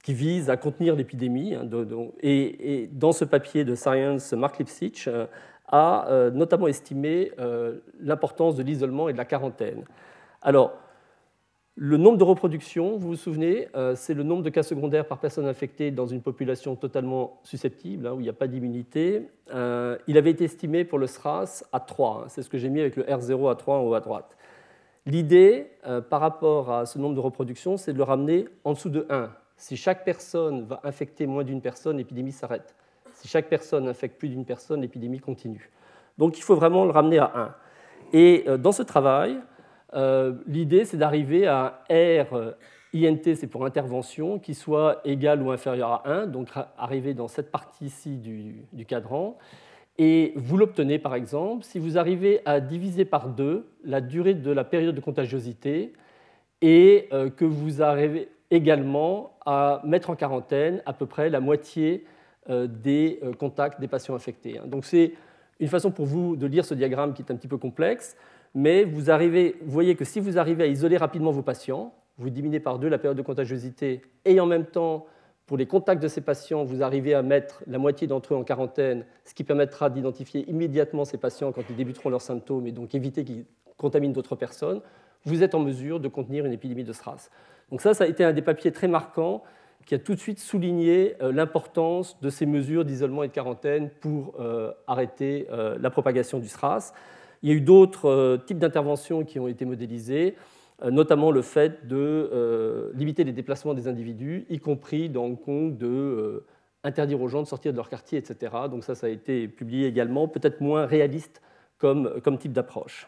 qui 0.04 0.14
visent 0.14 0.50
à 0.50 0.58
contenir 0.58 0.96
l'épidémie. 0.96 1.56
Hein, 1.56 1.68
et, 2.22 2.90
dans 2.94 3.14
ce 3.14 3.26
papier 3.26 3.66
de 3.66 3.74
Science, 3.74 4.32
Mark 4.34 4.60
Lipsitch 4.60 5.10
a 5.68 6.08
euh, 6.10 6.32
notamment 6.32 6.68
estimé 6.68 7.32
euh, 7.40 7.80
l'importance 8.00 8.56
de 8.56 8.64
l'isolement 8.64 9.10
et 9.10 9.14
de 9.14 9.18
la 9.18 9.26
quarantaine. 9.26 9.84
Alors, 10.42 10.74
le 11.76 11.98
nombre 11.98 12.18
de 12.18 12.24
reproductions, 12.24 12.98
vous 12.98 13.10
vous 13.10 13.16
souvenez, 13.16 13.68
euh, 13.76 13.94
c'est 13.96 14.16
le 14.16 14.24
nombre 14.24 14.42
de 14.42 14.50
cas 14.50 14.64
secondaires 14.64 15.06
par 15.06 15.20
personne 15.20 15.46
infectée 15.46 15.92
dans 15.92 16.08
une 16.08 16.22
population 16.22 16.76
totalement 16.76 17.40
susceptible, 17.44 18.08
hein, 18.08 18.14
où 18.14 18.20
il 18.20 18.24
n'y 18.24 18.30
a 18.30 18.34
pas 18.34 18.48
d'immunité. 18.48 19.28
il 19.52 20.18
avait 20.18 20.32
été 20.32 20.46
estimé 20.46 20.86
pour 20.86 20.98
le 20.98 21.06
SRAS 21.06 21.64
à 21.72 21.80
3. 21.80 22.24
Hein. 22.24 22.26
c'est 22.30 22.42
ce 22.42 22.50
que 22.50 22.58
j'ai 22.58 22.70
mis 22.70 22.80
avec 22.80 22.96
le 22.96 23.04
R0 23.04 23.52
à 23.52 23.56
3 23.56 23.78
en 23.78 23.82
haut 23.84 23.94
à 23.94 24.00
droite. 24.00 24.36
L'idée, 25.06 25.72
par 26.10 26.20
rapport 26.20 26.72
à 26.72 26.86
ce 26.86 27.00
nombre 27.00 27.16
de 27.16 27.22
reproductions, 27.22 27.78
c'est 27.78 27.94
de 27.94 27.98
le 27.98 28.04
ramener 28.04 28.46
en 28.66 28.74
dessous 28.74 28.90
de 28.90 29.06
1. 29.10 29.30
Si 29.56 29.78
chaque 29.78 30.04
personne 30.04 30.64
va 30.64 30.82
infecter 30.84 31.28
moins 31.28 31.44
d'une 31.44 31.62
personne, 31.62 31.98
l'épidémie 31.98 32.34
s'arrête. 32.34 32.76
Si 33.18 33.28
chaque 33.28 33.50
personne 33.50 33.88
infecte 33.88 34.20
plus 34.20 34.30
d'une 34.30 34.46
personne, 34.46 34.82
l'épidémie 34.82 35.20
continue. 35.20 35.72
Donc 36.20 36.38
il 36.38 36.44
faut 36.44 36.56
vraiment 36.56 36.86
le 36.86 36.92
ramener 36.92 37.18
à 37.18 37.32
1. 37.34 37.56
Et 38.14 38.44
euh, 38.48 38.58
dans 38.58 38.72
ce 38.72 38.84
travail, 38.84 39.40
euh, 39.96 40.34
l'idée, 40.46 40.86
c'est 40.86 40.98
d'arriver 40.98 41.48
à 41.48 41.84
R, 41.90 42.36
euh, 42.36 42.52
INT, 42.94 43.34
c'est 43.34 43.48
pour 43.48 43.66
intervention, 43.66 44.38
qui 44.38 44.54
soit 44.54 45.02
égal 45.04 45.42
ou 45.42 45.50
inférieur 45.50 45.90
à 45.90 46.08
1, 46.08 46.28
donc 46.28 46.50
arriver 46.78 47.16
dans 47.16 47.28
cette 47.28 47.50
partie-ci 47.50 48.18
du, 48.18 48.86
cadran. 48.86 49.40
Et 49.98 50.34
vous 50.36 50.58
l'obtenez, 50.58 51.00
par 51.00 51.16
exemple, 51.16 51.64
si 51.64 51.80
vous 51.80 51.98
arrivez 51.98 52.42
à 52.46 52.60
diviser 52.60 53.04
par 53.04 53.30
2 53.30 53.68
la 53.84 54.00
durée 54.00 54.36
de 54.36 54.52
la 54.52 54.64
période 54.64 54.94
de 54.94 55.02
contagiosité 55.02 55.94
et 56.62 57.10
que 57.36 57.46
vous 57.46 57.82
arrivez 57.82 58.30
également 58.52 59.38
à 59.44 59.82
mettre 59.84 60.12
en 60.12 60.16
quarantaine 60.16 60.84
à 60.86 60.94
peu 60.94 61.08
près 61.08 61.32
la 61.32 61.40
moitié 61.40 62.06
des 62.50 63.20
euh, 63.24 63.34
contacts 63.34 63.80
des 63.80 63.88
patients 63.88 64.16
infectés. 64.16 64.58
Hein. 64.58 64.68
Donc 64.68 64.86
c'est 64.86 65.14
une 65.60 65.68
façon 65.68 65.92
pour 65.92 66.06
vous 66.06 66.36
de 66.36 66.46
lire 66.48 66.66
ce 66.66 66.74
diagramme 66.74 67.14
qui 67.14 67.22
est 67.22 67.32
un 67.32 67.36
petit 67.36 67.48
peu 67.48 67.58
complexe, 67.58 68.16
mais 68.54 68.84
vous, 68.84 69.10
arrivez, 69.10 69.56
vous 69.62 69.72
voyez 69.72 69.96
que 69.96 70.06
si 70.06 70.20
vous 70.20 70.38
arrivez 70.38 70.64
à 70.64 70.68
isoler 70.68 70.98
rapidement 70.98 71.32
vos 71.32 71.42
patients, 71.42 71.94
vous 72.18 72.30
diminuez 72.30 72.60
par 72.60 72.80
deux 72.80 72.90
la 72.90 72.98
période 72.98 73.18
de 73.18 73.22
contagiosité, 73.22 74.02
et 74.26 74.40
en 74.40 74.46
même 74.46 74.66
temps, 74.66 75.06
pour 75.46 75.58
les 75.58 75.66
contacts 75.66 76.02
de 76.02 76.08
ces 76.08 76.22
patients, 76.22 76.64
vous 76.64 76.84
arrivez 76.84 77.14
à 77.14 77.22
mettre 77.22 77.64
la 77.68 77.78
moitié 77.78 78.08
d'entre 78.08 78.34
eux 78.34 78.38
en 78.38 78.44
quarantaine, 78.44 79.06
ce 79.24 79.34
qui 79.34 79.44
permettra 79.44 79.90
d'identifier 79.90 80.50
immédiatement 80.50 81.06
ces 81.06 81.18
patients 81.18 81.52
quand 81.52 81.62
ils 81.70 81.76
débuteront 81.76 82.10
leurs 82.10 82.22
symptômes 82.22 82.68
et 82.68 82.72
donc 82.72 82.94
éviter 82.96 83.24
qu'ils 83.24 83.46
contaminent 83.78 84.14
d'autres 84.14 84.36
personnes, 84.36 84.82
vous 85.26 85.44
êtes 85.44 85.56
en 85.56 85.60
mesure 85.60 86.00
de 86.00 86.08
contenir 86.08 86.46
une 86.46 86.54
épidémie 86.54 86.84
de 86.84 86.94
SRAS. 86.94 87.30
Donc 87.72 87.82
ça, 87.82 87.94
ça 87.94 88.06
a 88.06 88.08
été 88.08 88.24
un 88.24 88.34
des 88.34 88.42
papiers 88.42 88.72
très 88.72 88.88
marquants 88.88 89.44
qui 89.88 89.96
a 89.96 90.00
tout 90.00 90.14
de 90.14 90.20
suite 90.20 90.40
souligné 90.40 91.16
euh, 91.22 91.32
l'importance 91.32 92.20
de 92.22 92.30
ces 92.30 92.46
mesures 92.46 92.84
d'isolement 92.84 93.24
et 93.24 93.30
de 93.30 93.34
quarantaine 93.34 93.90
pour 94.02 94.36
euh, 94.40 94.72
arrêter 94.86 95.48
euh, 95.50 95.78
la 95.80 95.90
propagation 95.90 96.40
du 96.40 96.50
SRAS. 96.50 96.94
Il 97.42 97.50
y 97.50 97.54
a 97.54 97.56
eu 97.56 97.62
d'autres 97.62 98.42
types 98.46 98.58
d'interventions 98.58 99.24
qui 99.24 99.40
ont 99.40 99.48
été 99.48 99.64
modélisées, 99.64 100.36
notamment 100.84 101.30
le 101.30 101.44
fait 101.44 101.88
de 101.88 102.92
limiter 102.96 103.24
les 103.24 103.32
déplacements 103.32 103.76
des 103.76 103.88
individus, 103.88 104.48
y 104.50 104.58
compris 104.58 105.08
dans 105.08 105.26
Hong 105.26 105.40
Kong, 105.40 105.78
de 105.78 106.44
interdire 106.84 107.22
aux 107.22 107.28
gens 107.28 107.44
de 107.44 107.48
sortir 107.48 107.74
de 107.74 107.78
leur 107.78 107.90
quartier, 107.90 108.18
etc. 108.18 108.56
Donc 108.72 108.84
ça, 108.84 108.96
ça 108.96 109.06
a 109.06 109.12
été 109.12 109.48
publié 109.48 109.86
également, 109.86 110.28
peut-être 110.28 110.62
moins 110.62 110.88
réaliste 110.88 111.44
comme, 111.78 112.20
comme 112.22 112.40
type 112.40 112.54
d'approche. 112.54 113.08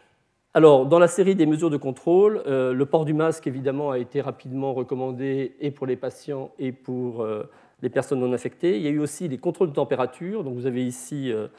Alors, 0.56 0.88
dans 0.88 0.98
la 0.98 1.08
série 1.08 1.36
des 1.36 1.46
mesures 1.46 1.70
de 1.70 1.78
contrôle, 1.78 2.42
euh, 2.48 2.74
le 2.74 2.86
port 2.88 3.06
du 3.06 3.14
masque, 3.14 3.46
évidemment, 3.46 3.92
a 3.92 4.00
été 4.00 4.20
rapidement 4.20 4.74
recommandé 4.74 5.56
et 5.60 5.70
pour 5.70 5.86
les 5.86 5.96
patients 5.96 6.52
et 6.58 6.72
pour 6.72 7.22
euh, 7.22 7.44
les 7.84 7.90
personnes 7.90 8.20
non 8.20 8.34
infectées. 8.34 8.76
Il 8.78 8.82
y 8.82 8.88
a 8.88 8.90
eu 8.90 8.98
aussi 8.98 9.28
les 9.28 9.38
contrôles 9.38 9.70
de 9.70 9.76
température. 9.76 10.44
Donc, 10.44 10.56
vous 10.56 10.66
avez 10.66 10.84
ici, 10.84 11.32
euh, 11.32 11.50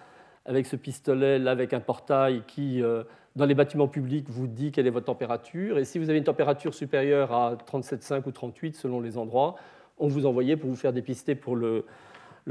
avec 0.45 0.67
ce 0.67 0.75
pistolet, 0.75 1.39
là, 1.39 1.53
avec 1.53 1.73
un 1.73 1.79
portail 1.79 2.43
qui, 2.49 2.83
dans 3.37 3.45
les 3.47 3.55
bâtiments 3.55 3.87
publics, 3.87 4.29
vous 4.29 4.49
dit 4.49 4.73
quelle 4.73 4.89
est 4.89 4.91
votre 4.91 5.07
température. 5.07 5.79
Et 5.79 5.85
si 5.85 6.01
vous 6.01 6.11
avez 6.11 6.19
une 6.19 6.25
température 6.25 6.75
supérieure 6.75 7.33
à 7.33 7.55
37,5 7.55 8.27
ou 8.27 8.33
38 8.33 8.75
selon 8.75 9.01
les 9.01 9.19
endroits, 9.19 9.55
on 9.99 10.09
vous 10.09 10.27
envoyait 10.27 10.57
pour 10.57 10.69
vous 10.69 10.77
faire 10.77 10.93
dépister 10.93 11.37
pour 11.37 11.55
le, 11.55 11.85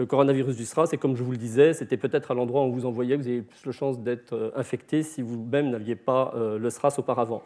coronavirus 0.06 0.56
du 0.56 0.66
SRAS. 0.66 0.90
Et 0.94 0.98
comme 0.98 1.16
je 1.16 1.24
vous 1.24 1.32
le 1.32 1.38
disais, 1.38 1.74
c'était 1.74 1.98
peut-être 1.98 2.32
à 2.32 2.34
l'endroit 2.34 2.66
où 2.66 2.74
vous 2.74 2.82
que 2.82 2.94
vous 2.94 3.28
avez 3.28 3.42
plus 3.42 3.64
de 3.66 3.72
chances 3.72 4.00
d'être 4.00 4.54
infecté 4.56 5.04
si 5.04 5.22
vous-même 5.22 5.70
n'aviez 5.70 5.96
pas 5.96 6.34
le 6.36 6.70
SRAS 6.70 6.96
auparavant. 6.98 7.44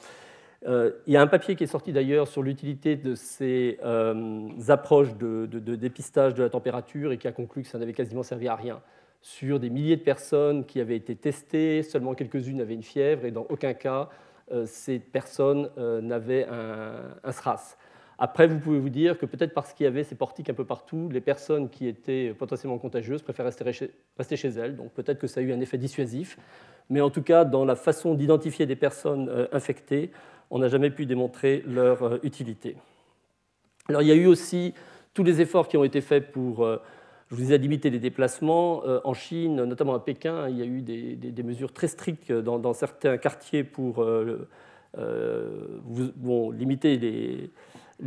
Euh, 0.66 0.92
il 1.08 1.14
y 1.14 1.18
a 1.18 1.22
un 1.22 1.28
papier 1.28 1.56
qui 1.56 1.64
est 1.66 1.68
sorti 1.68 1.92
d'ailleurs 1.92 2.28
sur 2.28 2.42
l'utilité 2.42 2.96
de 2.96 3.16
ces 3.16 3.80
euh, 3.84 4.50
approches 4.70 5.16
de, 5.18 5.46
dépistage 5.76 6.34
de 6.36 6.44
la 6.44 6.50
température 6.50 7.12
et 7.12 7.18
qui 7.18 7.28
a 7.28 7.32
conclu 7.32 7.64
que 7.64 7.68
ça 7.68 7.78
n'avait 7.78 7.94
quasiment 7.94 8.24
servi 8.24 8.48
à 8.48 8.56
rien. 8.56 8.82
Sur 9.22 9.60
des 9.60 9.70
milliers 9.70 9.98
de 9.98 10.02
personnes 10.02 10.66
qui 10.66 10.80
avaient 10.80 10.96
été 10.96 11.16
testées, 11.16 11.84
seulement 11.84 12.14
quelques-unes 12.14 12.62
avaient 12.62 12.74
une 12.74 12.84
fièvre 12.84 13.26
et 13.26 13.32
dans 13.32 13.46
aucun 13.50 13.74
cas 13.74 14.10
euh, 14.52 14.66
ces 14.66 15.00
personnes 15.00 15.70
n'avaient 15.78 16.48
un, 16.50 17.32
SRAS. 17.32 17.78
Après, 18.20 18.48
vous 18.48 18.60
pouvez 18.60 18.80
vous 18.80 18.90
dire 18.90 19.18
que 19.18 19.26
peut-être 19.26 19.54
parce 19.54 19.74
qu'il 19.74 19.86
y 19.86 19.88
avait 19.88 20.04
ces 20.04 20.16
portiques 20.16 20.50
un 20.50 20.54
peu 20.54 20.66
partout, 20.66 21.10
les 21.12 21.22
personnes 21.22 21.70
qui 21.70 21.88
étaient 21.88 22.34
potentiellement 22.38 22.78
contagieuses 22.78 23.22
préfèrent 23.22 23.46
rester 23.46 24.36
chez 24.36 24.50
elles. 24.50 24.76
Donc 24.76 24.92
peut-être 24.92 25.20
que 25.20 25.28
ça 25.28 25.40
a 25.40 25.44
eu 25.44 25.52
un 25.52 25.60
effet 25.60 25.78
dissuasif. 25.78 26.38
Mais 26.90 27.02
en 27.02 27.10
tout 27.10 27.24
cas, 27.24 27.44
dans 27.46 27.66
la 27.66 27.76
façon 27.76 28.14
d'identifier 28.14 28.66
des 28.66 28.76
personnes 28.76 29.48
infectées, 29.52 30.12
on 30.54 30.60
n'a 30.60 30.68
jamais 30.68 30.92
pu 30.92 31.08
démontrer 31.08 31.64
leur 31.68 32.04
euh, 32.04 32.20
utilité. 32.22 32.78
Alors 33.90 34.04
il 34.04 34.08
y 34.08 34.12
a 34.12 34.16
eu 34.16 34.28
aussi 34.28 34.76
tous 35.16 35.24
les 35.24 35.42
efforts 35.42 35.68
qui 35.68 35.78
ont 35.78 35.84
été 35.84 36.00
faits 36.00 36.32
pour, 36.32 36.64
euh, 36.64 36.78
je 37.28 37.36
vous 37.36 37.42
disais, 37.42 37.58
limiter 37.58 37.90
les 37.90 37.98
déplacements. 37.98 38.84
Euh, 38.86 39.02
en 39.04 39.16
Chine, 39.16 39.56
notamment 39.64 39.96
à 39.96 40.00
Pékin, 40.00 40.48
il 40.50 40.58
y 40.58 40.62
a 40.62 40.66
eu 40.66 40.82
des, 40.82 41.44
mesures 41.44 41.74
très 41.74 41.88
strictes 41.88 42.32
dans, 42.32 42.74
certains 42.74 43.18
quartiers 43.18 43.64
pour 43.64 44.06
limiter 46.52 46.98
les, 46.98 47.50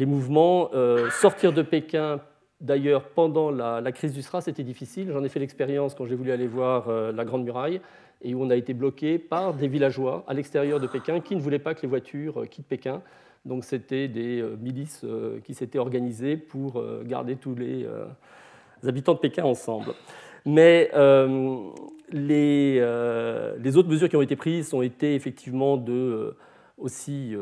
mouvements. 0.04 0.70
sortir 1.10 1.54
de 1.54 1.62
Pékin, 1.62 2.20
d'ailleurs, 2.60 3.04
pendant 3.08 3.50
la, 3.50 3.92
crise 3.92 4.12
du 4.12 4.20
SRA, 4.20 4.42
c'était 4.42 4.62
difficile. 4.62 5.10
J'en 5.12 5.24
ai 5.24 5.30
fait 5.30 5.40
l'expérience 5.40 5.94
quand 5.94 6.04
j'ai 6.04 6.16
voulu 6.16 6.32
aller 6.32 6.46
voir 6.46 6.90
la 6.90 7.24
Grande 7.24 7.44
Muraille 7.44 7.80
et 8.22 8.34
où 8.34 8.42
on 8.42 8.50
a 8.50 8.56
été 8.56 8.74
bloqué 8.74 9.18
par 9.18 9.54
des 9.54 9.68
villageois 9.68 10.24
à 10.26 10.34
l'extérieur 10.34 10.80
de 10.80 10.86
Pékin 10.86 11.20
qui 11.20 11.36
ne 11.36 11.40
voulaient 11.40 11.58
pas 11.58 11.74
que 11.74 11.82
les 11.82 11.88
voitures 11.88 12.42
euh, 12.42 12.46
quittent 12.46 12.66
Pékin. 12.66 13.02
Donc 13.44 13.64
c'était 13.64 14.08
des 14.08 14.40
euh, 14.40 14.56
milices 14.60 15.02
euh, 15.04 15.38
qui 15.44 15.54
s'étaient 15.54 15.78
organisées 15.78 16.36
pour 16.36 16.82
garder 17.04 17.36
tous 17.36 17.54
les 17.54 17.86
habitants 18.86 19.14
de 19.14 19.18
Pékin 19.18 19.44
ensemble. 19.44 19.92
Mais 20.44 20.90
les, 22.12 22.80
les, 23.58 23.76
autres 23.76 23.88
mesures 23.88 24.08
qui 24.08 24.16
ont 24.16 24.22
été 24.22 24.36
prises 24.36 24.72
ont 24.74 24.82
été 24.82 25.14
effectivement 25.14 25.76
de 25.76 26.36
aussi, 26.78 27.34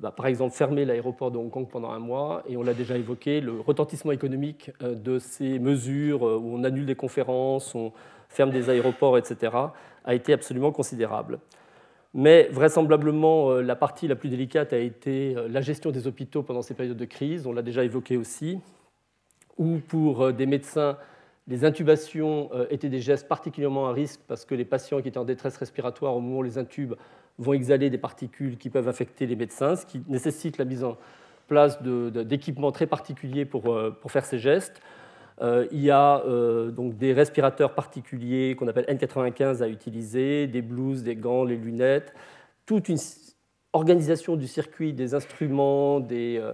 bah, 0.00 0.10
par 0.10 0.26
exemple, 0.26 0.54
fermer 0.54 0.84
l'aéroport 0.84 1.30
de 1.30 1.38
Hong 1.38 1.50
Kong 1.50 1.66
pendant 1.70 1.90
un 1.90 1.98
mois, 1.98 2.42
et 2.46 2.56
on 2.56 2.62
l'a 2.62 2.74
déjà 2.74 2.96
évoqué, 2.96 3.40
le 3.40 3.58
retentissement 3.60 4.12
économique 4.12 4.70
de 4.80 5.18
ces 5.18 5.58
mesures 5.58 6.22
où 6.22 6.54
on 6.54 6.62
annule 6.62 6.84
des 6.84 6.94
conférences, 6.94 7.74
on 7.74 7.92
ferme 8.28 8.50
des 8.50 8.68
aéroports, 8.70 9.18
etc., 9.18 9.56
a 10.04 10.14
été 10.14 10.32
absolument 10.32 10.72
considérable. 10.72 11.38
Mais 12.14 12.48
vraisemblablement, 12.50 13.50
euh, 13.50 13.62
la 13.62 13.76
partie 13.76 14.06
la 14.06 14.16
plus 14.16 14.28
délicate 14.28 14.72
a 14.72 14.78
été 14.78 15.34
euh, 15.36 15.48
la 15.48 15.62
gestion 15.62 15.90
des 15.90 16.06
hôpitaux 16.06 16.42
pendant 16.42 16.60
ces 16.60 16.74
périodes 16.74 16.96
de 16.96 17.04
crise, 17.06 17.46
on 17.46 17.52
l'a 17.52 17.62
déjà 17.62 17.84
évoqué 17.84 18.16
aussi, 18.16 18.58
où 19.56 19.78
pour 19.78 20.22
euh, 20.22 20.32
des 20.32 20.44
médecins, 20.44 20.98
les 21.48 21.64
intubations 21.64 22.50
étaient 22.70 22.88
des 22.88 23.00
gestes 23.00 23.26
particulièrement 23.26 23.88
à 23.88 23.92
risque 23.92 24.20
parce 24.28 24.44
que 24.44 24.54
les 24.54 24.64
patients 24.64 25.02
qui 25.02 25.08
étaient 25.08 25.18
en 25.18 25.24
détresse 25.24 25.56
respiratoire 25.56 26.14
au 26.14 26.20
moment 26.20 26.36
où 26.36 26.38
on 26.38 26.42
les 26.42 26.56
intube 26.56 26.94
vont 27.42 27.52
exhaler 27.52 27.90
des 27.90 27.98
particules 27.98 28.56
qui 28.56 28.70
peuvent 28.70 28.88
affecter 28.88 29.26
les 29.26 29.36
médecins, 29.36 29.76
ce 29.76 29.84
qui 29.84 30.02
nécessite 30.08 30.58
la 30.58 30.64
mise 30.64 30.84
en 30.84 30.96
place 31.48 31.82
d'équipements 31.82 32.72
très 32.72 32.86
particuliers 32.86 33.44
pour, 33.44 33.78
pour 34.00 34.10
faire 34.10 34.24
ces 34.24 34.38
gestes. 34.38 34.80
Euh, 35.40 35.66
il 35.72 35.80
y 35.80 35.90
a 35.90 36.24
euh, 36.24 36.70
donc 36.70 36.96
des 36.96 37.12
respirateurs 37.12 37.74
particuliers 37.74 38.54
qu'on 38.56 38.68
appelle 38.68 38.84
N95 38.84 39.62
à 39.62 39.68
utiliser, 39.68 40.46
des 40.46 40.62
blouses, 40.62 41.02
des 41.02 41.16
gants, 41.16 41.44
les 41.44 41.56
lunettes, 41.56 42.14
toute 42.66 42.88
une 42.88 42.98
organisation 43.72 44.36
du 44.36 44.46
circuit 44.46 44.92
des 44.92 45.14
instruments, 45.14 46.06
euh, 46.12 46.52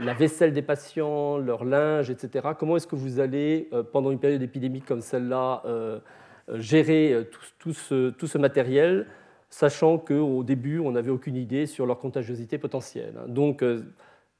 la 0.00 0.14
vaisselle 0.14 0.52
des 0.52 0.62
patients, 0.62 1.36
leur 1.36 1.64
linge, 1.64 2.10
etc. 2.10 2.48
Comment 2.58 2.76
est-ce 2.76 2.86
que 2.86 2.96
vous 2.96 3.20
allez, 3.20 3.70
pendant 3.92 4.10
une 4.10 4.18
période 4.18 4.42
épidémique 4.42 4.86
comme 4.86 5.02
celle-là, 5.02 5.62
gérer 6.54 7.26
tout, 7.58 7.72
ce, 7.72 8.38
matériel, 8.38 9.06
sachant 9.50 9.98
qu'au 9.98 10.42
début, 10.42 10.78
on 10.78 10.92
n'avait 10.92 11.10
aucune 11.10 11.36
idée 11.36 11.66
sur 11.66 11.86
leur 11.86 11.98
contagiosité 11.98 12.58
potentielle. 12.58 13.14
Donc, 13.28 13.64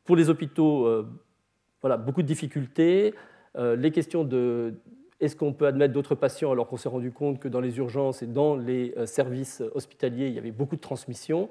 pour 0.05 0.17
les 0.17 0.31
hôpitaux, 0.31 1.07
voilà, 1.83 1.97
beaucoup 1.97 2.23
de 2.23 2.27
difficultés. 2.27 3.15
Euh, 3.57 3.77
les 3.77 3.91
questions 3.91 4.25
de 4.25 4.75
est-ce 5.21 5.35
qu'on 5.35 5.53
peut 5.53 5.67
admettre 5.67 5.95
d'autres 5.95 6.15
patients 6.15 6.53
alors 6.53 6.69
qu'on 6.69 6.77
s'est 6.77 6.91
rendu 6.91 7.11
compte 7.11 7.39
que 7.39 7.49
dans 7.49 7.61
les 7.61 7.79
urgences 7.79 8.23
et 8.23 8.27
dans 8.27 8.55
les 8.55 8.93
euh, 8.99 9.07
services 9.07 9.63
hospitaliers, 9.75 10.27
il 10.27 10.35
y 10.35 10.39
avait 10.39 10.51
beaucoup 10.51 10.77
de 10.77 10.81
transmission. 10.81 11.49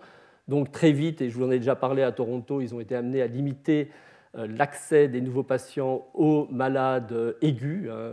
Donc 0.47 0.71
très 0.71 0.91
vite, 0.91 1.21
et 1.21 1.29
je 1.29 1.37
vous 1.37 1.45
en 1.45 1.51
ai 1.51 1.57
déjà 1.57 1.75
parlé 1.75 2.03
à 2.03 2.11
Toronto, 2.11 2.61
ils 2.61 2.75
ont 2.75 2.79
été 2.79 2.95
amenés 2.95 3.23
à 3.23 3.27
limiter 3.27 3.89
euh, 4.37 4.45
l'accès 4.45 5.07
des 5.07 5.21
nouveaux 5.21 5.43
patients 5.43 6.05
aux 6.13 6.47
malades 6.51 7.35
aigus, 7.41 7.89
hein, 7.89 8.11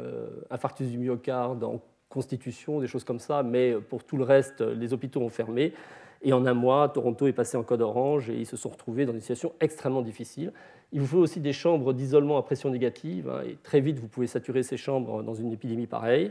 infarctus 0.51 0.89
du 0.89 0.99
myocarde 0.99 1.65
constitution, 2.13 2.81
des 2.81 2.87
choses 2.87 3.05
comme 3.05 3.19
ça, 3.19 3.43
mais 3.43 3.75
pour 3.89 4.05
tout 4.05 4.17
le 4.17 4.25
reste, 4.25 4.61
les 4.61 4.93
hôpitaux 4.93 5.21
ont 5.21 5.29
fermé. 5.29 5.73
Et 6.23 6.33
en 6.33 6.47
un 6.47 6.55
mois, 6.55 6.89
Toronto 6.89 7.27
est 7.27 7.33
passé 7.33 7.57
en 7.57 7.65
code 7.65 7.83
orange 7.83 8.31
et 8.31 8.35
ils 8.35 8.47
se 8.47 8.57
sont 8.57 8.69
retrouvés 8.69 9.07
dans 9.07 9.13
une 9.13 9.21
situation 9.21 9.53
extrêmement 9.61 10.03
difficile. 10.03 10.53
Il 10.93 11.01
vous 11.01 11.07
faut 11.07 11.19
aussi 11.19 11.41
des 11.41 11.53
chambres 11.53 11.93
d'isolement 11.93 12.39
à 12.39 12.43
pression 12.43 12.71
négative, 12.71 13.29
hein, 13.29 13.43
et 13.45 13.57
très 13.63 13.81
vite 13.81 13.99
vous 13.99 14.09
pouvez 14.09 14.29
saturer 14.29 14.63
ces 14.63 14.77
chambres 14.77 15.23
dans 15.23 15.35
une 15.35 15.53
épidémie 15.53 15.87
pareille. 15.87 16.31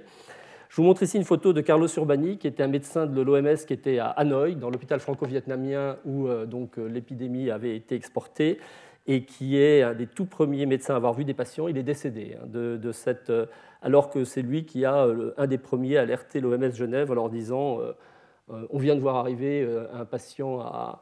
Je 0.70 0.78
vous 0.78 0.84
montre 0.84 1.04
ici 1.04 1.18
une 1.18 1.26
photo 1.26 1.52
de 1.52 1.60
Carlos 1.60 1.90
Urbani, 1.98 2.38
qui 2.38 2.48
était 2.48 2.64
un 2.64 2.70
médecin 2.70 3.06
de 3.06 3.22
l'OMS 3.22 3.58
qui 3.68 3.74
était 3.74 4.00
à 4.00 4.08
Hanoï, 4.08 4.56
dans 4.56 4.70
l'hôpital 4.70 5.02
franco-vietnamien 5.02 5.98
où 6.06 6.28
euh, 6.28 6.46
donc 6.46 6.78
euh, 6.78 6.88
l'épidémie 6.88 7.52
avait 7.52 7.76
été 7.76 7.96
exportée, 7.96 8.58
et 9.08 9.26
qui 9.26 9.58
est 9.58 9.82
un 9.82 9.94
des 9.94 10.08
tout 10.08 10.26
premiers 10.26 10.66
médecins 10.66 10.94
à 10.94 10.98
avoir 10.98 11.14
vu 11.14 11.26
des 11.26 11.34
patients. 11.34 11.68
Il 11.68 11.78
est 11.78 11.84
décédé 11.84 12.38
hein, 12.40 12.46
de, 12.48 12.92
cette, 12.92 13.30
euh, 13.30 13.46
alors 13.82 14.10
que 14.10 14.24
c'est 14.24 14.42
lui 14.42 14.66
qui 14.66 14.86
a 14.86 15.08
un 15.38 15.48
des 15.48 15.58
premiers 15.58 15.98
alerté 15.98 16.40
l'OMS 16.40 16.72
Genève 16.72 17.12
en 17.12 17.16
leur 17.16 17.30
disant 17.30 17.80
on 18.48 18.78
vient 18.80 18.96
de 18.96 19.00
voir 19.00 19.16
arriver 19.16 19.66
un 19.94 20.04
patient 20.04 20.60
à, 20.60 21.02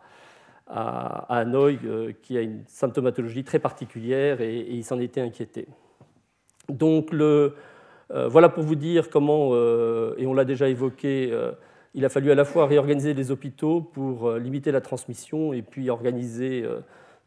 à, 0.70 1.40
Hanoï 1.40 1.80
euh, 1.84 2.14
qui 2.22 2.38
a 2.38 2.42
une 2.42 2.64
symptomatologie 2.68 3.44
très 3.44 3.60
particulière 3.60 4.42
et, 4.42 4.60
il 4.70 4.84
s'en 4.84 5.00
était 5.00 5.22
inquiété. 5.22 5.68
Donc 6.70 7.12
le, 7.12 7.56
euh, 8.12 8.28
voilà 8.28 8.50
pour 8.50 8.64
vous 8.64 8.76
dire 8.76 9.10
comment, 9.10 9.50
euh, 9.54 10.14
et 10.18 10.28
on 10.28 10.34
l'a 10.34 10.46
déjà 10.46 10.70
évoqué, 10.70 11.34
il 11.96 12.06
a 12.06 12.10
fallu 12.10 12.32
à 12.32 12.36
la 12.36 12.46
fois 12.46 12.68
réorganiser 12.68 13.14
les 13.14 13.32
hôpitaux 13.32 13.82
pour 13.82 14.34
limiter 14.34 14.72
la 14.72 14.82
transmission 14.82 15.54
et 15.54 15.64
puis 15.64 15.90
organiser 15.90 16.64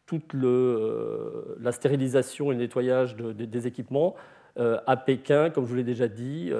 toute 0.05 0.33
le, 0.33 1.57
la 1.59 1.71
stérilisation 1.71 2.51
et 2.51 2.55
le 2.55 2.61
nettoyage 2.61 3.15
des 3.15 3.67
équipements. 3.67 4.15
à 4.57 4.97
Pékin, 4.97 5.49
comme 5.49 5.65
je 5.65 5.69
vous 5.69 5.75
l'ai 5.77 5.83
déjà 5.83 6.07
dit, 6.07 6.51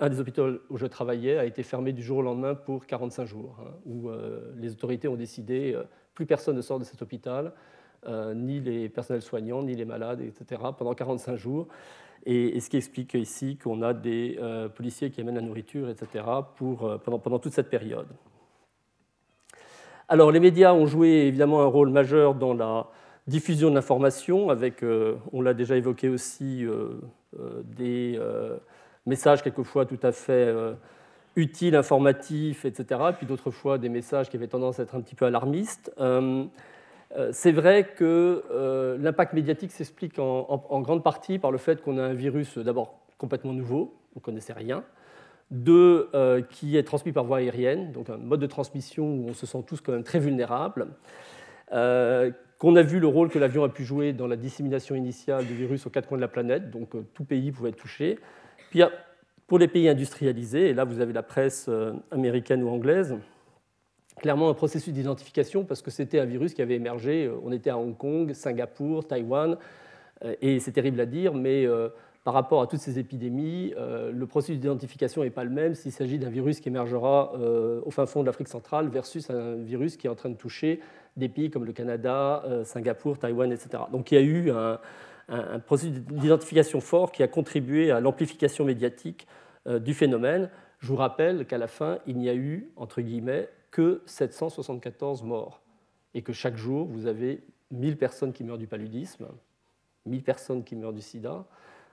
un 0.00 0.08
des 0.08 0.20
hôpitaux 0.20 0.48
où 0.70 0.78
je 0.78 0.86
travaillais 0.86 1.36
a 1.36 1.44
été 1.44 1.62
fermé 1.62 1.92
du 1.92 2.02
jour 2.02 2.18
au 2.18 2.22
lendemain 2.22 2.54
pour 2.54 2.86
45 2.86 3.26
jours, 3.26 3.58
hein, 3.60 3.72
où 3.84 4.10
les 4.56 4.72
autorités 4.72 5.08
ont 5.08 5.16
décidé 5.16 5.76
plus 6.14 6.26
personne 6.26 6.56
ne 6.56 6.62
sort 6.62 6.78
de 6.78 6.84
cet 6.84 7.02
hôpital, 7.02 7.52
euh, 8.06 8.34
ni 8.34 8.60
les 8.60 8.88
personnels 8.88 9.22
soignants, 9.22 9.62
ni 9.62 9.74
les 9.74 9.84
malades, 9.84 10.20
etc., 10.20 10.60
pendant 10.76 10.94
45 10.94 11.36
jours. 11.36 11.68
Et, 12.24 12.60
ce 12.60 12.70
qui 12.70 12.76
explique 12.76 13.14
ici 13.14 13.56
qu'on 13.56 13.82
a 13.82 13.94
des 13.94 14.38
euh, 14.40 14.68
policiers 14.68 15.10
qui 15.10 15.20
amènent 15.20 15.36
la 15.36 15.40
nourriture, 15.40 15.88
etc., 15.88 16.24
pour, 16.56 16.84
euh, 16.84 16.98
pendant 16.98 17.38
toute 17.38 17.52
cette 17.52 17.70
période. 17.70 18.08
Alors, 20.12 20.30
les 20.30 20.40
médias 20.40 20.74
ont 20.74 20.84
joué 20.84 21.08
évidemment 21.08 21.62
un 21.62 21.66
rôle 21.66 21.88
majeur 21.88 22.34
dans 22.34 22.52
la 22.52 22.86
diffusion 23.26 23.70
de 23.70 23.74
l'information, 23.74 24.50
avec, 24.50 24.84
on 25.32 25.40
l'a 25.40 25.54
déjà 25.54 25.74
évoqué 25.74 26.10
aussi, 26.10 26.66
des 27.64 28.20
messages 29.06 29.42
quelquefois 29.42 29.86
tout 29.86 29.98
à 30.02 30.12
fait 30.12 30.54
utiles, 31.36 31.76
informatifs, 31.76 32.64
etc. 32.64 33.00
Puis 33.16 33.26
d'autres 33.26 33.50
fois 33.50 33.78
des 33.78 33.88
messages 33.88 34.28
qui 34.28 34.36
avaient 34.36 34.48
tendance 34.48 34.80
à 34.80 34.82
être 34.82 34.94
un 34.94 35.00
petit 35.00 35.14
peu 35.14 35.24
alarmistes. 35.24 35.92
Euh, 35.98 36.44
euh, 37.16 37.30
c'est 37.32 37.52
vrai 37.52 37.88
que 37.96 38.42
euh, 38.50 38.96
l'impact 38.98 39.34
médiatique 39.34 39.70
s'explique 39.70 40.18
en, 40.18 40.80
grande 40.80 41.02
partie 41.02 41.38
par 41.38 41.50
le 41.50 41.58
fait 41.58 41.82
qu'on 41.82 41.98
a 41.98 42.02
un 42.02 42.14
virus 42.14 42.58
d'abord 42.58 43.00
complètement 43.18 43.52
nouveau, 43.52 43.94
on 44.14 44.20
ne 44.20 44.22
connaissait 44.22 44.52
rien, 44.52 44.82
deux, 45.52 46.10
qui 46.50 46.76
est 46.76 46.82
transmis 46.82 47.12
par 47.12 47.24
voie 47.24 47.38
aérienne, 47.38 47.92
donc 47.92 48.10
un 48.10 48.16
mode 48.16 48.40
de 48.40 48.46
transmission 48.46 49.04
où 49.04 49.26
on 49.28 49.34
se 49.34 49.46
sent 49.46 49.62
tous 49.66 49.80
quand 49.80 49.92
même 49.92 50.02
très 50.02 50.18
vulnérables, 50.18 50.88
qu'on 51.70 52.76
a 52.76 52.82
vu 52.82 53.00
le 53.00 53.06
rôle 53.06 53.28
que 53.28 53.38
l'avion 53.38 53.64
a 53.64 53.68
pu 53.68 53.84
jouer 53.84 54.12
dans 54.12 54.26
la 54.26 54.36
dissémination 54.36 54.94
initiale 54.94 55.46
du 55.46 55.54
virus 55.54 55.86
aux 55.86 55.90
quatre 55.90 56.08
coins 56.08 56.18
de 56.18 56.22
la 56.22 56.28
planète, 56.28 56.70
donc 56.70 56.90
tout 57.12 57.24
pays 57.24 57.52
pouvait 57.52 57.70
être 57.70 57.76
touché. 57.76 58.18
Puis 58.70 58.82
pour 59.46 59.58
les 59.58 59.68
pays 59.68 59.88
industrialisés, 59.88 60.70
et 60.70 60.72
là 60.72 60.84
vous 60.84 61.00
avez 61.00 61.12
la 61.12 61.22
presse 61.22 61.66
euh, 61.68 61.92
américaine 62.10 62.62
ou 62.62 62.68
anglaise, 62.70 63.18
clairement 64.16 64.48
un 64.48 64.54
processus 64.54 64.94
d'identification 64.94 65.64
parce 65.64 65.82
que 65.82 65.90
c'était 65.90 66.20
un 66.20 66.24
virus 66.24 66.54
qui 66.54 66.62
avait 66.62 66.76
émergé, 66.76 67.26
euh, 67.26 67.34
on 67.44 67.52
était 67.52 67.68
à 67.68 67.76
Hong 67.76 67.94
Kong, 67.94 68.32
Singapour, 68.32 69.06
Taïwan, 69.06 69.58
Et 70.40 70.60
c'est 70.60 70.72
terrible 70.72 71.00
à 71.00 71.06
dire, 71.06 71.34
mais 71.34 71.66
par 72.24 72.34
rapport 72.34 72.62
à 72.62 72.66
toutes 72.66 72.80
ces 72.80 72.98
épidémies, 72.98 73.74
le 73.76 74.24
processus 74.26 74.60
d'identification 74.60 75.24
n'est 75.24 75.30
pas 75.30 75.42
le 75.42 75.50
même 75.50 75.74
s'il 75.74 75.90
s'agit 75.90 76.18
d'un 76.18 76.30
virus 76.30 76.60
qui 76.60 76.68
émergera 76.68 77.34
au 77.34 77.90
fin 77.90 78.06
fond 78.06 78.20
de 78.20 78.26
l'Afrique 78.26 78.46
centrale 78.46 78.88
versus 78.88 79.28
un 79.28 79.56
virus 79.56 79.96
qui 79.96 80.06
est 80.06 80.10
en 80.10 80.14
train 80.14 80.30
de 80.30 80.36
toucher 80.36 80.80
des 81.16 81.28
pays 81.28 81.50
comme 81.50 81.64
le 81.64 81.72
Canada, 81.72 82.44
Singapour, 82.64 83.18
Taïwan, 83.18 83.50
etc. 83.50 83.84
Donc 83.90 84.12
il 84.12 84.14
y 84.14 84.18
a 84.18 84.20
eu 84.20 84.52
un, 84.52 84.78
un 85.28 85.58
processus 85.58 85.98
d'identification 86.00 86.80
fort 86.80 87.10
qui 87.10 87.22
a 87.22 87.28
contribué 87.28 87.90
à 87.90 88.00
l'amplification 88.00 88.64
médiatique 88.64 89.26
du 89.66 89.94
phénomène. 89.94 90.48
Je 90.78 90.88
vous 90.88 90.96
rappelle 90.96 91.46
qu'à 91.46 91.58
la 91.58 91.68
fin, 91.68 91.98
il 92.06 92.18
n'y 92.18 92.28
a 92.28 92.34
eu, 92.34 92.70
entre 92.76 93.00
guillemets, 93.00 93.48
que 93.70 94.02
774 94.06 95.22
morts 95.22 95.62
et 96.14 96.22
que 96.22 96.32
chaque 96.32 96.56
jour, 96.56 96.86
vous 96.86 97.06
avez 97.06 97.42
1000 97.70 97.96
personnes 97.96 98.32
qui 98.32 98.44
meurent 98.44 98.58
du 98.58 98.66
paludisme, 98.66 99.28
1000 100.06 100.22
personnes 100.22 100.64
qui 100.64 100.76
meurent 100.76 100.92
du 100.92 101.00
sida, 101.00 101.46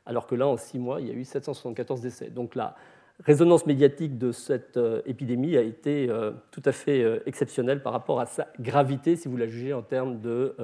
alors 0.10 0.26
que 0.26 0.34
là, 0.34 0.48
en 0.48 0.58
six 0.58 0.80
mois, 0.80 1.00
il 1.00 1.08
y 1.08 1.12
a 1.12 1.14
eu 1.14 1.24
774 1.24 2.02
décès. 2.02 2.32
Donc 2.32 2.56
la 2.56 2.76
résonance 3.24 3.68
médiatique 3.68 4.18
de 4.18 4.32
cette 4.32 4.76
euh, 4.78 5.04
épidémie 5.06 5.56
a 5.56 5.62
été 5.62 6.10
euh, 6.10 6.32
tout 6.50 6.64
à 6.66 6.72
fait 6.72 7.04
euh, 7.04 7.20
exceptionnelle 7.28 7.84
par 7.84 7.94
rapport 7.94 8.20
à 8.20 8.26
sa 8.26 8.48
gravité, 8.60 9.16
si 9.16 9.28
vous 9.28 9.38
la 9.38 9.46
jugez 9.46 9.72
en 9.72 9.84
termes 9.84 10.20
de 10.20 10.56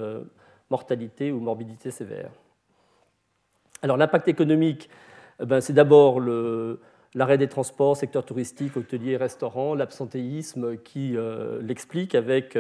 mortalité 0.71 1.31
ou 1.31 1.39
morbidité 1.39 1.91
sévère. 1.91 2.31
Alors 3.83 3.97
l'impact 3.97 4.27
économique, 4.27 4.89
ben, 5.39 5.61
c'est 5.61 5.73
d'abord 5.73 6.19
l'arrêt 6.19 7.37
des 7.37 7.47
transports, 7.47 7.95
secteur 7.95 8.25
touristique, 8.25 8.75
hôtelier, 8.75 9.15
restaurant, 9.15 9.75
l'absentéisme 9.75 10.77
qui 10.77 11.15
l'explique 11.61 12.15
avec 12.15 12.57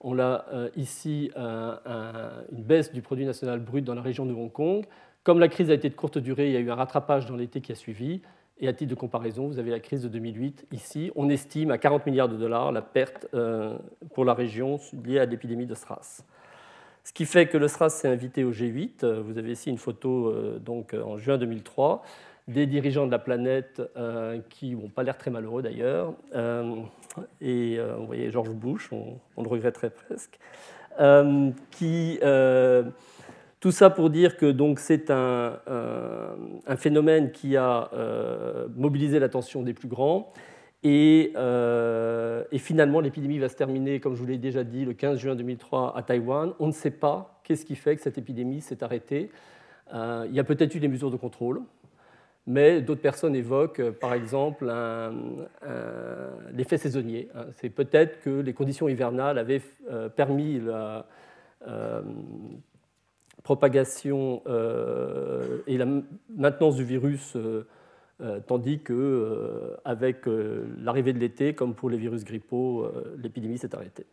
on 0.00 0.18
a 0.18 0.44
euh, 0.52 0.70
ici 0.76 1.30
une 1.36 2.62
baisse 2.62 2.92
du 2.92 3.02
produit 3.02 3.26
national 3.26 3.60
brut 3.60 3.84
dans 3.84 3.94
la 3.94 4.02
région 4.02 4.26
de 4.26 4.32
Hong 4.32 4.52
Kong. 4.52 4.84
Comme 5.28 5.40
la 5.40 5.48
crise 5.48 5.70
a 5.70 5.74
été 5.74 5.90
de 5.90 5.94
courte 5.94 6.16
durée, 6.16 6.46
il 6.46 6.54
y 6.54 6.56
a 6.56 6.60
eu 6.60 6.70
un 6.70 6.74
rattrapage 6.74 7.26
dans 7.26 7.36
l'été 7.36 7.60
qui 7.60 7.70
a 7.70 7.74
suivi. 7.74 8.22
Et 8.60 8.66
à 8.66 8.72
titre 8.72 8.88
de 8.88 8.94
comparaison, 8.94 9.46
vous 9.46 9.58
avez 9.58 9.70
la 9.70 9.78
crise 9.78 10.02
de 10.02 10.08
2008 10.08 10.68
ici. 10.72 11.12
On 11.16 11.28
estime 11.28 11.70
à 11.70 11.76
40 11.76 12.06
milliards 12.06 12.30
de 12.30 12.36
dollars 12.38 12.72
la 12.72 12.80
perte 12.80 13.26
euh, 13.34 13.76
pour 14.14 14.24
la 14.24 14.32
région 14.32 14.80
liée 15.04 15.18
à 15.18 15.26
l'épidémie 15.26 15.66
de 15.66 15.74
SRAS. 15.74 16.24
Ce 17.04 17.12
qui 17.12 17.26
fait 17.26 17.46
que 17.46 17.58
le 17.58 17.68
SRAS 17.68 17.90
s'est 17.90 18.08
invité 18.08 18.42
au 18.42 18.52
G8. 18.52 19.04
Vous 19.20 19.36
avez 19.36 19.52
ici 19.52 19.68
une 19.68 19.76
photo 19.76 20.28
euh, 20.28 20.58
donc, 20.60 20.94
en 20.94 21.18
juin 21.18 21.36
2003 21.36 22.02
des 22.48 22.64
dirigeants 22.64 23.04
de 23.04 23.10
la 23.10 23.18
planète 23.18 23.82
qui 24.48 24.74
n'ont 24.74 24.88
pas 24.88 25.02
l'air 25.02 25.18
très 25.18 25.30
malheureux 25.30 25.60
d'ailleurs, 25.60 26.14
et 27.40 27.76
euh, 27.78 27.94
vous 27.96 28.06
voyez 28.06 28.30
George 28.30 28.50
Bush, 28.50 28.90
on, 28.92 29.42
le 29.42 29.48
regretterait 29.48 29.90
presque, 29.90 30.38
euh, 31.00 31.50
qui, 31.70 32.18
euh, 32.22 32.84
tout 33.60 33.72
ça 33.72 33.90
pour 33.90 34.10
dire 34.10 34.36
que 34.36 34.50
donc 34.50 34.78
c'est 34.78 35.10
un, 35.10 35.58
un, 36.66 36.76
phénomène 36.76 37.32
qui 37.32 37.56
a 37.56 37.90
mobilisé 38.76 39.18
l'attention 39.18 39.62
des 39.62 39.74
plus 39.74 39.88
grands. 39.88 40.32
Et, 40.84 41.32
et 42.52 42.58
finalement, 42.58 43.00
l'épidémie 43.00 43.38
va 43.38 43.48
se 43.48 43.56
terminer, 43.56 43.98
comme 43.98 44.14
je 44.14 44.20
vous 44.20 44.26
l'ai 44.26 44.38
déjà 44.38 44.62
dit, 44.62 44.84
le 44.84 44.92
15 44.92 45.18
juin 45.18 45.34
2003 45.34 45.96
à 45.96 46.02
Taïwan. 46.02 46.52
On 46.60 46.68
ne 46.68 46.72
sait 46.72 46.92
pas 46.92 47.40
qu'est-ce 47.42 47.66
qui 47.66 47.74
fait 47.74 47.96
que 47.96 48.02
cette 48.02 48.16
épidémie 48.16 48.60
s'est 48.60 48.84
arrêtée. 48.84 49.30
il 49.92 50.30
y 50.32 50.38
a 50.38 50.44
peut-être 50.44 50.74
eu 50.76 50.80
des 50.80 50.88
mesures 50.88 51.10
de 51.10 51.16
contrôle 51.16 51.62
mais 52.48 52.80
d'autres 52.80 53.02
personnes 53.02 53.36
évoquent 53.36 53.80
euh, 53.80 53.92
par 53.92 54.14
exemple 54.14 54.72
l'effet 56.52 56.78
saisonnier. 56.78 57.28
Hein. 57.34 57.44
C'est 57.52 57.68
peut-être 57.68 58.20
que 58.22 58.40
les 58.40 58.54
conditions 58.54 58.88
hivernales 58.88 59.38
avaient 59.38 59.60
euh, 59.90 60.08
permis 60.08 60.58
la 60.58 61.06
euh, 61.66 62.02
propagation 63.48 64.42
et 65.66 65.78
la 65.78 65.86
maintenance 66.36 66.76
du 66.76 66.84
virus, 66.84 67.34
tandis 68.46 68.80
que 68.80 69.74
avec 69.86 70.26
l'arrivée 70.84 71.14
de 71.14 71.18
l'été, 71.18 71.54
comme 71.54 71.74
pour 71.74 71.88
les 71.88 71.96
virus 71.96 72.24
grippaux, 72.24 72.86
l'épidémie 73.22 73.56
s'est 73.56 73.74
arrêtée. 73.74 74.04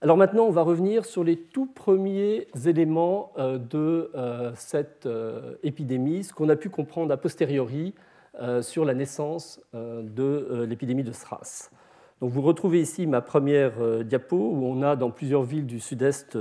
Alors 0.00 0.16
maintenant, 0.16 0.44
on 0.44 0.52
va 0.52 0.62
revenir 0.62 1.04
sur 1.04 1.24
les 1.24 1.36
tout 1.36 1.66
premiers 1.66 2.46
éléments 2.66 3.32
euh, 3.36 3.58
de 3.58 4.12
euh, 4.14 4.52
cette 4.54 5.06
euh, 5.06 5.56
épidémie, 5.64 6.22
ce 6.22 6.32
qu'on 6.32 6.48
a 6.50 6.54
pu 6.54 6.70
comprendre 6.70 7.12
a 7.12 7.16
posteriori 7.16 7.94
sur 8.60 8.84
la 8.84 8.94
naissance 8.94 9.60
de 9.74 10.64
l'épidémie 10.68 11.02
de 11.02 11.10
SRAS. 11.10 11.70
Donc 12.20 12.30
vous 12.30 12.42
retrouvez 12.42 12.80
ici 12.80 13.04
ma 13.08 13.20
première 13.20 14.04
diapo 14.04 14.36
où 14.36 14.64
on 14.64 14.80
a 14.82 14.94
dans 14.94 15.10
plusieurs 15.10 15.42
villes 15.42 15.66
du 15.66 15.80
sud-est 15.80 16.38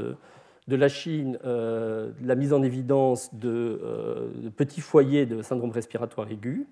de 0.67 0.75
la 0.75 0.89
Chine 0.89 1.39
la 1.43 2.35
mise 2.35 2.53
en 2.53 2.61
évidence 2.63 3.33
de, 3.33 4.31
de 4.35 4.49
petits 4.49 4.81
foyers 4.81 5.25
de 5.25 5.41
syndrome 5.41 5.71
respiratoire 5.71 6.29
aigu. 6.31 6.67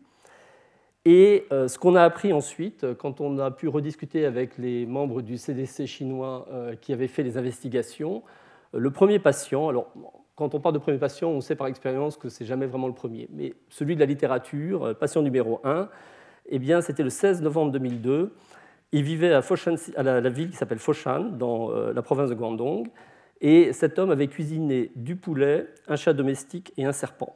Et 1.05 1.45
euh, 1.51 1.67
ce 1.67 1.77
qu'on 1.77 1.95
a 1.95 2.01
appris 2.01 2.33
ensuite, 2.33 2.83
euh, 2.83 2.95
quand 2.95 3.21
on 3.21 3.37
a 3.37 3.51
pu 3.51 3.67
rediscuter 3.67 4.25
avec 4.25 4.57
les 4.57 4.87
membres 4.87 5.21
du 5.21 5.37
CDC 5.37 5.85
chinois 5.85 6.47
euh, 6.51 6.75
qui 6.75 6.93
avaient 6.93 7.07
fait 7.07 7.21
les 7.21 7.37
investigations, 7.37 8.23
le 8.73 8.89
premier 8.89 9.19
patient, 9.19 9.69
alors 9.69 9.93
quand 10.35 10.55
on 10.55 10.59
parle 10.59 10.73
de 10.73 10.79
premier 10.79 10.97
patient, 10.97 11.29
on 11.29 11.41
sait 11.41 11.55
par 11.55 11.67
expérience 11.67 12.17
que 12.17 12.27
ce 12.27 12.43
n'est 12.43 12.47
jamais 12.47 12.65
vraiment 12.65 12.87
le 12.87 12.93
premier, 12.93 13.29
mais 13.31 13.53
celui 13.69 13.93
de 13.95 13.99
la 13.99 14.07
littérature, 14.07 14.97
patient 14.97 15.21
numéro 15.21 15.61
1, 15.63 15.87
eh 16.47 16.59
bien, 16.59 16.81
c'était 16.81 17.03
le 17.03 17.09
16 17.09 17.41
novembre 17.41 17.71
2002. 17.71 18.33
Il 18.91 19.03
vivait 19.03 19.33
à, 19.33 19.41
Foshan, 19.41 19.75
à 19.95 20.03
la, 20.03 20.29
ville 20.29 20.49
qui 20.49 20.57
s'appelle 20.57 20.79
Foshan, 20.79 21.21
dans 21.21 21.69
la 21.71 22.01
province 22.01 22.29
de 22.29 22.35
Guangdong, 22.35 22.87
et 23.41 23.73
cet 23.73 23.99
homme 23.99 24.11
avait 24.11 24.27
cuisiné 24.27 24.91
du 24.95 25.15
poulet, 25.15 25.67
un 25.88 25.95
chat 25.95 26.13
domestique 26.13 26.73
et 26.77 26.86
un 26.86 26.91
serpent. 26.91 27.36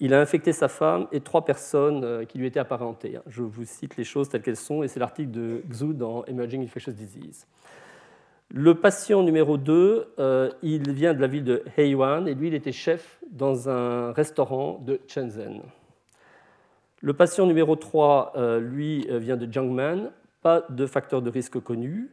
Il 0.00 0.14
a 0.14 0.20
infecté 0.20 0.52
sa 0.52 0.68
femme 0.68 1.08
et 1.10 1.20
trois 1.20 1.44
personnes 1.44 2.04
euh, 2.04 2.24
qui 2.24 2.38
lui 2.38 2.46
étaient 2.46 2.60
apparentées. 2.60 3.18
Je 3.26 3.42
vous 3.42 3.64
cite 3.64 3.96
les 3.96 4.04
choses 4.04 4.28
telles 4.28 4.42
qu'elles 4.42 4.56
sont, 4.56 4.82
et 4.82 4.88
c'est 4.88 5.00
l'article 5.00 5.32
de 5.32 5.62
Xu 5.68 5.92
dans 5.92 6.24
Emerging 6.26 6.62
Infectious 6.62 6.92
Disease. 6.92 7.46
Le 8.50 8.76
patient 8.76 9.22
numéro 9.22 9.58
2, 9.58 10.14
euh, 10.18 10.50
il 10.62 10.92
vient 10.92 11.14
de 11.14 11.20
la 11.20 11.26
ville 11.26 11.44
de 11.44 11.64
Heiyuan, 11.76 12.26
et 12.26 12.34
lui, 12.34 12.48
il 12.48 12.54
était 12.54 12.72
chef 12.72 13.18
dans 13.30 13.68
un 13.68 14.12
restaurant 14.12 14.78
de 14.86 15.00
Shenzhen. 15.08 15.62
Le 17.00 17.12
patient 17.12 17.46
numéro 17.46 17.74
3, 17.74 18.34
euh, 18.36 18.60
lui, 18.60 19.06
vient 19.10 19.36
de 19.36 19.52
Jiangmen, 19.52 20.10
pas 20.42 20.64
de 20.70 20.86
facteur 20.86 21.22
de 21.22 21.30
risque 21.30 21.58
connu. 21.60 22.08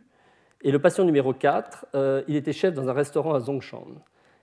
Et 0.66 0.72
le 0.72 0.80
patient 0.80 1.06
numéro 1.06 1.32
4, 1.32 1.86
il 2.28 2.36
était 2.36 2.52
chef 2.52 2.74
dans 2.74 2.90
un 2.90 2.94
restaurant 2.94 3.34
à 3.34 3.40
Zongshan. 3.40 3.86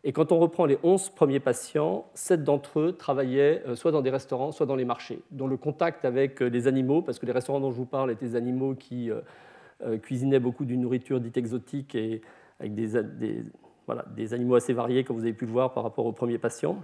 Et 0.05 0.13
quand 0.13 0.33
on 0.33 0.39
reprend 0.39 0.65
les 0.67 0.79
11 0.83 1.11
premiers 1.11 1.39
patients, 1.39 2.07
7 2.15 2.43
d'entre 2.43 2.81
eux 2.81 2.93
travaillaient 2.93 3.63
euh, 3.69 3.77
soit 3.77 3.93
dans 3.93 4.03
des 4.03 4.11
restaurants, 4.11 4.51
soit 4.51 4.67
dans 4.67 4.75
les 4.75 4.85
marchés, 4.85 5.21
dont 5.31 5.47
le 5.47 5.57
contact 5.57 6.05
avec 6.05 6.43
euh, 6.43 6.47
les 6.47 6.67
animaux, 6.67 7.03
parce 7.03 7.21
que 7.21 7.27
les 7.27 7.33
restaurants 7.33 7.61
dont 7.61 7.71
je 7.71 7.77
vous 7.77 7.87
parle 7.87 8.11
étaient 8.11 8.27
des 8.27 8.37
animaux 8.37 8.75
qui 8.75 9.11
euh, 9.11 9.99
cuisinaient 9.99 10.41
beaucoup 10.41 10.65
d'une 10.65 10.81
nourriture 10.81 11.21
dite 11.21 11.37
exotique 11.37 11.95
et 11.95 12.21
avec 12.59 12.75
des, 12.75 13.45
voilà, 13.87 14.05
des, 14.17 14.35
animaux 14.35 14.57
assez 14.57 14.73
variés, 14.73 15.05
comme 15.05 15.17
vous 15.17 15.23
avez 15.23 15.33
pu 15.33 15.47
le 15.47 15.53
voir 15.53 15.73
par 15.73 15.85
rapport 15.85 16.07
aux 16.07 16.13
premiers 16.13 16.39
patients. 16.39 16.79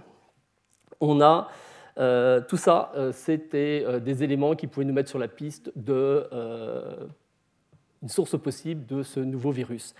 On 0.99 1.21
a 1.21 1.49
tout 2.47 2.57
ça, 2.57 2.93
c'était 3.11 3.99
des 3.99 4.23
éléments 4.23 4.55
qui 4.55 4.67
pouvaient 4.67 4.85
nous 4.85 4.93
mettre 4.93 5.09
sur 5.09 5.19
la 5.19 5.27
piste 5.27 5.71
d'une 8.01 8.09
source 8.09 8.37
possible 8.39 8.85
de 8.85 9.03
ce 9.03 9.19
nouveau 9.19 9.51
virus. 9.51 9.95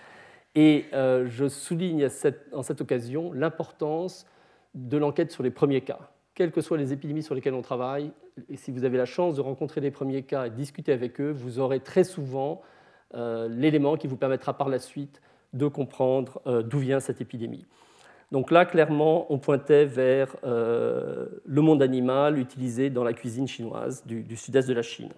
Et 0.54 0.86
euh, 0.92 1.26
je 1.28 1.48
souligne 1.48 2.08
en 2.52 2.62
cette 2.62 2.80
occasion 2.80 3.32
l'importance 3.32 4.26
de 4.74 4.96
l'enquête 4.96 5.30
sur 5.30 5.42
les 5.42 5.50
premiers 5.50 5.82
cas. 5.82 5.98
Quelles 6.34 6.50
que 6.50 6.60
soient 6.60 6.78
les 6.78 6.92
épidémies 6.92 7.22
sur 7.22 7.34
lesquelles 7.34 7.54
on 7.54 7.62
travaille, 7.62 8.12
et 8.48 8.56
si 8.56 8.70
vous 8.70 8.84
avez 8.84 8.96
la 8.96 9.04
chance 9.04 9.36
de 9.36 9.40
rencontrer 9.40 9.80
les 9.80 9.90
premiers 9.90 10.22
cas 10.22 10.46
et 10.46 10.50
de 10.50 10.54
discuter 10.54 10.92
avec 10.92 11.20
eux, 11.20 11.30
vous 11.30 11.58
aurez 11.58 11.80
très 11.80 12.04
souvent 12.04 12.62
euh, 13.14 13.48
l'élément 13.48 13.96
qui 13.96 14.06
vous 14.06 14.16
permettra 14.16 14.56
par 14.56 14.68
la 14.68 14.78
suite 14.78 15.20
de 15.52 15.66
comprendre 15.66 16.40
euh, 16.46 16.62
d'où 16.62 16.78
vient 16.78 17.00
cette 17.00 17.20
épidémie. 17.20 17.66
Donc 18.32 18.52
là, 18.52 18.64
clairement, 18.64 19.26
on 19.32 19.38
pointait 19.38 19.86
vers 19.86 20.36
le 20.44 21.60
monde 21.60 21.82
animal 21.82 22.38
utilisé 22.38 22.88
dans 22.88 23.02
la 23.02 23.12
cuisine 23.12 23.48
chinoise 23.48 24.06
du 24.06 24.36
sud-est 24.36 24.68
de 24.68 24.72
la 24.72 24.82
Chine. 24.82 25.10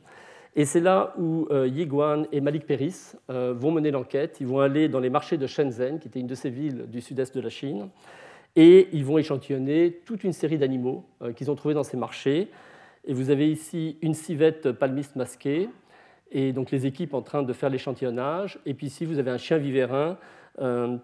Et 0.55 0.67
c'est 0.67 0.81
là 0.81 1.15
où 1.19 1.47
euh, 1.51 1.67
Yiguan 1.67 2.27
et 2.31 2.43
Malik 2.43 2.67
Peris 2.67 3.13
euh, 3.31 3.55
vont 3.57 3.71
mener 3.71 3.91
l'enquête. 3.91 4.37
Ils 4.41 4.47
vont 4.47 4.61
aller 4.61 4.89
dans 4.89 5.01
les 5.01 5.09
marchés 5.09 5.39
de 5.39 5.47
Shenzhen, 5.47 5.99
qui 5.99 6.09
était 6.09 6.21
une 6.21 6.27
de 6.27 6.35
ces 6.35 6.51
villes 6.51 6.85
du 6.89 7.01
sud-est 7.01 7.35
de 7.35 7.41
la 7.41 7.49
Chine, 7.49 7.89
et 8.55 8.89
ils 8.93 9.05
vont 9.05 9.17
échantillonner 9.17 10.01
toute 10.05 10.25
une 10.25 10.35
série 10.35 10.59
d'animaux 10.59 11.07
euh, 11.23 11.33
qu'ils 11.33 11.51
ont 11.51 11.55
trouvés 11.55 11.73
dans 11.73 11.85
ces 11.85 11.97
marchés. 11.97 12.49
Et 13.07 13.15
vous 13.15 13.31
avez 13.31 13.51
ici 13.51 13.97
une 14.03 14.13
civette 14.13 14.73
palmiste 14.73 15.17
masquée, 15.17 15.71
et 16.31 16.53
donc 16.53 16.71
les 16.71 16.85
équipes 16.85 17.15
en 17.15 17.23
train 17.23 17.43
de 17.43 17.53
faire 17.55 17.71
l'échantillonnage. 17.71 18.59
Et 18.67 18.75
puis 18.75 18.89
ici, 18.89 19.07
vous 19.07 19.19
avez 19.19 19.31
un 19.31 19.39
chien 19.39 19.57
vivérin, 19.57 20.19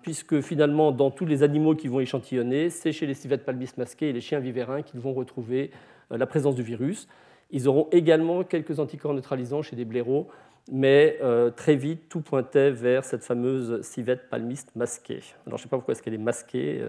puisque 0.02 0.40
finalement, 0.40 0.92
dans 0.92 1.10
tous 1.10 1.26
les 1.26 1.42
animaux 1.42 1.74
qu'ils 1.74 1.90
vont 1.90 2.00
échantillonner, 2.00 2.70
c'est 2.70 2.92
chez 2.92 3.06
les 3.06 3.14
civettes 3.14 3.44
palmistes 3.44 3.78
masquées 3.78 4.10
et 4.10 4.12
les 4.12 4.20
chiens 4.20 4.38
vivérins 4.38 4.82
qu'ils 4.82 5.00
vont 5.00 5.12
retrouver 5.12 5.70
la 6.10 6.26
présence 6.26 6.54
du 6.54 6.62
virus. 6.62 7.08
Ils 7.50 7.68
auront 7.68 7.88
également 7.92 8.44
quelques 8.44 8.78
anticorps 8.78 9.14
neutralisants 9.14 9.62
chez 9.62 9.76
des 9.76 9.84
blaireaux 9.84 10.28
mais 10.70 11.18
très 11.56 11.76
vite, 11.76 12.10
tout 12.10 12.20
pointait 12.20 12.70
vers 12.70 13.02
cette 13.02 13.24
fameuse 13.24 13.80
civette 13.82 14.28
palmiste 14.28 14.76
masquée. 14.76 15.22
Alors, 15.46 15.56
je 15.56 15.62
ne 15.62 15.66
sais 15.66 15.68
pas 15.68 15.78
pourquoi 15.78 15.92
est-ce 15.92 16.02
qu'elle 16.02 16.12
est 16.12 16.18
masquée, 16.18 16.84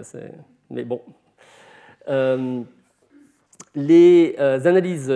mais 0.69 0.83
bon. 0.83 1.01
les 3.75 4.35
analyses 4.37 5.13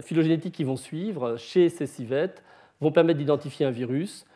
phylogénétiques 0.00 0.54
qui 0.54 0.64
vont 0.64 0.76
suivre 0.76 1.36
chez 1.36 1.68
ces 1.68 1.86
civettes 1.86 2.42
vont 2.80 2.90
permettre 2.90 3.18
d'identifier 3.18 3.66
un 3.66 3.70
virus 3.70 4.26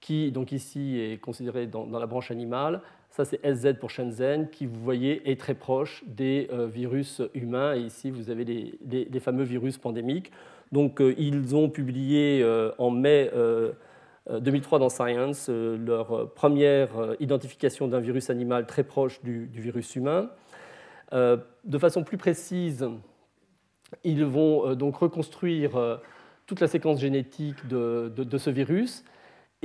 qui, 0.00 0.30
donc 0.30 0.52
ici, 0.52 0.98
est 1.00 1.18
considéré 1.18 1.66
dans, 1.66 1.86
la 1.86 2.06
branche 2.06 2.30
animale. 2.30 2.82
Ça, 3.14 3.24
c'est 3.24 3.38
SZ 3.46 3.78
pour 3.78 3.90
Shenzhen, 3.90 4.48
qui, 4.50 4.66
vous 4.66 4.80
voyez, 4.82 5.30
est 5.30 5.38
très 5.38 5.54
proche 5.54 6.02
des 6.04 6.48
euh, 6.52 6.66
virus 6.66 7.22
humains. 7.32 7.76
Et 7.76 7.82
ici, 7.82 8.10
vous 8.10 8.28
avez 8.28 8.42
les, 8.44 9.20
fameux 9.20 9.44
virus 9.44 9.78
pandémiques. 9.78 10.32
Donc, 10.72 11.00
euh, 11.00 11.14
ils 11.16 11.54
ont 11.54 11.70
publié 11.70 12.42
euh, 12.42 12.72
en 12.76 12.90
mai 12.90 13.30
2003 14.28 14.80
dans 14.80 14.88
Science 14.88 15.48
leur 15.48 16.32
première 16.32 17.14
identification 17.20 17.86
d'un 17.86 18.00
virus 18.00 18.30
animal 18.30 18.66
très 18.66 18.82
proche 18.82 19.22
du, 19.22 19.48
virus 19.52 19.94
humain. 19.94 20.30
de 21.12 21.78
façon 21.78 22.02
plus 22.02 22.16
précise, 22.16 22.84
ils 24.02 24.24
vont 24.24 24.74
donc 24.74 24.96
reconstruire 24.96 26.00
toute 26.46 26.58
la 26.58 26.66
séquence 26.66 26.98
génétique 26.98 27.68
de, 27.68 28.38
ce 28.38 28.50
virus. 28.50 29.04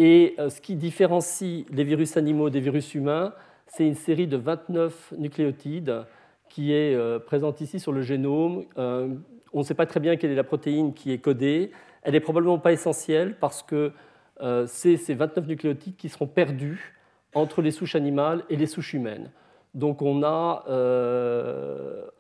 Et 0.02 0.36
euh, 0.40 0.50
ce 0.50 0.62
qui 0.62 0.78
différencie 0.78 1.66
les 1.70 1.84
virus 1.84 2.16
animaux 2.16 2.50
des 2.50 2.62
virus 2.62 2.96
humains, 2.96 3.34
c'est 3.68 3.86
une 3.86 3.96
série 3.96 4.28
de 4.28 4.38
29 4.38 5.16
nucléotides 5.18 6.06
qui 6.48 6.72
est 6.72 6.96
euh, 6.96 7.20
présente 7.20 7.60
ici 7.60 7.82
sur 7.82 7.92
le 7.92 8.02
génome. 8.02 8.64
Euh, 8.78 9.10
on 9.52 9.60
ne 9.60 9.64
sait 9.64 9.74
pas 9.74 9.86
très 9.86 10.00
bien 10.00 10.16
quelle 10.16 10.32
est 10.32 10.36
la 10.36 10.46
protéine 10.46 10.94
qui 10.94 11.12
est 11.12 11.18
codée. 11.18 11.72
Elle 12.02 12.14
n'est 12.14 12.22
probablement 12.22 12.60
pas 12.60 12.72
essentielle 12.72 13.36
parce 13.42 13.62
que 13.62 13.92
c'est 14.68 14.96
ces 14.96 15.16
29 15.16 15.48
nucléotides 15.48 15.98
qui 15.98 16.08
seront 16.08 16.28
perdus 16.28 16.96
entre 17.34 17.62
les 17.62 17.72
souches 17.72 17.96
animales 17.96 18.46
et 18.50 18.56
les 18.56 18.68
souches 18.68 18.94
humaines. 18.94 19.32
Donc 19.74 20.02
on 20.02 20.24
a, 20.24 20.64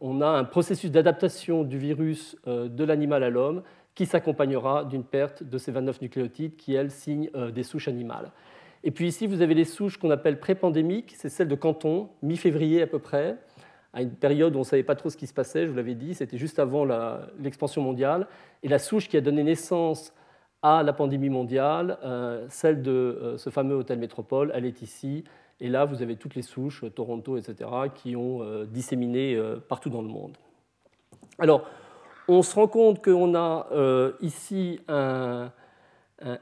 on 0.01 0.21
a 0.21 0.27
un 0.27 0.43
processus 0.43 0.91
d'adaptation 0.91 1.63
du 1.63 1.77
virus 1.77 2.36
de 2.45 2.84
l'animal 2.84 3.23
à 3.23 3.30
l'homme 3.30 3.61
qui 4.00 4.06
s'accompagnera 4.06 4.86
d'une 4.86 5.04
perte 5.04 5.43
de 5.43 5.58
ces 5.58 5.74
29 5.74 6.02
nucléotides 6.02 6.56
qui, 6.56 6.74
elles, 6.74 6.89
signent 6.89 7.30
euh, 7.36 7.52
des 7.52 7.64
souches 7.64 7.89
animales. 7.89 8.32
Et 8.86 8.91
puis 8.91 9.10
ici, 9.10 9.28
vous 9.28 9.41
avez 9.41 9.54
les 9.54 9.66
souches 9.66 9.97
qu'on 9.97 10.10
appelle 10.10 10.39
pré-pandémiques, 10.39 11.16
c'est 11.18 11.28
celles 11.28 11.50
de 11.50 11.56
Canton, 11.56 12.08
mi-février 12.22 12.82
à 12.82 12.88
peu 12.88 13.00
près, 13.00 13.36
à 13.91 14.02
une 14.02 14.12
période 14.12 14.56
où 14.56 14.60
on 14.60 14.62
ne 14.62 14.66
savait 14.66 14.84
pas 14.84 14.95
trop 14.95 15.10
ce 15.10 15.18
qui 15.18 15.28
se 15.28 15.34
passait, 15.34 15.66
je 15.66 15.72
vous 15.72 15.76
l'avais 15.76 15.95
dit, 15.95 16.14
c'était 16.14 16.38
juste 16.38 16.60
avant 16.60 16.86
l'expansion 17.39 17.82
mondiale. 17.82 18.28
Et 18.64 18.70
la 18.70 18.80
souche 18.80 19.10
qui 19.10 19.18
a 19.18 19.22
donné 19.22 19.43
naissance 19.43 20.14
à 20.62 20.82
la 20.82 20.93
pandémie 20.93 21.28
mondiale, 21.28 21.97
euh, 22.06 22.45
celle 22.47 22.82
de 22.82 22.91
euh, 22.91 23.38
ce 23.38 23.50
fameux 23.50 23.76
hôtel 23.76 24.00
métropole, 24.00 24.50
elle 24.56 24.64
est 24.64 24.82
ici. 24.82 25.26
Et 25.60 25.68
là, 25.68 25.84
vous 25.84 26.02
avez 26.02 26.16
toutes 26.16 26.36
les 26.36 26.41
souches, 26.41 26.86
Toronto, 26.95 27.36
etc., 27.36 27.70
qui 27.93 28.16
ont 28.16 28.64
disséminé 28.64 29.38
partout 29.68 29.89
dans 29.89 30.02
le 30.02 30.08
monde. 30.08 30.38
Alors, 31.38 31.68
on 32.30 32.43
se 32.43 32.55
rend 32.55 32.67
compte 32.67 33.03
qu'on 33.03 33.34
a 33.36 33.67
euh, 33.71 34.11
ici 34.21 34.80
un, 34.88 35.51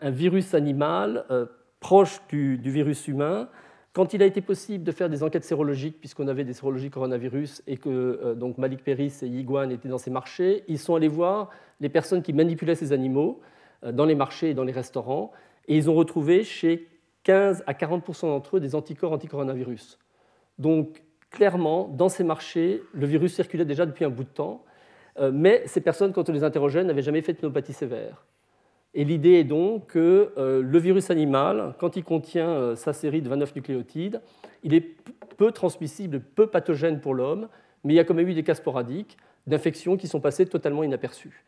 virus 0.04 0.54
animal 0.54 1.26
euh, 1.32 1.46
proche 1.80 2.20
du, 2.28 2.58
virus 2.58 3.08
humain. 3.08 3.48
Quand 3.94 4.14
il 4.14 4.22
a 4.22 4.26
été 4.26 4.42
possible 4.42 4.84
de 4.84 4.92
faire 4.92 5.10
des 5.10 5.24
enquêtes 5.24 5.46
sérologiques, 5.46 6.00
puisqu'on 6.00 6.28
avait 6.28 6.44
des 6.44 6.54
sérologies 6.54 6.90
coronavirus 6.90 7.64
et 7.68 7.78
que 7.78 7.90
euh, 7.90 8.36
donc 8.36 8.58
Malik 8.58 8.84
Peris 8.84 9.14
et 9.22 9.28
Yiguan 9.28 9.72
étaient 9.72 9.88
dans 9.88 9.98
ces 9.98 10.12
marchés, 10.12 10.64
ils 10.68 10.78
sont 10.78 10.96
allés 10.96 11.08
voir 11.08 11.50
les 11.80 11.90
personnes 11.90 12.22
qui 12.22 12.34
manipulaient 12.34 12.76
ces 12.76 12.92
animaux 12.92 13.40
dans 13.94 14.06
les 14.06 14.16
marchés 14.16 14.50
et 14.50 14.54
dans 14.56 14.64
les 14.64 14.74
restaurants, 14.74 15.32
et 15.68 15.78
ils 15.78 15.88
ont 15.90 15.94
retrouvé 15.94 16.44
chez 16.44 16.88
15 17.24 17.64
à 17.68 17.76
40 17.76 18.24
d'entre 18.24 18.58
eux 18.58 18.60
des 18.60 18.74
anticorps 18.74 19.12
anticoronavirus. 19.12 20.00
Donc 20.58 21.04
clairement, 21.30 21.88
dans 21.88 22.10
ces 22.10 22.24
marchés, 22.24 22.82
le 22.94 23.06
virus 23.06 23.36
circulait 23.36 23.66
déjà 23.66 23.86
depuis 23.86 24.04
un 24.04 24.10
bout 24.10 24.24
de 24.24 24.30
temps. 24.30 24.64
Euh, 25.20 25.32
mais 25.34 25.64
ces 25.66 25.82
personnes, 25.82 26.14
quand 26.14 26.30
on 26.30 26.34
les 26.34 26.44
interrogeait, 26.44 26.84
n'avaient 26.84 27.02
jamais 27.02 27.22
fait 27.22 27.34
de 27.34 27.38
pneumopathie 27.38 27.74
sévère. 27.74 28.26
Et 28.94 29.04
l'idée 29.04 29.34
est 29.34 29.44
donc 29.44 29.88
que 29.88 30.32
euh, 30.38 30.62
le 30.62 30.80
virus 30.80 31.12
animal, 31.12 31.76
quand 31.80 31.96
il 31.98 32.04
contient 32.04 32.50
euh, 32.50 32.76
sa 32.76 32.94
série 32.94 33.22
de 33.22 33.30
29 33.30 33.56
nucléotides, 33.56 34.22
il 34.64 34.74
est 34.74 34.96
peu 35.38 35.52
transmissible, 35.52 36.20
peu 36.20 36.48
pathogène 36.48 37.00
pour 37.00 37.14
l'homme, 37.14 37.48
mais 37.84 37.94
il 37.94 37.96
y 37.98 38.00
a 38.00 38.04
quand 38.04 38.14
même 38.14 38.28
eu 38.28 38.34
des 38.34 38.44
cas 38.44 38.56
sporadiques 38.56 39.18
d'infections 39.46 39.98
qui 39.98 40.08
sont 40.08 40.20
passées 40.20 40.46
totalement 40.46 40.84
inaperçues. 40.84 41.44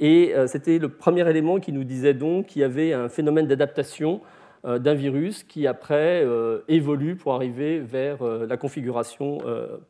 Et 0.00 0.34
c'était 0.48 0.80
le 0.80 0.88
premier 0.88 1.28
élément 1.30 1.60
qui 1.60 1.70
nous 1.70 1.84
disait 1.84 2.14
donc 2.14 2.46
qu'il 2.46 2.62
y 2.62 2.64
avait 2.64 2.92
un 2.92 3.08
phénomène 3.08 3.46
d'adaptation 3.46 4.22
d'un 4.64 4.94
virus 4.94 5.44
qui 5.44 5.68
après 5.68 6.26
évolue 6.66 7.14
pour 7.14 7.34
arriver 7.34 7.78
vers 7.78 8.24
la 8.24 8.56
configuration 8.56 9.38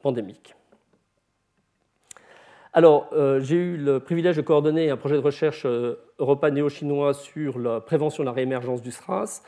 pandémique. 0.03 0.57
Alors, 2.77 3.09
euh, 3.13 3.39
j'ai 3.39 3.55
eu 3.55 3.77
le 3.77 4.01
privilège 4.01 4.35
de 4.35 4.43
coordonner 4.43 4.91
un 4.91 4.97
projet 4.97 5.15
de 5.15 5.21
recherche 5.21 5.63
euh, 5.65 5.95
néo-chinois 6.51 7.15
sur 7.15 7.57
la 7.61 7.81
prévention 7.81 8.25
de 8.25 8.27
la 8.27 8.33
réémergence 8.33 8.83
du 8.83 8.91
SRAS, 8.91 9.45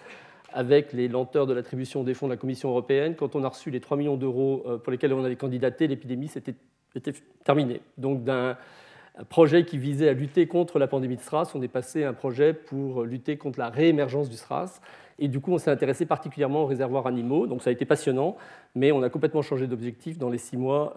avec 0.53 0.93
les 0.93 1.09
lenteurs 1.09 1.49
de 1.49 1.53
l'attribution 1.53 2.05
des 2.05 2.15
fonds 2.15 2.29
de 2.29 2.33
la 2.33 2.37
Commission 2.37 2.69
européenne. 2.69 3.17
Quand 3.17 3.35
on 3.35 3.43
a 3.43 3.49
reçu 3.49 3.73
les 3.73 3.81
3 3.81 3.97
millions 3.97 4.17
d'euros 4.17 4.63
euh, 4.69 4.79
pour 4.79 4.93
lesquels 4.93 5.13
on 5.13 5.25
avait 5.25 5.35
candidaté, 5.35 5.89
l'épidémie 5.89 6.31
était, 6.37 6.55
était 6.95 7.15
terminée. 7.43 7.81
Donc, 7.99 8.23
d'un 8.23 8.57
projet 9.29 9.65
qui 9.65 9.77
visait 9.77 10.09
à 10.09 10.13
lutter 10.13 10.47
contre 10.47 10.79
la 10.79 10.87
pandémie 10.87 11.17
de 11.17 11.21
SRAS, 11.21 11.51
on 11.57 11.63
est 11.63 11.69
passé 11.69 12.05
à 12.05 12.11
un 12.11 12.15
projet 12.15 12.55
pour 12.55 13.03
lutter 13.03 13.37
contre 13.39 13.59
la 13.59 13.71
réémergence 13.71 14.31
du 14.31 14.37
SRAS. 14.37 14.81
Et 15.19 15.27
du 15.27 15.41
coup, 15.41 15.53
on 15.53 15.59
s'est 15.59 15.71
intéressé 15.71 16.07
particulièrement 16.07 16.63
aux 16.63 16.67
réservoirs 16.67 17.09
animaux. 17.09 17.49
Donc, 17.49 17.63
ça 17.63 17.71
a 17.71 17.73
été 17.73 17.87
passionnant, 17.87 18.37
mais 18.77 18.93
on 18.93 19.03
a 19.03 19.09
complètement 19.09 19.43
changé 19.43 19.67
d'objectif 19.67 20.17
dans 20.17 20.31
les 20.31 20.39
six 20.39 20.57
mois 20.57 20.95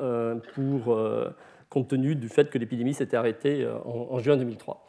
pour 0.54 0.96
compte 1.70 1.88
tenu 1.88 2.16
du 2.16 2.30
fait 2.30 2.50
que 2.50 2.58
l'épidémie 2.58 2.94
s'était 2.94 3.18
arrêtée 3.18 3.64
euh, 3.64 3.78
en, 3.86 4.20
juin 4.20 4.38
2003. 4.38 4.88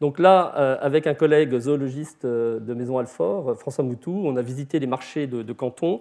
Donc 0.00 0.18
là, 0.18 0.52
euh, 0.56 0.76
avec 0.80 1.06
un 1.06 1.14
collègue 1.14 1.58
zoologiste 1.58 2.24
euh, 2.24 2.60
de 2.60 2.74
Maison 2.74 2.98
Alfort, 2.98 3.56
François 3.58 3.84
Moutou, 3.84 4.22
on 4.26 4.36
a 4.36 4.42
visité 4.42 4.78
les 4.78 4.86
marchés 4.86 5.26
de, 5.26 5.52
Canton. 5.52 6.00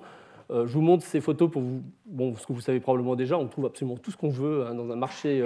Je 0.52 0.72
vous 0.72 0.82
montre 0.82 1.04
ces 1.04 1.22
photos 1.22 1.50
pour 1.50 1.64
vous, 1.64 1.82
bon, 2.06 2.36
ce 2.36 2.46
que 2.46 2.54
vous 2.54 2.62
savez 2.62 2.80
probablement 2.80 3.16
déjà, 3.16 3.36
on 3.36 3.48
trouve 3.48 3.66
absolument 3.66 3.98
tout 3.98 4.12
ce 4.12 4.18
qu'on 4.18 4.30
veut 4.30 4.68
hein, 4.68 4.76
dans 4.76 4.92
un 4.92 4.96
marché 4.96 5.44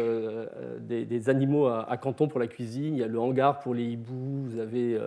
des, 0.81 1.29
animaux 1.29 1.67
à, 1.67 1.95
Canton 1.95 2.27
pour 2.27 2.37
la 2.37 2.47
cuisine. 2.47 2.95
Il 2.95 2.99
y 2.99 3.03
a 3.03 3.07
le 3.07 3.17
hangar 3.17 3.59
pour 3.59 3.73
les 3.73 3.85
hiboux, 3.85 4.43
vous 4.43 4.59
avez 4.59 4.99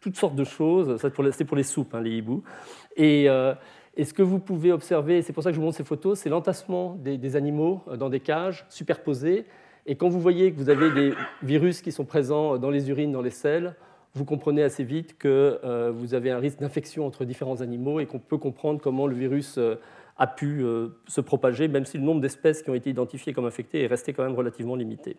toutes 0.00 0.16
sortes 0.16 0.36
de 0.36 0.44
choses. 0.44 0.96
C'est 1.02 1.10
pour, 1.44 1.56
les 1.56 1.62
soupes, 1.64 1.94
hein, 1.94 2.00
les 2.00 2.12
hiboux. 2.12 2.44
Et, 2.96 3.28
et 3.96 4.04
ce 4.04 4.12
que 4.12 4.22
vous 4.22 4.38
pouvez 4.38 4.72
observer, 4.72 5.22
c'est 5.22 5.32
pour 5.32 5.42
ça 5.42 5.50
que 5.50 5.54
je 5.54 5.60
vous 5.60 5.64
montre 5.64 5.78
ces 5.78 5.84
photos, 5.84 6.18
c'est 6.18 6.28
l'entassement 6.28 6.96
des, 7.00 7.36
animaux 7.36 7.82
euh, 7.88 7.96
dans 7.96 8.10
des 8.10 8.20
cages 8.20 8.66
superposées. 8.68 9.46
Et 9.86 9.96
quand 9.96 10.08
vous 10.08 10.20
voyez 10.20 10.52
que 10.52 10.58
vous 10.58 10.68
avez 10.68 10.90
des 10.90 11.14
virus 11.42 11.80
qui 11.80 11.92
sont 11.92 12.04
présents 12.04 12.58
dans 12.58 12.70
les 12.70 12.90
urines, 12.90 13.12
dans 13.12 13.22
les 13.22 13.30
selles, 13.30 13.74
vous 14.14 14.24
comprenez 14.24 14.62
assez 14.62 14.84
vite 14.84 15.16
que 15.18 15.60
euh, 15.64 15.92
vous 15.94 16.12
avez 16.12 16.30
un 16.30 16.38
risque 16.38 16.58
d'infection 16.58 17.06
entre 17.06 17.24
différents 17.24 17.60
animaux 17.62 18.00
et 18.00 18.06
qu'on 18.06 18.18
peut 18.18 18.36
comprendre 18.38 18.80
comment 18.82 19.06
le 19.06 19.14
virus 19.14 19.56
euh, 19.56 19.76
a 20.18 20.26
pu 20.26 20.64
se 21.06 21.20
propager, 21.20 21.68
même 21.68 21.84
si 21.84 21.98
le 21.98 22.02
nombre 22.02 22.22
d'espèces 22.22 22.62
qui 22.62 22.70
ont 22.70 22.74
été 22.74 22.88
identifiées 22.88 23.34
comme 23.34 23.44
infectées 23.44 23.82
est 23.82 23.86
resté 23.86 24.14
quand 24.14 24.24
même 24.24 24.34
relativement 24.34 24.74
limité. 24.74 25.18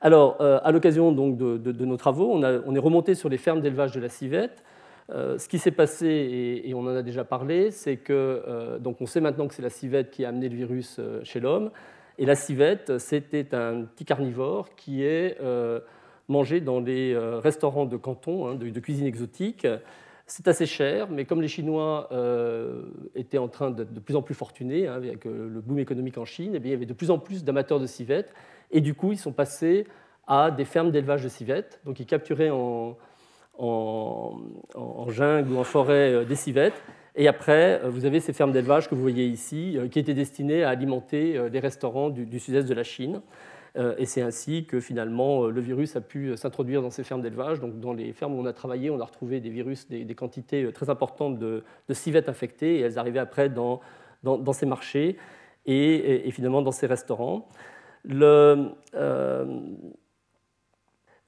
Alors, 0.00 0.40
à 0.40 0.72
l'occasion 0.72 1.12
de, 1.12 1.84
nos 1.84 1.96
travaux, 1.96 2.32
on, 2.34 2.74
est 2.74 2.78
remonté 2.80 3.14
sur 3.14 3.28
les 3.28 3.38
fermes 3.38 3.60
d'élevage 3.60 3.92
de 3.92 4.00
la 4.00 4.08
civette 4.08 4.64
euh, 5.10 5.38
ce 5.38 5.48
qui 5.48 5.58
s'est 5.58 5.72
passé, 5.72 6.62
et, 6.64 6.74
on 6.74 6.80
en 6.80 6.94
a 6.94 7.02
déjà 7.02 7.24
parlé, 7.24 7.70
c'est 7.70 7.96
que 7.96 8.12
euh, 8.12 8.78
donc 8.78 9.00
on 9.00 9.06
sait 9.06 9.20
maintenant 9.20 9.48
que 9.48 9.54
c'est 9.54 9.62
la 9.62 9.70
civette 9.70 10.10
qui 10.10 10.24
a 10.24 10.28
amené 10.28 10.48
le 10.48 10.56
virus 10.56 10.96
euh, 10.98 11.20
chez 11.24 11.40
l'homme. 11.40 11.70
Et 12.18 12.26
la 12.26 12.34
civette, 12.34 12.98
c'était 12.98 13.54
un 13.54 13.82
petit 13.82 14.04
carnivore 14.04 14.74
qui 14.76 15.02
est 15.02 15.38
mangé 16.28 16.60
dans 16.60 16.78
les 16.78 17.16
restaurants 17.16 17.86
de 17.86 17.96
canton, 17.96 18.46
hein, 18.46 18.54
de, 18.54 18.80
cuisine 18.80 19.06
exotique. 19.06 19.66
C'est 20.26 20.46
assez 20.46 20.66
cher, 20.66 21.08
mais 21.10 21.24
comme 21.24 21.40
les 21.40 21.48
Chinois 21.48 22.10
étaient 23.14 23.38
en 23.38 23.48
train 23.48 23.70
d'être 23.70 23.94
de 23.94 23.98
plus 23.98 24.14
en 24.14 24.20
plus 24.20 24.34
fortunés 24.34 24.86
hein, 24.86 24.92
avec 24.92 25.24
le 25.24 25.60
boom 25.62 25.78
économique 25.78 26.18
en 26.18 26.26
Chine, 26.26 26.52
eh 26.54 26.58
bien, 26.58 26.68
il 26.68 26.74
y 26.74 26.76
avait 26.76 26.86
de 26.86 26.92
plus 26.92 27.10
en 27.10 27.18
plus 27.18 27.44
d'amateurs 27.44 27.80
de 27.80 27.86
civettes. 27.86 28.34
Et 28.70 28.82
du 28.82 28.92
coup, 28.92 29.12
ils 29.12 29.18
sont 29.18 29.32
passés 29.32 29.86
à 30.26 30.50
des 30.50 30.66
fermes 30.66 30.90
d'élevage 30.90 31.24
de 31.24 31.30
civettes. 31.30 31.80
Donc, 31.86 31.98
ils 31.98 32.06
capturaient 32.06 32.50
en, 32.50 32.98
en, 33.58 35.08
jungle 35.08 35.52
ou 35.52 35.58
en 35.58 35.64
forêt 35.64 36.12
euh, 36.12 36.24
des 36.24 36.36
civettes. 36.36 36.80
Et 37.14 37.28
après, 37.28 37.80
euh, 37.82 37.90
vous 37.90 38.04
avez 38.04 38.20
ces 38.20 38.32
fermes 38.32 38.52
d'élevage 38.52 38.88
que 38.88 38.94
vous 38.94 39.02
voyez 39.02 39.26
ici, 39.26 39.76
euh, 39.76 39.88
qui 39.88 39.98
étaient 39.98 40.14
destinées 40.14 40.64
à 40.64 40.70
alimenter 40.70 41.38
les 41.50 41.60
restaurants 41.60 42.10
du, 42.10 42.38
sud-est 42.38 42.68
de 42.68 42.74
la 42.74 42.84
Chine. 42.84 43.20
Et 43.96 44.04
c'est 44.04 44.20
ainsi 44.20 44.66
que 44.66 44.80
finalement 44.80 45.46
le 45.46 45.60
virus 45.62 45.96
a 45.96 46.02
pu 46.02 46.36
s'introduire 46.36 46.82
dans 46.82 46.90
ces 46.90 47.04
fermes 47.04 47.22
d'élevage. 47.22 47.58
Donc 47.58 47.80
dans 47.80 47.94
les 47.94 48.12
fermes 48.12 48.34
où 48.34 48.42
on 48.42 48.44
a 48.44 48.52
travaillé, 48.52 48.90
on 48.90 49.00
a 49.00 49.04
retrouvé 49.06 49.40
des 49.40 49.48
virus, 49.48 49.88
des, 49.88 50.14
quantités 50.14 50.70
très 50.74 50.90
importantes 50.90 51.38
de, 51.38 51.64
civettes 51.88 52.28
infectées, 52.28 52.76
et 52.76 52.80
elles 52.80 52.98
arrivaient 52.98 53.18
après 53.18 53.48
dans, 53.48 53.80
dans, 54.24 54.52
ces 54.52 54.66
marchés 54.66 55.16
et, 55.64 56.30
finalement 56.32 56.60
dans 56.60 56.70
ces 56.70 56.86
restaurants. 56.86 57.48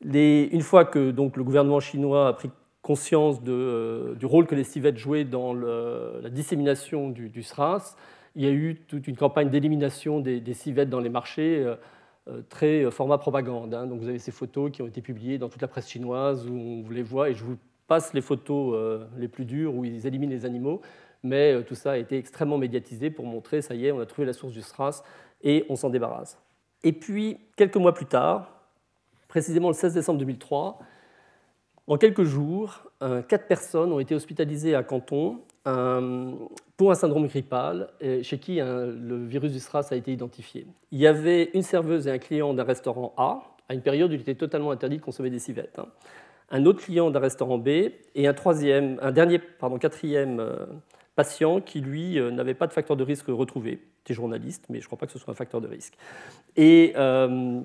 Une 0.05 0.61
fois 0.63 0.85
que 0.85 1.11
donc, 1.11 1.37
le 1.37 1.45
gouvernement 1.45 1.81
chinois 1.81 2.29
a 2.29 2.33
pris 2.33 2.51
conscience 2.83 3.43
de, 3.43 4.15
du 4.19 4.27
rôle 4.27 4.47
que 4.47 4.55
les 4.55 4.65
civettes 4.65 4.99
jouaient 4.99 5.25
dans 5.25 5.55
la 5.55 6.29
dissémination 6.29 7.09
du, 7.09 7.43
SRAS, 7.43 7.97
il 8.37 8.45
y 8.45 8.47
a 8.47 8.51
eu 8.51 8.77
toute 8.89 9.09
une 9.09 9.17
campagne 9.17 9.49
d'élimination 9.49 10.21
des, 10.21 10.55
civettes 10.55 10.91
dans 10.91 11.01
les 11.01 11.09
marchés, 11.09 11.67
très 12.51 12.91
format 12.91 13.17
propagande. 13.17 13.73
Hein. 13.73 13.87
Donc 13.87 14.01
vous 14.01 14.09
avez 14.09 14.19
ces 14.19 14.33
photos 14.33 14.71
qui 14.71 14.83
ont 14.83 14.87
été 14.87 15.01
publiées 15.01 15.39
dans 15.39 15.49
toute 15.49 15.63
la 15.63 15.69
presse 15.69 15.89
chinoise 15.89 16.47
où 16.47 16.85
on 16.87 16.91
les 16.91 17.03
voit, 17.03 17.31
et 17.31 17.35
je 17.35 17.43
vous 17.43 17.57
passe 17.87 18.13
les 18.13 18.21
photos 18.21 19.01
les 19.17 19.29
plus 19.29 19.47
dures 19.47 19.75
où 19.75 19.87
ils 19.87 20.07
éliminent 20.07 20.33
les 20.33 20.45
animaux 20.45 20.83
mais 21.25 21.55
euh, 21.55 21.63
tout 21.63 21.75
ça 21.75 21.93
a 21.93 21.97
été 21.97 22.17
extrêmement 22.17 22.59
médiatisé 22.59 23.11
pour 23.11 23.27
montrer, 23.27 23.63
ça 23.63 23.75
y 23.75 23.87
est, 23.87 23.93
on 23.93 23.99
a 23.99 24.07
trouvé 24.07 24.27
la 24.27 24.33
source 24.33 24.53
du 24.53 24.63
SRAS 24.63 25.03
et 25.43 25.65
on 25.69 25.75
s'en 25.75 25.91
débarrasse. 25.91 26.39
Et 26.85 26.93
puis, 26.93 27.39
quelques 27.57 27.77
mois 27.77 27.95
plus 27.95 28.07
tard, 28.07 28.54
précisément 29.35 29.67
le 29.67 29.75
16 29.75 29.95
décembre 29.95 30.21
2003, 30.21 30.79
en 31.89 31.99
quelques 31.99 32.23
jours, 32.23 32.85
quatre 33.01 33.49
personnes 33.49 33.93
ont 33.93 33.99
été 33.99 34.15
hospitalisées 34.15 34.77
à 34.77 34.85
Canton 34.85 35.41
pour 36.77 36.93
un 36.93 36.95
syndrome 36.95 37.27
grippal 37.27 37.89
chez 38.23 38.39
qui 38.39 38.61
le 38.61 39.27
virus 39.27 39.51
du 39.51 39.59
SRAS 39.59 39.89
a 39.91 39.97
été 39.97 40.13
identifié. 40.13 40.69
Il 40.93 41.01
y 41.01 41.09
avait 41.09 41.51
une 41.53 41.63
serveuse 41.63 42.07
et 42.07 42.13
un 42.13 42.19
client 42.19 42.55
d'un 42.55 42.63
restaurant 42.63 43.13
A, 43.17 43.43
à 43.69 43.75
une 43.75 43.83
période 43.83 44.13
où 44.13 44.15
il 44.15 44.21
était 44.21 44.37
totalement 44.37 44.71
interdit 44.71 44.99
de 44.99 45.03
consommer 45.03 45.31
des 45.31 45.41
civettes. 45.41 45.81
Hein. 45.81 45.89
Un 46.51 46.65
autre 46.67 46.85
client 46.85 47.11
d'un 47.11 47.19
restaurant 47.19 47.59
B 47.59 47.69
et 48.15 48.29
un, 48.29 48.35
troisième, 48.35 49.01
un 49.03 49.11
dernier, 49.11 49.41
pardon, 49.41 49.79
quatrième 49.79 50.39
euh, 50.39 50.67
patient 51.17 51.61
qui, 51.61 51.81
lui, 51.81 52.21
euh, 52.21 52.31
n'avait 52.31 52.55
pas 52.55 52.69
de 52.69 52.73
facteur 52.73 52.97
de 52.97 53.03
risque 53.03 53.27
retrouvé. 53.27 53.83
C'était 53.99 54.15
journaliste, 54.15 54.67
mais 54.69 54.79
je 54.79 54.85
ne 54.85 54.87
crois 54.87 54.99
pas 54.99 55.07
que 55.07 55.13
ce 55.13 55.19
soit 55.19 55.33
un 55.33 55.37
facteur 55.37 55.61
de 55.61 55.67
risque. 55.67 55.95
Et 56.57 56.93
euh, 56.97 57.61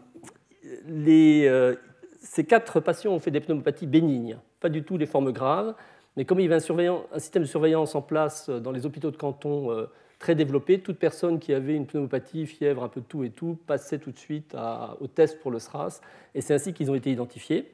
euh, 0.66 1.76
ces 2.22 2.44
quatre 2.46 2.80
patients 2.80 3.12
ont 3.12 3.20
fait 3.20 3.32
des 3.32 3.40
pneumopathies 3.40 3.88
bénignes, 3.88 4.38
pas 4.60 4.70
du 4.70 4.84
tout 4.84 4.98
des 4.98 5.06
formes 5.06 5.32
graves, 5.32 5.76
mais 6.18 6.26
comme 6.26 6.40
il 6.40 6.50
y 6.50 6.54
avait 6.54 6.88
un, 6.88 7.20
système 7.20 7.44
de 7.44 7.48
surveillance 7.48 7.96
en 7.96 8.02
place 8.02 8.50
dans 8.50 8.72
les 8.72 8.86
hôpitaux 8.86 9.12
de 9.12 9.18
canton 9.18 9.88
très 10.18 10.36
développé, 10.36 10.80
toute 10.80 11.00
personne 11.00 11.40
qui 11.40 11.54
avait 11.54 11.76
une 11.76 11.86
pneumopathie, 11.86 12.46
fièvre, 12.46 12.84
un 12.84 12.90
peu 12.90 13.00
de 13.00 13.06
tout 13.06 13.24
et 13.24 13.30
tout, 13.30 13.58
passait 13.68 14.00
tout 14.00 14.12
de 14.12 14.20
suite 14.20 14.56
au 15.00 15.08
test 15.08 15.40
pour 15.40 15.50
le 15.50 15.60
SRAS, 15.60 16.02
et 16.36 16.42
c'est 16.42 16.54
ainsi 16.54 16.74
qu'ils 16.74 16.92
ont 16.92 16.96
été 16.96 17.10
identifiés. 17.10 17.72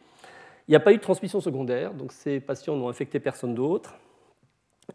Il 0.67 0.71
n'y 0.71 0.75
a 0.75 0.79
pas 0.79 0.93
eu 0.93 0.97
de 0.97 1.01
transmission 1.01 1.41
secondaire, 1.41 1.93
donc 1.93 2.11
ces 2.11 2.39
patients 2.39 2.75
n'ont 2.75 2.89
infecté 2.89 3.19
personne 3.19 3.55
d'autre. 3.55 3.95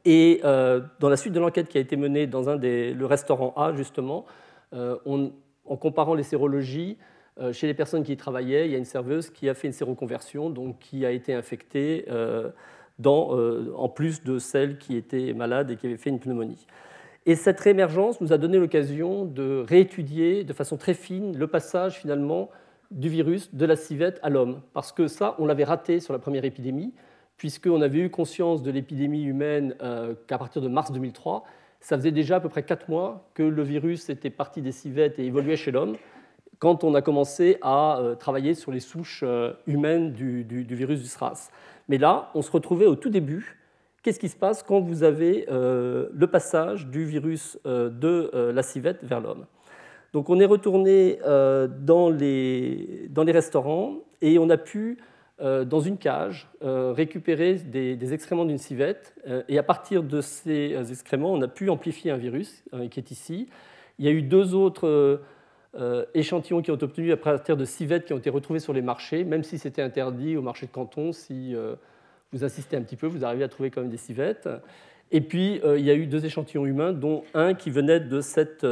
Et 0.04 0.40
euh, 0.44 0.80
dans 0.98 1.08
la 1.08 1.16
suite 1.16 1.32
de 1.32 1.40
l'enquête 1.40 1.68
qui 1.68 1.78
a 1.78 1.80
été 1.80 1.96
menée 1.96 2.26
dans 2.26 2.42
le 2.42 3.04
restaurant 3.04 3.52
A, 3.56 3.72
justement, 3.74 4.24
euh, 4.72 4.96
en 5.06 5.76
comparant 5.76 6.14
les 6.14 6.22
sérologies, 6.22 6.96
euh, 6.98 7.04
chez 7.52 7.66
les 7.66 7.74
personnes 7.74 8.02
qui 8.02 8.12
y 8.12 8.16
travaillaient, 8.16 8.66
il 8.66 8.72
y 8.72 8.74
a 8.74 8.78
une 8.78 8.84
serveuse 8.84 9.30
qui 9.30 9.48
a 9.48 9.54
fait 9.54 9.68
une 9.68 9.72
séroconversion, 9.72 10.50
donc 10.50 10.78
qui 10.78 11.06
a 11.06 11.10
été 11.10 11.32
infectée 11.34 12.06
dans, 12.98 13.38
en 13.76 13.88
plus 13.88 14.22
de 14.22 14.38
celle 14.38 14.78
qui 14.78 14.96
était 14.96 15.32
malade 15.32 15.70
et 15.70 15.76
qui 15.76 15.86
avait 15.86 15.96
fait 15.96 16.10
une 16.10 16.20
pneumonie. 16.20 16.66
Et 17.26 17.34
cette 17.34 17.60
réémergence 17.60 18.20
nous 18.20 18.32
a 18.32 18.38
donné 18.38 18.58
l'occasion 18.58 19.24
de 19.24 19.64
réétudier 19.66 20.44
de 20.44 20.52
façon 20.52 20.76
très 20.76 20.94
fine 20.94 21.36
le 21.36 21.46
passage 21.46 21.98
finalement 21.98 22.50
du 22.90 23.08
virus 23.08 23.54
de 23.54 23.66
la 23.66 23.76
civette 23.76 24.18
à 24.22 24.30
l'homme, 24.30 24.60
parce 24.72 24.92
que 24.92 25.06
ça, 25.06 25.36
on 25.38 25.46
l'avait 25.46 25.64
raté 25.64 26.00
sur 26.00 26.12
la 26.12 26.18
première 26.18 26.44
épidémie 26.44 26.92
puisqu'on 27.40 27.80
avait 27.80 28.00
eu 28.00 28.10
conscience 28.10 28.62
de 28.62 28.70
l'épidémie 28.70 29.24
humaine 29.24 29.74
euh, 29.80 30.14
qu'à 30.26 30.36
partir 30.36 30.60
de 30.60 30.68
mars 30.68 30.92
2003. 30.92 31.42
Ça 31.80 31.96
faisait 31.96 32.10
déjà 32.10 32.36
à 32.36 32.40
peu 32.40 32.50
près 32.50 32.64
quatre 32.64 32.90
mois 32.90 33.30
que 33.32 33.42
le 33.42 33.62
virus 33.62 34.10
était 34.10 34.28
parti 34.28 34.60
des 34.60 34.72
civettes 34.72 35.18
et 35.18 35.24
évoluait 35.24 35.56
chez 35.56 35.70
l'homme, 35.70 35.96
quand 36.60 36.84
on 36.84 36.94
a 36.94 37.02
commencé 37.02 37.58
à 37.62 37.98
euh, 37.98 38.14
travailler 38.14 38.54
sur 38.54 38.70
les 38.70 38.78
souches 38.78 39.24
euh, 39.24 39.52
humaines 39.66 40.12
du, 40.12 40.44
virus 40.44 41.02
du 41.02 41.08
SRAS. 41.08 41.50
Mais 41.88 41.98
là, 41.98 42.30
on 42.36 42.42
se 42.42 42.52
retrouvait 42.52 42.86
au 42.86 42.94
tout 42.94 43.10
début. 43.10 43.58
Qu'est-ce 44.04 44.20
qui 44.20 44.28
se 44.28 44.36
passe 44.36 44.62
quand 44.62 44.80
vous 44.80 45.02
avez 45.02 45.44
le 45.50 46.26
passage 46.26 46.86
du 46.86 47.04
virus 47.04 47.58
de 47.66 48.30
la 48.50 48.62
civette 48.62 49.04
vers 49.04 49.20
l'homme? 49.20 49.44
Donc 50.14 50.30
on 50.30 50.40
est 50.40 50.46
retourné 50.46 51.18
dans 51.22 52.08
les, 52.08 53.10
restaurants 53.14 53.96
et 54.22 54.38
on 54.38 54.48
a 54.48 54.56
pu 54.56 54.96
euh, 55.42 55.64
dans 55.64 55.80
une 55.80 55.96
cage, 55.96 56.50
euh, 56.62 56.92
récupérer 56.92 57.54
des, 57.54 58.12
excréments 58.12 58.44
d'une 58.44 58.58
civette, 58.58 59.14
euh, 59.26 59.42
et 59.48 59.56
à 59.56 59.62
partir 59.62 60.02
de 60.02 60.20
ces 60.20 60.76
excréments, 60.90 61.32
on 61.32 61.40
a 61.40 61.48
pu 61.48 61.70
amplifier 61.70 62.10
un 62.10 62.18
virus 62.18 62.62
qui 62.90 63.00
est 63.00 63.10
ici. 63.10 63.48
Il 63.98 64.04
y 64.04 64.08
a 64.08 64.10
eu 64.10 64.20
deux 64.20 64.54
autres 64.54 65.22
échantillons 66.14 66.62
qui 66.62 66.70
ont 66.70 66.74
été 66.74 66.84
obtenus 66.84 67.12
à 67.12 67.16
partir 67.16 67.56
de 67.56 67.64
civettes 67.64 68.04
qui 68.04 68.12
ont 68.12 68.18
été 68.18 68.30
retrouvés 68.30 68.60
sur 68.60 68.72
les 68.72 68.82
marchés, 68.82 69.24
même 69.24 69.44
si 69.44 69.58
c'était 69.58 69.82
interdit 69.82 70.36
au 70.36 70.42
marché 70.42 70.66
de 70.66 70.72
Canton. 70.72 71.12
Si 71.12 71.54
vous 72.32 72.44
assistez 72.44 72.76
un 72.76 72.82
petit 72.82 72.96
peu, 72.96 73.06
vous 73.06 73.24
arrivez 73.24 73.44
à 73.44 73.48
trouver 73.48 73.70
quand 73.70 73.80
même 73.80 73.90
des 73.90 73.96
civettes. 73.96 74.48
Et 75.12 75.20
puis, 75.20 75.60
il 75.64 75.84
y 75.84 75.90
a 75.90 75.94
eu 75.94 76.06
deux 76.06 76.24
échantillons 76.24 76.66
humains, 76.66 76.92
dont 76.92 77.22
un 77.34 77.54
qui 77.54 77.70
venait 77.70 78.00
de 78.00 78.20
cette 78.20 78.66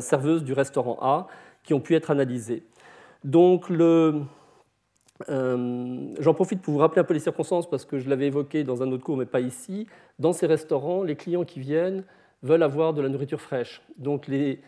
serveuse 0.00 0.44
du 0.44 0.52
restaurant 0.52 0.98
A, 1.00 1.26
qui 1.62 1.74
ont 1.74 1.80
pu 1.80 1.94
être 1.94 2.10
analysés. 2.10 2.62
Donc, 3.24 3.70
euh, 5.28 6.14
j'en 6.18 6.34
profite 6.34 6.60
pour 6.60 6.74
vous 6.74 6.78
rappeler 6.78 7.00
un 7.00 7.04
peu 7.04 7.14
les 7.14 7.20
circonstances 7.20 7.68
parce 7.68 7.84
que 7.84 7.98
je 7.98 8.08
l'avais 8.08 8.26
évoqué 8.26 8.64
dans 8.64 8.82
un 8.82 8.92
autre 8.92 9.04
cours, 9.04 9.16
mais 9.16 9.26
pas 9.26 9.40
ici. 9.40 9.86
Dans 10.18 10.32
ces 10.32 10.46
restaurants, 10.46 11.02
les 11.02 11.16
clients 11.16 11.44
qui 11.44 11.60
viennent 11.60 12.04
veulent 12.42 12.62
avoir 12.62 12.94
de 12.94 13.02
la 13.02 13.08
nourriture 13.08 13.40
fraîche. 13.40 13.82
Donc 13.96 14.26
les 14.26 14.60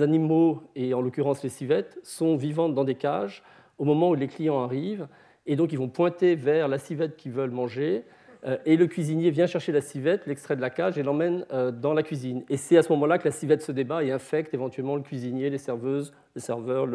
animaux, 0.00 0.62
et 0.76 0.94
en 0.94 1.00
l'occurrence 1.00 1.42
les 1.42 1.48
civettes, 1.48 1.98
sont 2.02 2.36
vivants 2.36 2.68
dans 2.68 2.84
des 2.84 2.94
cages 2.94 3.42
au 3.78 3.84
moment 3.84 4.10
où 4.10 4.14
les 4.14 4.28
clients 4.28 4.62
arrivent. 4.62 5.08
Et 5.46 5.56
donc 5.56 5.72
ils 5.72 5.78
vont 5.78 5.88
pointer 5.88 6.34
vers 6.34 6.68
la 6.68 6.78
civette 6.78 7.16
qu'ils 7.16 7.32
veulent 7.32 7.50
manger. 7.50 8.04
Euh, 8.46 8.58
et 8.66 8.76
le 8.76 8.86
cuisinier 8.86 9.30
vient 9.30 9.46
chercher 9.46 9.72
la 9.72 9.80
civette, 9.80 10.26
l'extrait 10.26 10.56
de 10.56 10.60
la 10.60 10.70
cage 10.70 10.98
et 10.98 11.02
l'emmène 11.02 11.46
euh, 11.52 11.70
dans 11.70 11.94
la 11.94 12.02
cuisine. 12.02 12.44
Et 12.48 12.56
c'est 12.56 12.76
à 12.76 12.82
ce 12.82 12.92
moment-là 12.92 13.18
que 13.18 13.24
la 13.24 13.30
civette 13.30 13.62
se 13.62 13.72
débat 13.72 14.04
et 14.04 14.12
infecte 14.12 14.52
éventuellement 14.52 14.96
le 14.96 15.02
cuisinier, 15.02 15.50
les 15.50 15.58
serveuses, 15.58 16.12
les 16.34 16.40
serveurs 16.40 16.86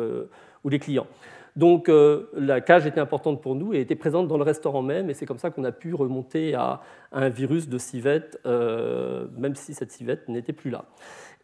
ou 0.63 0.69
les 0.69 0.79
clients. 0.79 1.07
Donc 1.55 1.89
euh, 1.89 2.29
la 2.35 2.61
cage 2.61 2.85
était 2.85 2.99
importante 2.99 3.41
pour 3.41 3.55
nous 3.55 3.73
et 3.73 3.81
était 3.81 3.95
présente 3.95 4.27
dans 4.27 4.37
le 4.37 4.43
restaurant 4.43 4.83
même, 4.83 5.09
et 5.09 5.13
c'est 5.13 5.25
comme 5.25 5.39
ça 5.39 5.49
qu'on 5.49 5.63
a 5.63 5.71
pu 5.71 5.93
remonter 5.93 6.53
à, 6.53 6.81
un 7.11 7.29
virus 7.29 7.67
de 7.67 7.79
civette, 7.79 8.39
même 8.45 9.55
si 9.55 9.73
cette 9.73 9.91
civette 9.91 10.29
n'était 10.29 10.53
plus 10.53 10.69
là. 10.69 10.85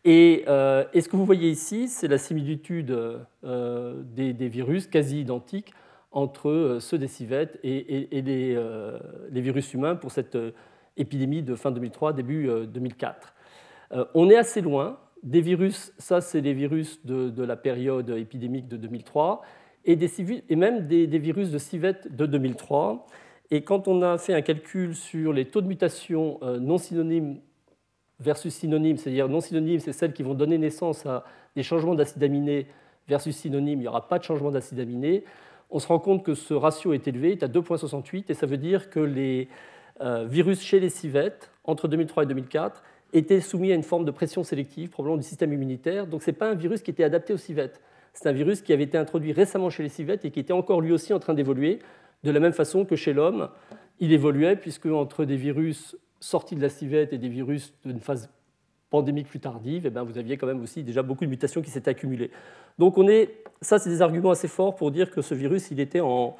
Euh, 0.07 0.85
et, 0.93 1.01
ce 1.01 1.09
que 1.09 1.15
vous 1.15 1.25
voyez 1.25 1.49
ici, 1.49 1.87
c'est 1.87 2.07
la 2.07 2.17
similitude 2.17 2.95
des, 3.43 4.47
virus 4.47 4.87
quasi 4.87 5.21
identiques 5.21 5.73
entre 6.11 6.77
ceux 6.79 6.97
des 6.97 7.07
civettes 7.07 7.59
et, 7.63 8.21
les, 8.21 9.41
virus 9.41 9.73
humains 9.73 9.95
pour 9.95 10.11
cette 10.11 10.37
épidémie 10.97 11.43
de 11.43 11.55
fin 11.55 11.71
2003, 11.71 12.13
début 12.13 12.49
2004. 12.67 13.33
on 14.13 14.29
est 14.29 14.37
assez 14.37 14.61
loin 14.61 14.99
des 15.25 15.41
virus, 15.41 15.91
ça 15.97 16.21
c'est 16.21 16.39
les 16.39 16.53
virus 16.53 17.03
de, 17.05 17.43
la 17.43 17.55
période 17.57 18.09
épidémique 18.11 18.67
de 18.67 18.77
2003, 18.77 19.41
et, 19.83 19.95
des, 19.95 20.09
même 20.55 20.87
des, 20.87 21.19
virus 21.19 21.49
de 21.49 21.57
civette 21.57 22.15
de 22.15 22.25
2003. 22.25 23.07
Et 23.51 23.63
quand 23.63 23.87
on 23.87 24.01
a 24.01 24.17
fait 24.17 24.33
un 24.33 24.41
calcul 24.41 24.95
sur 24.95 25.33
les 25.33 25.45
taux 25.45 25.61
de 25.61 25.67
mutation 25.67 26.39
euh, 26.41 26.59
non 26.59 26.79
synonymes 26.79 27.39
versus 28.19 28.53
synonymes, 28.53 28.97
c'est-à-dire 28.97 29.29
non 29.29 29.41
synonymes, 29.41 29.79
c'est 29.79 29.93
celles 29.93 30.13
qui 30.13 30.23
vont 30.23 30.33
donner 30.33 30.57
naissance 30.57 31.05
à 31.05 31.25
des 31.55 31.63
changements 31.63 31.95
d'acide 31.95 32.23
aminé 32.23 32.67
versus 33.07 33.35
synonymes, 33.35 33.79
il 33.79 33.83
n'y 33.83 33.87
aura 33.87 34.07
pas 34.07 34.19
de 34.19 34.23
changement 34.23 34.51
d'acide 34.51 34.79
aminé, 34.79 35.23
on 35.69 35.79
se 35.79 35.87
rend 35.87 35.99
compte 35.99 36.23
que 36.23 36.33
ce 36.33 36.53
ratio 36.53 36.93
est 36.93 37.07
élevé, 37.07 37.33
est 37.33 37.43
à 37.43 37.47
2,68, 37.47 38.25
et 38.29 38.33
ça 38.33 38.45
veut 38.45 38.57
dire 38.57 38.89
que 38.89 38.99
les 38.99 39.47
euh, 40.01 40.25
virus 40.25 40.61
chez 40.61 40.79
les 40.79 40.89
civettes, 40.89 41.51
entre 41.63 41.87
2003 41.87 42.23
et 42.23 42.25
2004, 42.27 42.83
étaient 43.13 43.41
soumis 43.41 43.71
à 43.71 43.75
une 43.75 43.83
forme 43.83 44.05
de 44.05 44.11
pression 44.11 44.43
sélective, 44.43 44.89
probablement 44.89 45.17
du 45.17 45.27
système 45.27 45.53
immunitaire. 45.53 46.07
Donc 46.07 46.23
ce 46.23 46.31
n'est 46.31 46.37
pas 46.37 46.49
un 46.49 46.55
virus 46.55 46.81
qui 46.81 46.91
était 46.91 47.03
adapté 47.03 47.33
aux 47.33 47.37
civettes. 47.37 47.81
C'est 48.13 48.27
un 48.27 48.33
virus 48.33 48.61
qui 48.61 48.73
avait 48.73 48.83
été 48.83 48.97
introduit 48.97 49.31
récemment 49.31 49.69
chez 49.69 49.83
les 49.83 49.89
civettes 49.89 50.25
et 50.25 50.31
qui 50.31 50.39
était 50.39 50.53
encore 50.53 50.81
lui 50.81 50.91
aussi 50.91 51.13
en 51.13 51.19
train 51.19 51.33
d'évoluer, 51.33 51.79
de 52.23 52.31
la 52.31 52.39
même 52.39 52.53
façon 52.53 52.85
que 52.85 52.95
chez 52.95 53.13
l'homme, 53.13 53.49
il 53.99 54.11
évoluait, 54.11 54.55
puisque 54.55 54.87
entre 54.87 55.25
des 55.25 55.35
virus 55.37 55.95
sortis 56.19 56.55
de 56.55 56.61
la 56.61 56.69
civette 56.69 57.13
et 57.13 57.17
des 57.17 57.29
virus 57.29 57.73
d'une 57.85 57.99
phase 57.99 58.29
pandémique 58.89 59.27
plus 59.27 59.39
tardive, 59.39 59.85
eh 59.85 59.89
bien, 59.89 60.03
vous 60.03 60.17
aviez 60.17 60.37
quand 60.37 60.47
même 60.47 60.61
aussi 60.61 60.83
déjà 60.83 61.03
beaucoup 61.03 61.25
de 61.25 61.29
mutations 61.29 61.61
qui 61.61 61.69
s'étaient 61.69 61.91
accumulées. 61.91 62.31
Donc 62.77 62.97
on 62.97 63.07
est, 63.07 63.43
ça, 63.61 63.79
c'est 63.79 63.89
des 63.89 64.01
arguments 64.01 64.31
assez 64.31 64.47
forts 64.47 64.75
pour 64.75 64.91
dire 64.91 65.11
que 65.11 65.21
ce 65.21 65.33
virus, 65.33 65.71
il 65.71 65.79
était 65.79 66.01
en, 66.01 66.37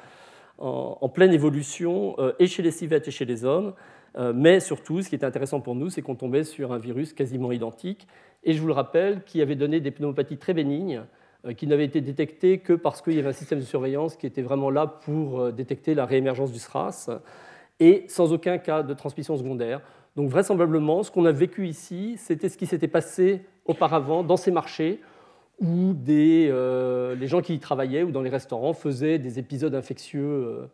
en, 0.58 1.08
pleine 1.08 1.32
évolution, 1.32 2.14
euh, 2.18 2.32
et 2.38 2.46
chez 2.46 2.62
les 2.62 2.70
civettes 2.70 3.08
et 3.08 3.10
chez 3.10 3.24
les 3.24 3.44
hommes. 3.44 3.74
Euh, 4.16 4.32
mais 4.34 4.60
surtout, 4.60 5.02
ce 5.02 5.08
qui 5.08 5.14
était 5.14 5.26
intéressant 5.26 5.60
pour 5.60 5.74
nous, 5.74 5.90
c'est 5.90 6.00
qu'on 6.02 6.14
tombait 6.14 6.44
sur 6.44 6.72
un 6.72 6.78
virus 6.78 7.12
quasiment 7.12 7.52
identique, 7.52 8.06
et 8.44 8.54
je 8.54 8.60
vous 8.60 8.68
le 8.68 8.72
rappelle, 8.72 9.22
qui 9.24 9.42
avait 9.42 9.56
donné 9.56 9.80
des 9.80 9.90
pneumopathies 9.90 10.38
très 10.38 10.54
bénignes, 10.54 11.02
euh, 11.44 11.52
qui 11.52 11.66
n'avait 11.66 11.84
été 11.84 12.00
détecté 12.00 12.58
que 12.58 12.72
parce 12.72 13.02
qu'il 13.02 13.14
y 13.14 13.18
avait 13.18 13.28
un 13.28 13.32
système 13.32 13.58
de 13.58 13.64
surveillance 13.64 14.16
qui 14.16 14.26
était 14.26 14.42
vraiment 14.42 14.70
là 14.70 14.86
pour 14.86 15.52
détecter 15.52 15.94
la 15.94 16.06
réémergence 16.06 16.52
du 16.52 16.58
SRAS, 16.58 17.10
et 17.80 18.04
sans 18.08 18.32
aucun 18.32 18.58
cas 18.58 18.82
de 18.82 18.94
transmission 18.94 19.36
secondaire. 19.36 19.80
Donc 20.16 20.28
vraisemblablement, 20.30 21.02
ce 21.02 21.10
qu'on 21.10 21.26
a 21.26 21.32
vécu 21.32 21.68
ici, 21.68 22.16
c'était 22.18 22.48
ce 22.48 22.56
qui 22.56 22.66
s'était 22.66 22.88
passé 22.88 23.42
auparavant 23.66 24.22
dans 24.22 24.36
ces 24.36 24.50
marchés, 24.50 25.00
où 25.60 25.92
des, 25.94 26.52
les 27.18 27.26
gens 27.26 27.40
qui 27.40 27.54
y 27.54 27.58
travaillaient 27.58 28.02
ou 28.02 28.10
dans 28.10 28.22
les 28.22 28.30
restaurants 28.30 28.74
faisaient 28.74 29.18
des 29.18 29.38
épisodes 29.38 29.74
infectieux 29.74 30.68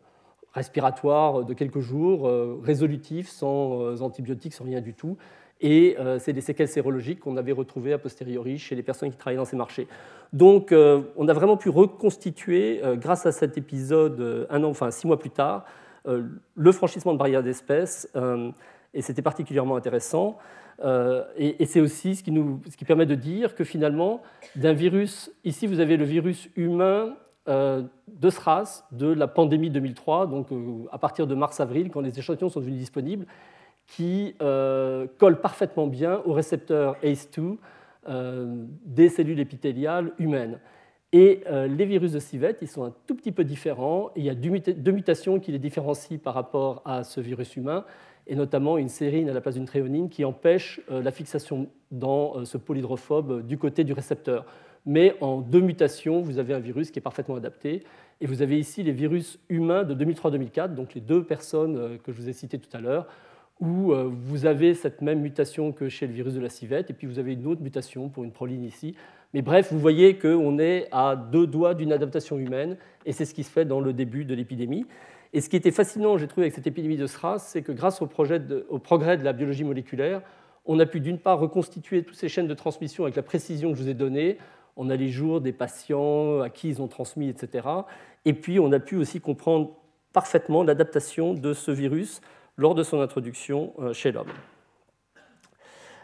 respiratoires 0.53 1.45
de 1.45 1.53
quelques 1.53 1.79
jours, 1.79 2.29
résolutifs, 2.63 3.29
sans 3.29 4.01
antibiotiques, 4.01 4.53
sans 4.53 4.65
rien 4.65 4.81
du 4.81 4.93
tout. 4.93 5.17
Et 5.61 5.95
c'est 6.19 6.33
des 6.33 6.41
séquelles 6.41 6.67
sérologiques 6.67 7.21
qu'on 7.21 7.37
avait 7.37 7.53
retrouvées 7.53 7.93
a 7.93 7.97
posteriori 7.97 8.57
chez 8.57 8.75
les 8.75 8.83
personnes 8.83 9.09
qui 9.09 9.17
travaillaient 9.17 9.37
dans 9.37 9.45
ces 9.45 9.55
marchés. 9.55 9.87
Donc, 10.33 10.73
on 10.73 11.27
a 11.27 11.33
vraiment 11.33 11.55
pu 11.55 11.69
reconstituer, 11.69 12.81
grâce 12.95 13.25
à 13.25 13.31
cet 13.31 13.57
épisode, 13.57 14.47
un 14.49 14.63
an, 14.63 14.69
enfin 14.69 14.91
six 14.91 15.07
mois 15.07 15.17
plus 15.17 15.29
tard, 15.29 15.65
le 16.05 16.71
franchissement 16.71 17.13
de 17.13 17.17
barrières 17.17 17.43
d'espèces 17.43 18.09
et 18.93 19.01
c'était 19.01 19.21
particulièrement 19.21 19.75
intéressant. 19.75 20.37
Euh, 20.83 21.23
et, 21.37 21.65
c'est 21.65 21.81
aussi 21.81 22.15
ce 22.15 22.23
qui, 22.23 22.31
nous, 22.31 22.61
ce 22.69 22.77
qui, 22.77 22.85
permet 22.85 23.05
de 23.05 23.15
dire 23.15 23.55
que 23.55 23.63
finalement, 23.63 24.21
d'un 24.55 24.73
virus, 24.73 25.31
ici 25.43 25.67
vous 25.67 25.79
avez 25.79 25.97
le 25.97 26.05
virus 26.05 26.49
humain 26.55 27.15
euh, 27.47 27.83
de 28.07 28.29
SRAS, 28.29 28.85
de 28.91 29.07
la 29.07 29.27
pandémie 29.27 29.69
2003, 29.69 30.27
donc 30.27 30.51
euh, 30.51 30.85
à 30.91 30.97
partir 30.97 31.27
de 31.27 31.35
mars-avril, 31.35 31.89
quand 31.91 32.01
les 32.01 32.17
échantillons 32.17 32.49
sont 32.49 32.59
devenus 32.59 32.79
disponibles, 32.79 33.25
qui 33.85 34.33
colle 34.39 35.41
parfaitement 35.41 35.87
bien 35.87 36.21
au 36.23 36.31
récepteur 36.31 36.95
ACE2 37.03 37.57
des 38.85 39.09
cellules 39.09 39.41
épithéliales 39.41 40.13
humaines. 40.19 40.59
Et 41.13 41.43
les 41.47 41.85
virus 41.85 42.11
de 42.11 42.19
civette, 42.19 42.57
ils 42.63 42.67
sont 42.67 42.83
un 42.83 42.93
tout 43.05 43.13
petit 43.13 43.31
peu 43.31 43.43
différents. 43.43 44.09
il 44.15 44.23
y 44.23 44.31
a 44.31 44.33
deux 44.33 44.91
mutations 44.91 45.39
qui 45.39 45.51
les 45.51 45.59
différencient 45.59 46.17
par 46.17 46.33
rapport 46.33 46.81
à 46.85 47.03
ce 47.03 47.21
virus 47.21 47.55
humain 47.55 47.85
et 48.27 48.35
notamment 48.35 48.77
une 48.77 48.89
sérine 48.89 49.29
à 49.29 49.33
la 49.33 49.41
place 49.41 49.55
d'une 49.55 49.65
tréonine 49.65 50.09
qui 50.09 50.23
empêche 50.23 50.81
euh, 50.91 51.01
la 51.01 51.11
fixation 51.11 51.67
dans 51.91 52.37
euh, 52.37 52.45
ce 52.45 52.57
polydrophobe 52.57 53.45
du 53.45 53.57
côté 53.57 53.83
du 53.83 53.93
récepteur. 53.93 54.45
Mais 54.85 55.15
en 55.21 55.39
deux 55.41 55.61
mutations, 55.61 56.21
vous 56.21 56.39
avez 56.39 56.53
un 56.53 56.59
virus 56.59 56.91
qui 56.91 56.99
est 56.99 57.01
parfaitement 57.01 57.35
adapté. 57.35 57.83
Et 58.21 58.25
vous 58.25 58.41
avez 58.41 58.59
ici 58.59 58.83
les 58.83 58.91
virus 58.91 59.39
humains 59.49 59.83
de 59.83 59.93
2003-2004, 59.95 60.73
donc 60.73 60.93
les 60.93 61.01
deux 61.01 61.23
personnes 61.23 61.77
euh, 61.77 61.97
que 61.97 62.11
je 62.11 62.17
vous 62.17 62.29
ai 62.29 62.33
citées 62.33 62.59
tout 62.59 62.75
à 62.75 62.79
l'heure, 62.79 63.07
où 63.59 63.93
vous 63.93 64.45
avez 64.45 64.73
cette 64.73 65.01
même 65.01 65.21
mutation 65.21 65.71
que 65.71 65.87
chez 65.87 66.05
le 66.07 66.11
virus 66.11 66.33
de 66.33 66.41
la 66.41 66.49
civette, 66.49 66.89
et 66.89 66.93
puis 66.93 67.07
vous 67.07 67.17
avez 67.19 67.33
une 67.33 67.45
autre 67.45 67.61
mutation 67.61 68.09
pour 68.09 68.25
une 68.25 68.31
proline 68.31 68.63
ici. 68.63 68.95
Mais 69.33 69.41
bref, 69.41 69.71
vous 69.71 69.79
voyez 69.79 70.17
qu'on 70.17 70.59
est 70.59 70.87
à 70.91 71.15
deux 71.15 71.47
doigts 71.47 71.73
d'une 71.73 71.91
adaptation 71.91 72.37
humaine, 72.37 72.77
et 73.05 73.11
c'est 73.13 73.25
ce 73.25 73.33
qui 73.33 73.43
se 73.43 73.51
fait 73.51 73.65
dans 73.65 73.79
le 73.79 73.93
début 73.93 74.25
de 74.25 74.35
l'épidémie. 74.35 74.85
Et 75.33 75.41
ce 75.41 75.49
qui 75.49 75.55
était 75.55 75.71
fascinant, 75.71 76.17
j'ai 76.17 76.27
trouvé, 76.27 76.45
avec 76.45 76.53
cette 76.53 76.67
épidémie 76.67 76.97
de 76.97 77.07
SRAS, 77.07 77.39
c'est 77.39 77.63
que 77.63 77.71
grâce 77.71 78.01
au, 78.03 78.07
progrès 78.07 78.39
de 78.39 79.23
la 79.23 79.33
biologie 79.33 79.63
moléculaire, 79.63 80.21
on 80.65 80.79
a 80.79 80.85
pu 80.85 80.99
d'une 80.99 81.17
part 81.17 81.39
reconstituer 81.39 82.03
toutes 82.03 82.15
ces 82.15 82.29
chaînes 82.29 82.47
de 82.47 82.53
transmission 82.53 83.03
avec 83.03 83.15
la 83.15 83.23
précision 83.23 83.71
que 83.71 83.77
je 83.77 83.83
vous 83.83 83.89
ai 83.89 83.95
donnée. 83.95 84.37
On 84.77 84.89
a 84.91 84.95
les 84.95 85.09
jours 85.09 85.41
des 85.41 85.51
patients 85.51 86.39
à 86.41 86.49
qui 86.49 86.69
ils 86.69 86.81
ont 86.81 86.87
transmis, 86.87 87.29
etc. 87.29 87.67
Et 88.25 88.33
puis 88.33 88.59
on 88.59 88.71
a 88.71 88.79
pu 88.79 88.95
aussi 88.95 89.19
comprendre 89.19 89.75
parfaitement 90.13 90.63
l'adaptation 90.63 91.33
de 91.33 91.53
ce 91.53 91.71
virus 91.71 92.21
lors 92.55 92.75
de 92.75 92.83
son 92.83 93.01
introduction 93.01 93.73
euh, 93.79 93.93
chez 93.93 94.11
l'homme. 94.11 94.31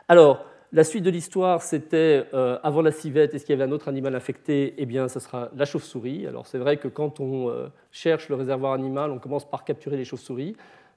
Alors, 0.08 0.44
la 0.72 0.84
suite 0.84 1.04
de 1.04 1.10
l'histoire, 1.10 1.64
c'était 1.64 2.28
euh, 2.34 2.60
avant 2.62 2.84
la 2.84 2.92
civette, 2.92 3.34
est-ce 3.34 3.44
qu'il 3.44 3.58
y 3.58 3.60
avait 3.60 3.68
un 3.68 3.74
autre 3.74 3.88
animal 3.88 4.14
infecté? 4.16 4.76
Eh 4.78 4.86
bien, 4.86 5.08
ce 5.08 5.20
sera 5.20 5.50
la 5.56 5.66
chauve-souris. 5.66 6.28
Alors, 6.28 6.46
c'est 6.46 6.60
vrai 6.60 6.78
que 6.78 6.88
quand 6.88 7.20
on 7.20 7.50
euh, 7.50 7.70
cherche 7.92 8.30
le 8.30 8.36
réservoir 8.36 8.74
animal, 8.74 9.10
on 9.10 9.18
commence 9.18 9.50
par 9.50 9.64
capturer 9.64 9.98
les 9.98 10.06
chauves-souris. 10.06 10.56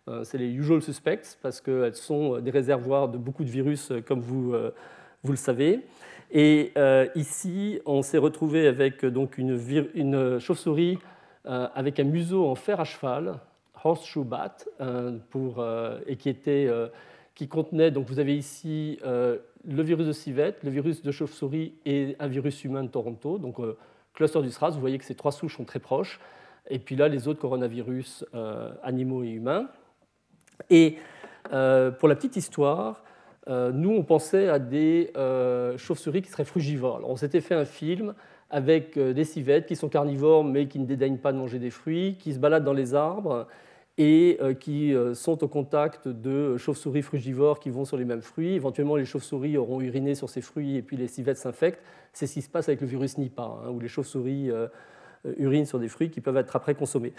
Euh, 0.08 0.24
c'est 0.24 0.36
les 0.36 0.50
usual 0.50 0.82
suspects 0.82 1.38
parce 1.40 1.62
qu'elles 1.62 1.94
sont 1.94 2.38
des 2.40 2.50
réservoirs 2.50 3.08
de 3.08 3.16
beaucoup 3.16 3.44
de 3.44 3.50
virus, 3.50 3.92
comme 4.06 4.20
vous, 4.20 4.54
vous 5.22 5.30
le 5.30 5.38
savez. 5.38 5.80
Et 6.30 6.72
ici, 7.14 7.80
on 7.86 8.02
s'est 8.02 8.18
retrouvé 8.18 8.66
avec 8.66 9.06
donc 9.06 9.38
une, 9.38 10.38
chauve-souris 10.38 10.98
avec 11.44 11.98
un 12.00 12.04
museau 12.04 12.46
en 12.46 12.54
fer 12.54 12.80
à 12.80 12.84
cheval, 12.84 13.38
horseshoe 13.84 14.24
bat, 14.24 14.56
pour, 15.30 15.64
et 16.06 16.16
qui 16.16 16.28
était 16.28 16.68
qui 17.34 17.48
contenait, 17.48 17.90
donc 17.90 18.06
vous 18.06 18.18
avez 18.18 18.36
ici 18.36 18.98
le 19.66 19.82
virus 19.82 20.06
de 20.06 20.12
civette, 20.12 20.62
le 20.62 20.70
virus 20.70 21.02
de 21.02 21.10
chauve-souris 21.10 21.74
et 21.86 22.16
un 22.18 22.26
virus 22.26 22.64
humain 22.64 22.82
de 22.82 22.88
Toronto. 22.88 23.38
Donc, 23.38 23.60
euh, 23.60 23.76
cluster 24.14 24.40
du 24.42 24.50
SRAS, 24.50 24.70
vous 24.70 24.80
voyez 24.80 24.98
que 24.98 25.04
ces 25.04 25.14
trois 25.14 25.32
souches 25.32 25.56
sont 25.56 25.64
très 25.64 25.78
proches. 25.78 26.20
Et 26.68 26.78
puis 26.78 26.96
là, 26.96 27.08
les 27.08 27.28
autres 27.28 27.40
coronavirus 27.40 28.24
euh, 28.34 28.70
animaux 28.82 29.24
et 29.24 29.30
humains. 29.30 29.68
Et 30.70 30.96
euh, 31.52 31.90
pour 31.90 32.08
la 32.08 32.14
petite 32.14 32.36
histoire, 32.36 33.04
nous, 33.48 33.90
on 33.90 34.04
pensait 34.04 34.48
à 34.48 34.60
des 34.60 35.10
chauves-souris 35.76 36.22
qui 36.22 36.30
seraient 36.30 36.44
frugivores. 36.44 37.00
on 37.04 37.16
s'était 37.16 37.40
fait 37.40 37.56
un 37.56 37.64
film 37.64 38.14
avec 38.50 38.96
des 38.96 39.24
civettes 39.24 39.66
qui 39.66 39.74
sont 39.74 39.88
carnivores 39.88 40.44
mais 40.44 40.68
qui 40.68 40.78
ne 40.78 40.86
dédaignent 40.86 41.18
pas 41.18 41.32
de 41.32 41.38
manger 41.38 41.58
des 41.58 41.70
fruits, 41.70 42.16
qui 42.20 42.34
se 42.34 42.38
baladent 42.38 42.62
dans 42.62 42.72
les 42.72 42.94
arbres 42.94 43.48
et 44.02 44.38
euh, 44.40 44.52
qui 44.52 44.92
euh, 44.92 45.14
sont 45.14 45.44
au 45.44 45.48
contact 45.48 46.08
de 46.08 46.56
chauves-souris 46.56 47.02
frugivores 47.02 47.60
qui 47.60 47.70
vont 47.70 47.84
sur 47.84 47.96
les 47.96 48.04
mêmes 48.04 48.20
fruits. 48.20 48.54
Éventuellement, 48.54 48.96
les 48.96 49.04
chauves-souris 49.04 49.56
auront 49.56 49.80
uriné 49.80 50.16
sur 50.16 50.28
ces 50.28 50.40
fruits 50.40 50.76
et 50.76 50.82
puis 50.82 50.96
les 50.96 51.06
civettes 51.06 51.36
s'infectent. 51.36 51.80
C'est 52.12 52.26
ce 52.26 52.34
qui 52.34 52.42
se 52.42 52.48
passe 52.48 52.68
avec 52.68 52.80
le 52.80 52.88
virus 52.88 53.16
Nipah, 53.16 53.60
hein, 53.64 53.70
où 53.70 53.78
les 53.78 53.86
chauves-souris 53.86 54.50
euh, 54.50 54.66
urinent 55.38 55.66
sur 55.66 55.78
des 55.78 55.86
fruits 55.86 56.10
qui 56.10 56.20
peuvent 56.20 56.36
être 56.36 56.56
après 56.56 56.74
consommés. 56.74 57.12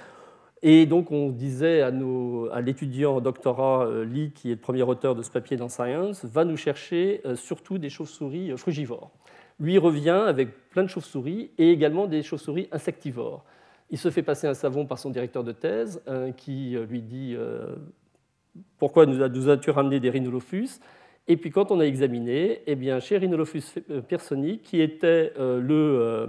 Et 0.62 0.86
donc, 0.86 1.10
on 1.12 1.30
disait 1.30 1.82
à, 1.82 1.88
à 1.88 2.62
l'étudiant 2.62 3.22
doctorat 3.22 3.88
Lee, 4.04 4.32
qui 4.34 4.50
est 4.50 4.56
le 4.56 4.60
premier 4.60 4.84
auteur 4.84 5.16
de 5.16 5.22
ce 5.22 5.32
papier 5.32 5.56
dans 5.56 5.70
Science, 5.70 6.26
va 6.26 6.44
nous 6.44 6.56
chercher 6.56 7.22
surtout 7.36 7.78
des 7.78 7.90
chauves-souris 7.90 8.58
frugivores. 8.58 9.12
Lui 9.60 9.78
revient 9.78 10.24
avec 10.26 10.70
plein 10.70 10.84
de 10.84 10.88
chauves-souris 10.88 11.52
et 11.58 11.70
également 11.72 12.08
des 12.08 12.24
chauves-souris 12.24 12.70
insectivores. 12.72 13.44
Il 13.94 14.00
se 14.00 14.10
fait 14.10 14.24
passer 14.24 14.48
un 14.48 14.56
savon 14.56 14.88
par 14.88 14.98
son 14.98 15.12
directeur 15.12 15.44
de 15.44 15.52
thèse 15.52 16.02
euh, 16.08 16.32
qui 16.32 16.76
euh, 16.76 16.84
lui 16.84 17.04
dit 17.04 17.36
euh, 17.38 17.76
Pourquoi 18.80 19.06
nous, 19.06 19.22
as-tu 19.22 19.70
ramené 19.70 20.00
des 20.00 20.10
rhinolophus 20.10 20.80
Et 21.28 21.38
puis 21.38 21.52
quand 21.52 21.70
on 21.70 21.80
a 21.80 21.84
examiné, 21.84 22.64
eh 22.66 22.74
bien, 22.74 23.00
chez 23.00 23.18
Rhinolophus 23.20 23.62
personi, 24.10 24.58
qui 24.62 24.82
était 24.82 25.32
le, 25.38 26.28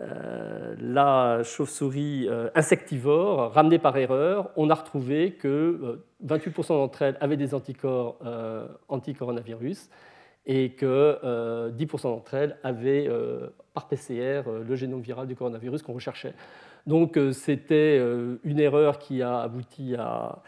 la 0.00 1.42
chauve-souris 1.42 2.30
insectivore 2.54 3.52
ramenée 3.52 3.78
par 3.78 3.94
erreur, 3.98 4.50
on 4.56 4.70
a 4.70 4.74
retrouvé 4.74 5.32
que 5.32 6.00
28% 6.26 6.68
d'entre 6.68 7.02
elles 7.02 7.18
avaient 7.20 7.36
des 7.36 7.52
anticorps 7.52 8.18
anti-coronavirus 8.88 9.90
et 10.46 10.72
que 10.72 11.70
10% 11.72 12.02
d'entre 12.04 12.34
elles 12.34 12.56
avaient 12.62 13.10
par 13.74 13.88
PCR 13.88 14.44
euh, 14.46 14.64
le 14.66 14.76
génome 14.76 15.00
viral 15.00 15.26
du 15.26 15.36
coronavirus 15.36 15.82
qu'on 15.82 15.92
recherchait. 15.92 16.32
Donc 16.86 17.18
euh, 17.18 17.32
c'était 17.32 17.98
euh, 18.00 18.36
une 18.44 18.60
erreur 18.60 18.98
qui 18.98 19.20
a 19.20 19.40
abouti 19.40 19.94
à, 19.96 20.40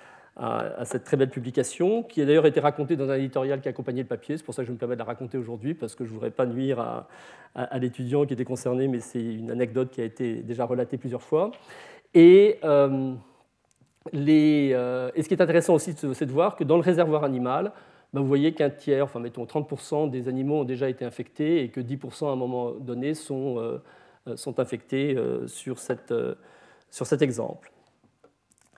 cette 0.85 1.05
très 1.05 1.17
belle 1.17 1.31
publication, 1.31 2.03
qui 2.03 2.21
a 2.21 2.27
d'ailleurs 2.27 2.45
été 2.45 2.61
racontée 2.61 2.95
dans 2.95 3.09
un 3.09 3.15
éditorial 3.15 3.63
qui 3.63 3.71
accompagnait 3.71 4.03
le 4.03 4.07
papier. 4.07 4.37
C'est 4.37 4.45
pour 4.45 4.53
ça 4.53 4.63
que 4.63 4.67
je 4.67 4.73
me 4.73 4.77
permets 4.77 4.95
de 4.95 4.99
la 4.99 5.07
raconter 5.07 5.39
aujourd'hui, 5.39 5.73
parce 5.73 5.95
que 5.95 6.05
je 6.05 6.11
ne 6.11 6.15
voudrais 6.15 6.31
pas 6.31 6.45
nuire 6.45 7.07
à, 7.55 7.79
l'étudiant 7.79 8.27
qui 8.27 8.35
était 8.35 8.45
concerné, 8.45 8.87
mais 8.87 9.01
c'est 9.01 9.25
une 9.25 9.51
anecdote 9.51 9.91
qui 9.91 10.03
a 10.03 10.05
été 10.05 10.43
déjà 10.43 10.67
relatée 10.67 10.99
plusieurs 10.99 11.23
fois. 11.23 11.53
Et, 12.13 12.59
les, 14.13 14.77
et 15.15 15.23
ce 15.23 15.27
qui 15.27 15.33
est 15.33 15.41
intéressant 15.41 15.73
aussi, 15.73 15.95
c'est 15.95 16.27
de 16.27 16.33
voir 16.33 16.55
que 16.55 16.65
dans 16.65 16.77
le 16.77 16.83
réservoir 16.83 17.25
animal, 17.25 17.73
vous 18.21 18.29
voyez 18.29 18.53
qu'un 18.53 18.71
tiers, 18.71 19.05
enfin 19.05 19.21
mettons 19.21 19.45
30% 19.45 20.11
des 20.11 20.29
animaux 20.29 20.61
ont 20.61 20.65
déjà 20.65 20.89
été 20.89 21.05
infectés 21.05 21.63
et 21.63 21.69
que 21.69 21.81
10% 21.81 22.29
à 22.29 22.31
un 22.31 22.37
moment 22.37 22.73
donné 22.73 23.15
sont, 23.15 23.59
euh, 23.59 23.83
euh, 24.29 24.37
sont 24.37 24.61
infectés 24.61 25.17
euh, 25.17 25.47
sur, 25.47 25.79
cette, 25.79 26.15
sur 26.91 27.07
cet 27.07 27.23
exemple. 27.23 27.73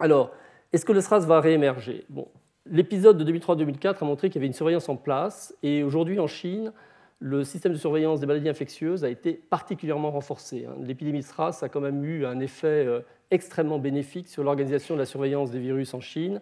Alors, 0.01 0.31
est-ce 0.73 0.85
que 0.85 0.93
le 0.93 1.01
SRAS 1.01 1.21
va 1.21 1.41
réémerger? 1.41 2.05
Bon, 2.09 2.29
L'épisode 2.71 3.17
de 3.17 3.33
2003-2004 3.33 4.03
a 4.03 4.05
montré 4.05 4.29
qu'il 4.29 4.37
y 4.37 4.41
avait 4.41 4.47
une 4.47 4.53
surveillance 4.53 4.91
en 4.91 4.97
place 4.97 5.55
et 5.63 5.83
aujourd'hui 5.83 6.21
en 6.21 6.27
Chine, 6.27 6.73
le 7.19 7.43
système 7.43 7.73
de 7.73 7.79
surveillance 7.79 8.21
des 8.21 8.27
maladies 8.27 8.49
infectieuses 8.49 9.05
a 9.05 9.09
été 9.09 9.33
particulièrement 9.33 10.11
renforcé. 10.11 10.67
Hein. 10.67 10.77
L'épidémie 10.83 11.23
SRAS 11.23 11.61
a 11.63 11.69
quand 11.71 11.81
même 11.81 12.05
eu 12.05 12.27
un 12.27 12.41
effet 12.41 12.87
extrêmement 13.31 13.79
bénéfique 13.79 14.29
sur 14.29 14.45
l'organisation 14.45 14.95
de 14.95 15.01
la 15.01 15.07
surveillance 15.07 15.51
des 15.51 15.59
virus 15.59 15.95
en 15.95 16.01
Chine, 16.01 16.41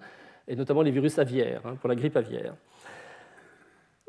et 0.49 0.57
notamment 0.57 0.83
les 0.83 0.91
virus 0.91 1.19
aviaires, 1.19 1.63
hein, 1.65 1.77
pour 1.77 1.89
la 1.89 1.95
grippe 1.95 2.17
aviaire 2.17 2.55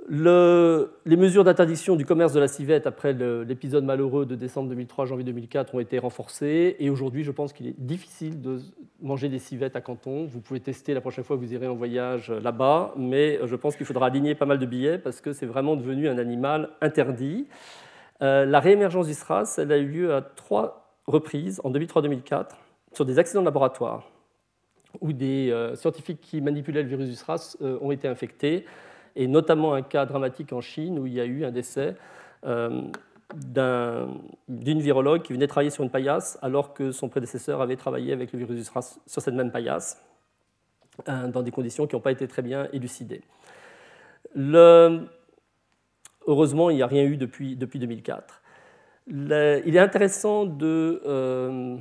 les 0.09 1.17
mesures 1.17 1.43
d'interdiction 1.43 1.95
du 1.97 2.05
commerce 2.05 2.31
de 2.31 2.39
la 2.39 2.47
civette 2.47 2.87
après 2.87 3.13
l'épisode 3.13 3.83
malheureux 3.83 4.25
de 4.25 4.35
décembre 4.35 4.69
2003, 4.69 5.05
janvier 5.05 5.25
2004 5.25 5.75
ont 5.75 5.79
été 5.79 5.99
renforcées. 5.99 6.77
Et 6.79 6.89
aujourd'hui, 6.89 7.23
je 7.23 7.31
pense 7.31 7.51
qu'il 7.51 7.67
est 7.67 7.75
difficile 7.77 8.41
de 8.41 8.59
manger 9.01 9.27
des 9.27 9.39
civettes 9.39 9.75
à 9.75 9.81
Canton. 9.81 10.25
Vous 10.25 10.39
pouvez 10.39 10.61
tester 10.61 10.93
la 10.93 11.01
prochaine 11.01 11.25
fois 11.25 11.35
que 11.35 11.41
vous 11.41 11.53
irez 11.53 11.67
en 11.67 11.75
voyage 11.75 12.31
là-bas, 12.31 12.93
mais 12.95 13.39
je 13.43 13.55
pense 13.55 13.75
qu'il 13.75 13.85
faudra 13.85 14.07
aligner 14.07 14.33
pas 14.33 14.45
mal 14.45 14.59
de 14.59 14.65
billets 14.65 14.97
parce 14.97 15.19
que 15.19 15.33
c'est 15.33 15.45
vraiment 15.45 15.75
devenu 15.75 16.07
un 16.07 16.17
animal 16.17 16.69
interdit. 16.81 17.47
Euh, 18.21 18.45
la 18.45 18.59
réémergence 18.59 19.07
du 19.07 19.13
SRAS, 19.13 19.55
elle 19.57 19.71
a 19.71 19.77
eu 19.77 19.87
lieu 19.87 20.13
à 20.13 20.21
trois 20.21 20.97
reprises, 21.05 21.61
en 21.63 21.71
2003-2004, 21.71 22.51
sur 22.93 23.05
des 23.05 23.19
accidents 23.19 23.41
de 23.41 23.45
laboratoire 23.45 24.09
où 25.01 25.13
des 25.13 25.51
euh, 25.51 25.75
scientifiques 25.75 26.21
qui 26.21 26.41
manipulaient 26.41 26.81
le 26.81 26.89
virus 26.89 27.09
du 27.09 27.15
SRAS 27.15 27.57
euh, 27.61 27.77
ont 27.81 27.91
été 27.91 28.07
infectés 28.07 28.65
et 29.17 29.27
notamment 29.27 29.73
un 29.73 29.81
cas 29.81 30.05
dramatique 30.05 30.53
en 30.53 30.61
Chine 30.61 30.99
où 30.99 31.07
il 31.07 31.13
y 31.13 31.19
a 31.19 31.25
eu 31.25 31.43
un 31.43 31.51
décès 31.51 31.95
euh, 32.45 32.83
d'une 34.47 34.79
virologue 34.79 35.23
qui 35.23 35.33
venait 35.33 35.47
travailler 35.47 35.71
sur 35.71 35.83
une 35.83 35.89
paillasse 35.89 36.39
alors 36.41 36.73
que 36.73 36.91
son 36.91 37.09
prédécesseur 37.09 37.61
avait 37.61 37.75
travaillé 37.75 38.13
avec 38.13 38.31
le 38.31 38.39
virus 38.39 38.55
du 38.55 38.63
SRAS 38.63 38.99
sur 39.05 39.21
cette 39.21 39.33
même 39.33 39.51
paillasse, 39.51 40.01
dans 41.05 41.41
des 41.41 41.51
conditions 41.51 41.87
qui 41.87 41.95
n'ont 41.95 42.01
pas 42.01 42.11
été 42.11 42.27
très 42.27 42.41
bien 42.41 42.69
élucidées. 42.71 43.21
Heureusement, 46.27 46.69
il 46.69 46.75
n'y 46.75 46.81
a 46.81 46.87
rien 46.87 47.03
eu 47.03 47.17
depuis, 47.17 47.55
depuis 47.55 47.79
2004. 47.79 48.41
il 49.07 49.31
est 49.31 49.79
intéressant 49.79 50.45
de 50.45 51.01
euh, 51.05 51.77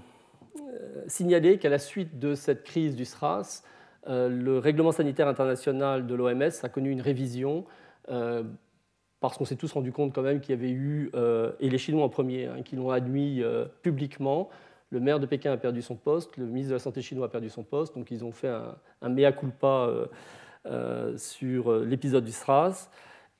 signaler 1.09 1.59
qu'à 1.59 1.68
la 1.68 1.80
suite 1.80 2.18
de 2.18 2.34
cette 2.34 2.62
crise 2.62 2.95
du 2.95 3.05
SRAS, 3.05 3.64
euh, 3.64 3.76
le 4.07 4.59
règlement 4.59 4.93
sanitaire 4.93 5.29
international 5.29 6.07
de 6.07 6.15
l'OMS 6.15 6.51
a 6.63 6.69
connu 6.69 6.91
une 6.91 7.01
révision 7.01 7.65
euh, 8.11 8.43
parce 9.21 9.37
qu'on 9.39 9.45
s'est 9.45 9.57
tous 9.57 9.73
rendu 9.73 9.93
compte 9.93 10.15
quand 10.15 10.23
même 10.23 10.41
qu'il 10.41 10.55
y 10.55 10.59
avait 10.59 10.71
eu, 10.71 11.11
et 11.59 11.71
les 11.71 11.79
Chinois 11.79 12.05
en 12.05 12.09
premier, 12.09 12.47
hein, 12.47 12.63
qui 12.63 12.77
l'ont 12.77 12.91
admis 12.91 13.43
publiquement, 13.83 14.51
le 14.91 15.01
maire 15.01 15.19
de 15.19 15.27
Pékin 15.27 15.53
a 15.53 15.57
perdu 15.57 15.83
son 15.83 15.97
poste, 15.97 16.37
le 16.37 16.45
ministre 16.45 16.69
de 16.69 16.75
la 16.75 16.79
Santé 16.79 17.01
chinois 17.03 17.27
a 17.27 17.29
perdu 17.29 17.49
son 17.49 17.65
poste, 17.65 17.97
donc 17.97 18.11
ils 18.11 18.25
ont 18.25 18.31
fait 18.31 18.53
un, 19.03 19.09
mea 19.09 19.33
culpa 19.33 19.91
sur 21.17 21.73
l'épisode 21.81 22.25
du 22.25 22.33
SRAS. 22.33 22.91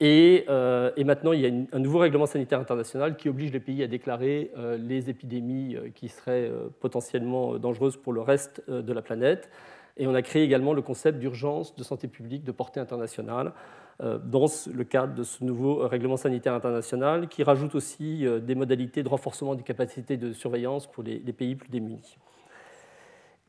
Euh, 0.03 0.91
et, 0.97 1.05
maintenant, 1.05 1.33
il 1.33 1.41
y 1.41 1.47
a 1.47 1.51
un 1.73 1.79
nouveau 1.79 1.99
règlement 1.99 2.27
sanitaire 2.27 2.61
international 2.61 3.17
qui 3.17 3.29
oblige 3.29 3.53
les 3.53 3.61
pays 3.61 3.83
à 3.83 3.87
déclarer 3.87 4.51
euh, 4.57 4.77
les 4.77 5.09
épidémies 5.09 5.77
euh, 5.77 5.89
qui 5.95 6.09
seraient 6.09 6.51
potentiellement 6.81 7.59
dangereuses 7.59 7.97
pour 7.97 8.12
le 8.12 8.21
reste 8.21 8.69
de 8.69 8.93
la 8.93 9.03
planète. 9.03 9.51
Et 9.97 10.07
on 10.07 10.14
a 10.14 10.22
créé 10.22 10.42
également 10.42 10.72
le 10.72 10.82
concept 10.82 11.18
d'urgence 11.18 11.74
de 11.74 11.82
santé 11.82 12.09
publique 12.09 12.44
de 12.44 12.53
portée 12.53 12.80
internationale 12.80 13.53
dans 13.99 14.44
le 14.74 14.84
cadre 14.84 15.14
de 15.14 15.22
ce 15.22 15.42
nouveau 15.42 15.88
règlement 15.88 16.18
sanitaire 16.18 16.53
international 16.53 17.28
qui 17.28 17.42
rajoute 17.42 17.74
aussi 17.74 18.26
des 18.42 18.55
modalités 18.55 19.03
de 19.03 19.09
renforcement 19.09 19.55
des 19.55 19.62
capacités 19.62 20.18
de 20.18 20.34
surveillance 20.34 20.86
pour 20.86 21.03
les, 21.03 21.18
pays 21.32 21.55
plus 21.55 21.70
démunis. 21.70 22.18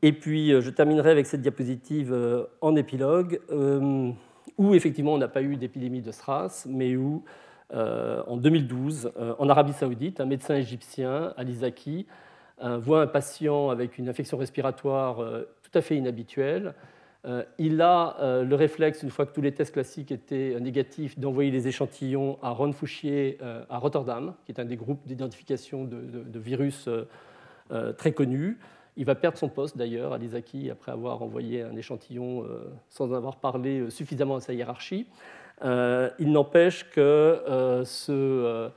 Et 0.00 0.14
puis, 0.14 0.58
je 0.58 0.70
terminerai 0.70 1.10
avec 1.10 1.26
cette 1.26 1.42
diapositive 1.42 2.16
en 2.62 2.76
épilogue 2.76 3.40
où 4.56 4.74
effectivement 4.74 5.14
on 5.14 5.18
n'a 5.18 5.28
pas 5.28 5.42
eu 5.42 5.56
d'épidémie 5.56 6.00
de 6.00 6.10
SRAS, 6.10 6.66
mais 6.68 6.96
où 6.96 7.22
euh, 7.74 8.22
en 8.26 8.36
2012, 8.36 9.12
euh, 9.18 9.34
en 9.38 9.48
Arabie 9.48 9.72
saoudite, 9.72 10.20
un 10.20 10.26
médecin 10.26 10.56
égyptien, 10.56 11.34
Ali 11.36 11.54
Zaki, 11.54 12.06
euh, 12.62 12.78
voit 12.78 13.02
un 13.02 13.06
patient 13.06 13.70
avec 13.70 13.98
une 13.98 14.08
infection 14.08 14.36
respiratoire 14.36 15.22
tout 15.70 15.78
à 15.78 15.82
fait 15.82 15.96
inhabituelle. 15.96 16.74
il 17.58 17.80
a 17.82 18.42
le 18.42 18.54
réflexe, 18.54 19.02
une 19.02 19.10
fois 19.10 19.26
que 19.26 19.34
tous 19.34 19.42
les 19.42 19.52
tests 19.52 19.72
classiques 19.72 20.12
étaient 20.12 20.58
négatifs, 20.60 21.18
d'envoyer 21.18 21.50
les 21.50 21.68
échantillons 21.68 22.38
à 22.42 22.50
Ron 22.50 22.72
Fouchier 22.72 23.38
à 23.68 23.78
Rotterdam, 23.78 24.34
qui 24.44 24.52
est 24.52 24.60
un 24.60 24.64
des 24.64 24.76
groupes 24.76 25.06
d'identification 25.06 25.84
de, 25.84 26.38
virus 26.38 26.88
très 27.98 28.12
connus. 28.12 28.58
Il 28.98 29.04
va 29.04 29.14
perdre 29.14 29.38
son 29.38 29.48
poste 29.48 29.76
d'ailleurs 29.76 30.12
à 30.12 30.18
l'ISAKI 30.18 30.70
après 30.70 30.90
avoir 30.90 31.22
envoyé 31.22 31.62
un 31.62 31.76
échantillon 31.76 32.42
euh, 32.42 32.64
sans 32.88 33.14
avoir 33.14 33.36
parlé 33.36 33.78
euh, 33.78 33.90
suffisamment 33.90 34.34
à 34.34 34.40
sa 34.40 34.52
hiérarchie. 34.52 35.06
Euh, 35.64 36.10
il 36.18 36.32
n'empêche 36.32 36.90
que 36.90 37.40
ce, 37.84 38.68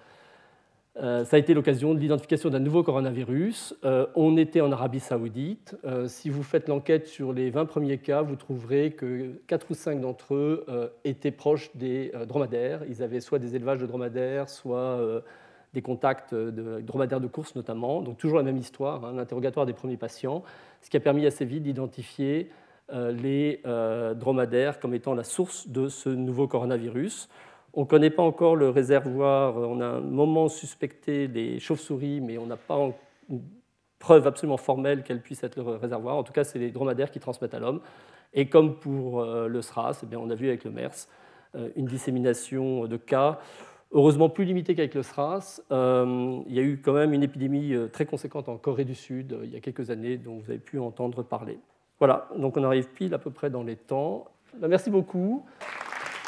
ça 0.95 1.25
a 1.31 1.37
été 1.37 1.53
l'occasion 1.53 1.93
de 1.93 1.99
l'identification 1.99 2.49
d'un 2.49 2.59
nouveau 2.59 2.83
coronavirus. 2.83 3.75
on 4.15 4.37
était 4.37 4.61
en 4.61 4.71
Arabie 4.71 4.99
saoudite. 4.99 5.75
si 6.07 6.29
vous 6.29 6.43
faites 6.43 6.67
l'enquête 6.67 7.07
sur 7.07 7.31
les 7.31 7.49
20 7.49 7.65
premiers 7.65 7.97
cas, 7.97 8.21
vous 8.21 8.35
trouverez 8.35 8.91
que 8.91 9.41
4 9.47 9.71
ou 9.71 9.73
5 9.73 10.01
d'entre 10.01 10.33
eux 10.33 10.65
étaient 11.05 11.31
proches 11.31 11.71
des 11.75 12.11
dromadaires. 12.27 12.81
Ils 12.89 13.03
avaient 13.03 13.21
soit 13.21 13.39
des 13.39 13.55
élevages 13.55 13.79
de 13.79 13.85
dromadaires, 13.85 14.49
soit 14.49 14.99
des 15.73 15.81
contacts 15.81 16.33
de 16.33 16.81
dromadaires 16.81 17.21
de 17.21 17.27
course 17.27 17.55
notamment. 17.55 18.01
Donc 18.01 18.17
toujours 18.17 18.37
la 18.37 18.43
même 18.43 18.57
histoire, 18.57 19.05
hein, 19.05 19.17
interrogatoire 19.17 19.65
des 19.65 19.73
premiers 19.73 19.97
patients, 19.97 20.43
ce 20.81 20.89
qui 20.89 20.97
a 20.97 20.99
permis 20.99 21.25
assez 21.25 21.45
vite 21.45 21.63
d'identifier 21.63 22.49
euh, 22.93 23.11
les 23.11 23.61
euh, 23.65 24.13
dromadaires 24.13 24.79
comme 24.79 24.93
étant 24.93 25.13
la 25.13 25.23
source 25.23 25.67
de 25.67 25.87
ce 25.87 26.09
nouveau 26.09 26.47
coronavirus. 26.47 27.29
On 27.73 27.81
ne 27.81 27.85
connaît 27.85 28.09
pas 28.09 28.23
encore 28.23 28.55
le 28.55 28.69
réservoir, 28.69 29.55
on 29.55 29.79
a 29.79 29.85
un 29.85 30.01
moment 30.01 30.49
suspecté 30.49 31.27
des 31.27 31.59
chauves-souris, 31.59 32.19
mais 32.19 32.37
on 32.37 32.45
n'a 32.45 32.57
pas 32.57 32.77
une 33.29 33.41
preuve 33.97 34.27
absolument 34.27 34.57
formelle 34.57 35.03
qu'elle 35.03 35.21
puisse 35.21 35.43
être 35.43 35.55
le 35.55 35.63
réservoir. 35.63 36.17
En 36.17 36.23
tout 36.23 36.33
cas, 36.33 36.43
c'est 36.43 36.59
les 36.59 36.71
dromadaires 36.71 37.11
qui 37.11 37.19
transmettent 37.19 37.53
à 37.53 37.59
l'homme. 37.59 37.81
Et 38.33 38.47
comme 38.49 38.75
pour 38.75 39.21
euh, 39.21 39.47
le 39.47 39.61
SRAS, 39.61 40.01
eh 40.03 40.05
bien, 40.05 40.19
on 40.19 40.29
a 40.29 40.35
vu 40.35 40.47
avec 40.47 40.63
le 40.63 40.71
MERS 40.71 41.07
une 41.75 41.85
dissémination 41.85 42.85
de 42.85 42.95
cas 42.95 43.39
heureusement 43.93 44.29
plus 44.29 44.45
limité 44.45 44.75
qu'avec 44.75 44.95
le 44.95 45.03
SRAS. 45.03 45.61
Euh, 45.71 46.39
il 46.47 46.53
y 46.53 46.59
a 46.59 46.63
eu 46.63 46.81
quand 46.83 46.93
même 46.93 47.13
une 47.13 47.23
épidémie 47.23 47.73
euh, 47.73 47.87
très 47.87 48.05
conséquente 48.05 48.49
en 48.49 48.57
Corée 48.57 48.85
du 48.85 48.95
Sud 48.95 49.33
euh, 49.33 49.41
il 49.43 49.51
y 49.51 49.55
a 49.55 49.59
quelques 49.59 49.89
années 49.89 50.17
dont 50.17 50.37
vous 50.37 50.49
avez 50.49 50.59
pu 50.59 50.79
entendre 50.79 51.23
parler. 51.23 51.59
Voilà, 51.99 52.29
donc 52.37 52.57
on 52.57 52.63
arrive 52.63 52.87
pile 52.89 53.13
à 53.13 53.19
peu 53.19 53.29
près 53.29 53.49
dans 53.49 53.63
les 53.63 53.75
temps. 53.75 54.25
Merci 54.59 54.89
beaucoup. 54.89 55.45